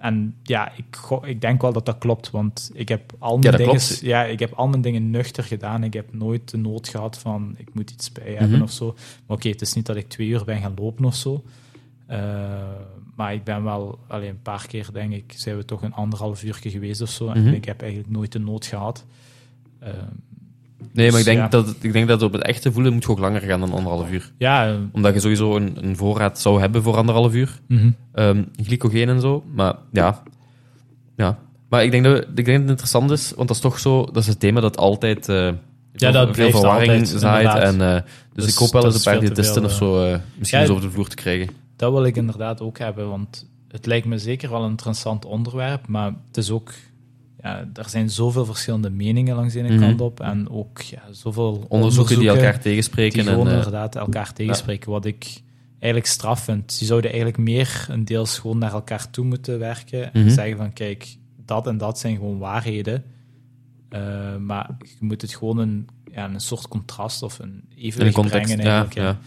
[0.00, 3.56] En ja, ik, ik denk wel dat dat klopt, want ik heb al mijn, Ja,
[3.58, 4.00] dingen, klopt.
[4.00, 5.84] ja, ik heb al mijn dingen nuchter gedaan.
[5.84, 8.62] Ik heb nooit de nood gehad van ik moet iets bij hebben Mhm.
[8.62, 8.94] of zo.
[9.26, 11.44] Maar oké, het is niet dat ik twee uur ben gaan lopen of zo.
[12.06, 12.18] Eh,
[13.16, 16.42] maar ik ben wel, alleen een paar keer denk ik, zijn we toch een anderhalf
[16.44, 17.28] uurtje geweest of zo.
[17.28, 17.52] En Mhm.
[17.54, 19.04] ik heb eigenlijk nooit de nood gehad.
[19.78, 19.94] Ehm,
[20.92, 21.48] Nee, maar ik Dus, denk, ja.
[21.48, 24.10] dat, ik denk dat op het echte voelen moet je ook langer gaan dan anderhalf
[24.10, 24.32] uur.
[24.38, 27.60] ja, Omdat je sowieso een, een voorraad zou hebben voor anderhalf uur.
[28.12, 29.44] Ehm glycogeen en zo.
[29.54, 30.22] Maar ja.
[31.16, 31.38] ja.
[31.68, 34.04] Maar ik denk, dat, ik denk dat het interessant is, want dat is toch zo,
[34.04, 35.50] dat is het thema dat altijd eh,
[35.94, 37.58] veel, dat veel verwarring altijd, zaait.
[37.62, 40.18] En, eh, dus, Dus ik hoop wel dat eens een paar diëtisten of zo eh,
[40.38, 41.48] misschien Ja, eens over de vloer te krijgen.
[41.76, 45.86] Dat wil ik inderdaad ook hebben, want het lijkt me zeker wel een interessant onderwerp,
[45.88, 46.72] maar het is ook,
[47.42, 49.80] ja, er zijn zoveel verschillende meningen langs de ene Mhm.
[49.80, 53.22] kant op en ook ja, zoveel Onderzoeken die elkaar tegenspreken.
[53.24, 55.40] die en, eh, inderdaad elkaar tegenspreken, wat ik
[55.78, 56.78] eigenlijk straf vind.
[56.78, 60.30] Die zouden eigenlijk meer een deels gewoon naar elkaar toe moeten werken en Mhm.
[60.30, 61.16] zeggen van kijk,
[61.46, 63.04] dat en dat zijn gewoon waarheden,
[63.88, 68.54] Eh, maar je moet het gewoon een, ja, een soort contrast of een evenwicht context.
[68.54, 68.94] brengen eigenlijk.
[68.94, 69.18] ja.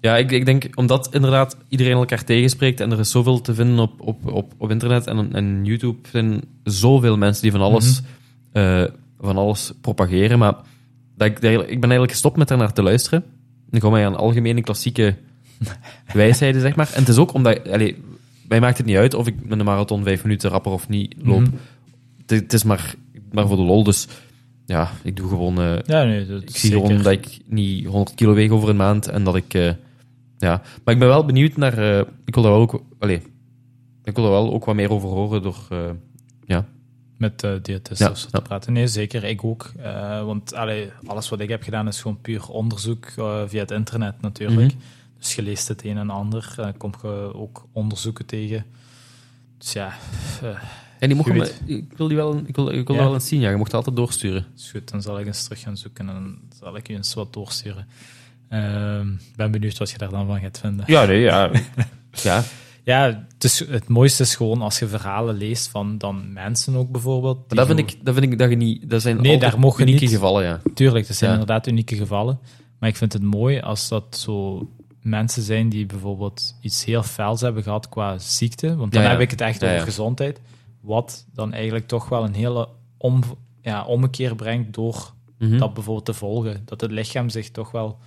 [0.00, 3.78] Ja ik, ik denk omdat inderdaad iedereen elkaar tegenspreekt en er is zoveel te vinden
[3.78, 8.00] op, op, op, op internet en, en YouTube zijn zoveel mensen die van alles,
[8.52, 8.64] Mhm.
[8.64, 8.84] eh,
[9.20, 10.38] van alles propageren.
[10.38, 10.54] Maar
[11.16, 13.24] dat ik, dat ik ben eigenlijk gestopt met daar naar te luisteren.
[13.70, 15.14] Ik hou mij aan algemene klassieke
[16.12, 16.90] wijsheden, zeg maar.
[16.92, 17.68] En het is ook omdat...
[17.70, 17.96] Allee,
[18.48, 21.14] mij maakt het niet uit of ik met een marathon vijf minuten rapper of niet
[21.22, 21.40] loop.
[21.40, 21.50] Mhm.
[22.26, 22.94] Het, het is maar,
[23.32, 24.06] maar voor de lol, dus
[24.66, 25.60] ja, ik doe gewoon...
[25.60, 26.86] eh, Ja, nee, dat ik zie zeker.
[26.86, 29.54] gewoon dat ik niet 100 kilo weeg over een maand en dat ik.
[29.54, 29.70] eh,
[30.38, 30.62] ja.
[30.84, 31.78] Maar ik ben wel benieuwd naar.
[31.78, 32.82] eh, ik wil daar wel ook.
[32.98, 33.22] Allee,
[34.04, 35.66] ik wil daar wel ook wat meer over horen door.
[35.70, 35.90] eh,
[37.16, 38.28] met uh, diëtisten Ja, ja.
[38.30, 38.72] te praten.
[38.72, 39.24] Nee, zeker.
[39.24, 39.72] Ik ook.
[39.78, 43.70] Eh, want allee, alles wat ik heb gedaan is gewoon puur onderzoek eh, via het
[43.70, 44.72] internet natuurlijk.
[44.72, 44.78] Mhm.
[45.18, 46.52] Dus je leest het een en ander.
[46.56, 48.64] Dan kom je ook onderzoeken tegen.
[49.58, 49.94] Dus ja,
[50.42, 50.48] eh,
[50.98, 53.02] en die mocht Je me, ik wil die wel, ik wil, ik wil Ja.
[53.02, 53.40] wel eens zien.
[53.40, 54.46] Ja, je mocht altijd doorsturen.
[54.56, 54.90] is goed.
[54.90, 57.86] Dan zal ik eens terug gaan zoeken en dan zal ik je eens wat doorsturen.
[58.48, 60.84] Ehm, ben benieuwd wat je daar dan van gaat vinden.
[60.88, 61.50] Ja, nee, ja.
[62.22, 62.42] ja.
[62.84, 66.90] Ja, het, is, het mooiste is gewoon als je verhalen leest van dan mensen ook
[66.90, 67.38] bijvoorbeeld.
[67.50, 68.90] Dat vind, ik, dat vind ik dat je niet.
[68.90, 70.60] Dat zijn Nee, daar mogen unieke niet- gevallen, ja.
[70.74, 71.38] Tuurlijk, dat zijn Ja.
[71.38, 72.38] inderdaad unieke gevallen.
[72.78, 74.68] Maar ik vind het mooi als dat zo
[75.02, 78.76] mensen zijn die bijvoorbeeld iets heel fels hebben gehad qua ziekte.
[78.76, 79.12] Want dan Ja, ja.
[79.14, 80.40] heb ik het echt over gezondheid.
[80.80, 83.20] Wat dan eigenlijk toch wel een hele om,
[83.62, 85.58] ja, ommekeer brengt door Mhm.
[85.58, 86.62] dat bijvoorbeeld te volgen.
[86.64, 87.98] Dat het lichaam zich toch wel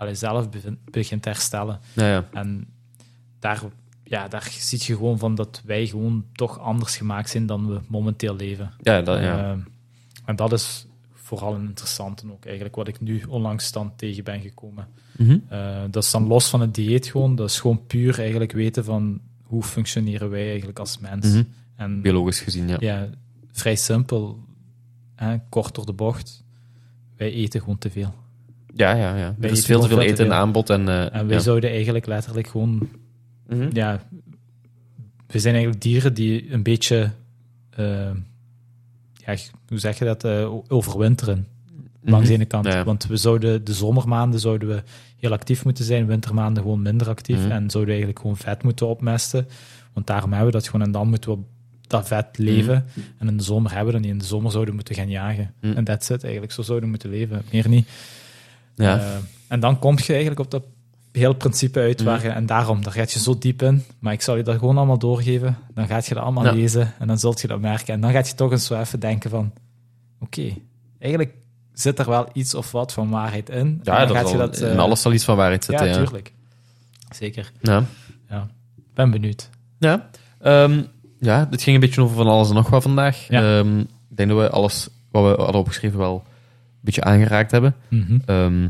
[0.00, 1.80] allee, zelf begin- begint te herstellen.
[1.94, 2.28] ja, ja.
[2.32, 2.66] En
[3.38, 3.62] daar,
[4.04, 7.80] ja, daar zie je gewoon van dat wij gewoon toch anders gemaakt zijn dan we
[7.88, 8.72] momenteel leven.
[8.80, 9.50] Ja, dat, ja.
[9.50, 9.58] Ehm,
[10.24, 14.40] en dat is vooral een interessante ook eigenlijk, wat ik nu onlangs dan tegen ben
[14.40, 14.88] gekomen.
[15.16, 15.38] Mhm.
[15.48, 18.84] Eh, dat is dan los van het dieet gewoon, dat is gewoon puur eigenlijk weten
[18.84, 21.26] van hoe functioneren wij eigenlijk als mens.
[21.26, 21.42] Mhm.
[21.76, 22.76] En Biologisch gezien, ja.
[22.78, 23.08] ja,
[23.52, 24.38] vrij simpel,
[25.14, 26.44] hè, kort door de bocht,
[27.16, 28.14] wij eten gewoon te veel.
[28.74, 29.36] Ja, ja, ja.
[29.40, 30.70] Er is veel te veel eten te in aanbod.
[30.70, 31.42] En, eh, En wij ja.
[31.42, 32.88] zouden eigenlijk letterlijk gewoon
[33.48, 33.68] Mhm.
[33.72, 34.00] ja,
[35.26, 37.10] we zijn eigenlijk dieren die een beetje,
[37.70, 38.10] eh,
[39.14, 39.36] ja,
[39.68, 41.46] hoe zeg je dat, eh, overwinteren.
[42.02, 42.64] Langs de ene kant.
[42.66, 42.76] Mhm.
[42.76, 42.84] Ja.
[42.84, 44.82] Want we zouden de zomermaanden zouden we
[45.16, 47.36] heel actief moeten zijn, wintermaanden gewoon minder actief.
[47.38, 47.50] Mhm.
[47.50, 49.48] En zouden we eigenlijk gewoon vet moeten opmesten.
[49.92, 51.38] Want daarom hebben we dat gewoon en dan moeten we
[51.86, 52.86] dat vet leven.
[53.18, 54.10] En in de zomer hebben we dat niet.
[54.10, 55.54] In de zomer zouden we moeten gaan jagen.
[55.60, 55.76] Mhm.
[55.76, 56.52] En that's it eigenlijk.
[56.52, 57.42] Zo zouden we moeten leven.
[57.52, 57.88] Meer niet.
[58.80, 58.98] Ja.
[58.98, 59.06] Eh,
[59.48, 60.62] en dan kom je eigenlijk op dat
[61.12, 62.02] heel principe uit.
[62.02, 62.26] Waar Mhm.
[62.26, 63.84] je, en daarom, daar gaat je zo diep in.
[63.98, 65.56] Maar ik zal je dat gewoon allemaal doorgeven.
[65.74, 66.52] Dan gaat je dat allemaal Ja.
[66.52, 66.92] lezen.
[66.98, 67.94] En dan zult je dat merken.
[67.94, 69.52] En dan gaat je toch eens zo even denken van...
[70.20, 70.54] Oké,
[70.98, 71.34] eigenlijk
[71.72, 73.56] zit er wel iets of wat van waarheid in.
[73.56, 75.66] En Ja, dan dat gaat zal, je dat, in eh, alles zal iets van waarheid
[75.66, 75.88] Ja, zitten.
[76.00, 76.32] Ja, tuurlijk.
[77.14, 77.52] Zeker.
[77.62, 77.84] ja.
[78.28, 78.46] Ja.
[78.94, 79.48] Ben benieuwd.
[79.78, 80.08] Ja,
[80.40, 80.82] Ehm,
[81.18, 83.26] ja, het ging een beetje over van alles en nog wat vandaag.
[83.28, 83.58] Ja.
[83.58, 86.22] Ehm, ik denk dat we alles wat we hadden opgeschreven wel
[86.80, 87.74] beetje aangeraakt hebben.
[87.88, 88.18] Mhm.
[88.26, 88.68] Ehm,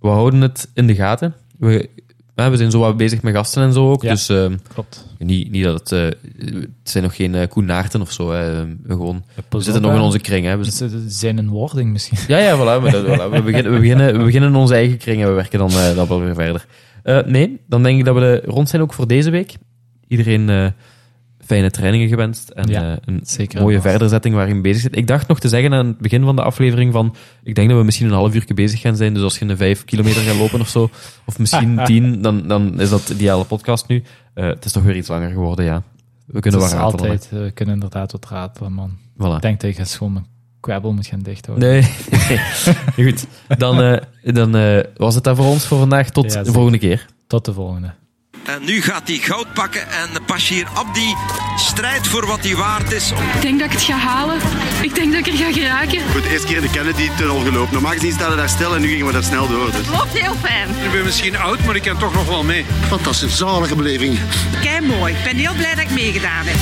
[0.00, 1.34] we houden het in de gaten.
[1.58, 1.88] We,
[2.34, 4.02] we zijn zo wat bezig met gasten en zo ook.
[4.02, 4.10] Ja.
[4.10, 5.06] Dus ehm, Klopt.
[5.18, 5.92] niet, niet dat het...
[5.92, 6.02] eh,
[6.48, 8.30] het zijn nog geen uh, Koen Naarten of zo.
[8.32, 8.64] Hè.
[8.66, 10.46] We, gewoon, we zitten nog in onze kring.
[10.46, 10.56] Hè.
[10.56, 12.18] We Het zijn een wording misschien.
[12.28, 12.82] ja, ja, voilà.
[12.82, 15.94] We, beginnen, we, beginnen, we beginnen in onze eigen kring en we werken dan, eh,
[15.94, 16.66] dan wel weer verder.
[17.02, 19.54] Eh, nee, dan denk ik dat we de, rond zijn ook voor deze week.
[20.08, 20.66] Iedereen eh,
[21.50, 24.96] fijne trainingen gewenst en Ja, eh, een zeker mooie verderzetting waarin je bezig zit.
[24.96, 27.78] Ik dacht nog te zeggen aan het begin van de aflevering van ik denk dat
[27.78, 29.14] we misschien een half uur bezig gaan zijn.
[29.14, 30.90] Dus als je een vijf kilometer gaat lopen of zo,
[31.26, 34.02] of misschien tien, dan, dan is dat de ideale podcast nu.
[34.34, 35.82] Eh, het is toch weer iets langer geworden, ja.
[36.26, 38.90] We kunnen wel ratelen, altijd, eh, we kunnen inderdaad wat ratelen, man.
[39.14, 39.34] Voilà.
[39.34, 40.26] Ik denk dat je gewoon mijn
[40.60, 41.68] kwabbel moet gaan dichthouden.
[41.68, 41.82] Nee,
[43.06, 43.26] goed.
[43.58, 46.10] Dan, dan was het dat voor ons voor vandaag.
[46.10, 47.06] Tot Ja, de volgende keer.
[47.26, 47.92] Tot de volgende.
[48.44, 51.14] En nu gaat hij goud pakken en Bashir Abdi
[51.56, 53.10] strijdt voor wat hij waard is.
[53.34, 54.38] Ik denk dat ik het ga halen.
[54.80, 56.00] Ik denk dat ik er ga geraken.
[56.12, 57.72] Goed, de eerste keer in de Kennedy-tunnel gelopen.
[57.72, 59.70] Normaal gezien staan we daar stil en nu gingen we daar snel door.
[59.70, 59.88] Dus.
[59.88, 60.68] Loopt heel fijn.
[60.68, 62.66] Ik ben misschien oud, maar ik kan toch nog wel mee.
[62.88, 64.18] Fantastisch, zalige beleving.
[64.62, 65.14] Kei mooi.
[65.14, 66.58] Ik ben heel blij dat ik meegedaan heb.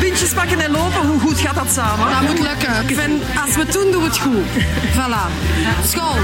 [0.00, 2.10] Pintjes pakken en lopen, hoe goed gaat dat samen?
[2.10, 2.88] Dat moet lukken.
[2.88, 4.46] Ik vind, als we het doen, doen we het goed.
[4.92, 5.30] Voilà.
[5.86, 6.18] School.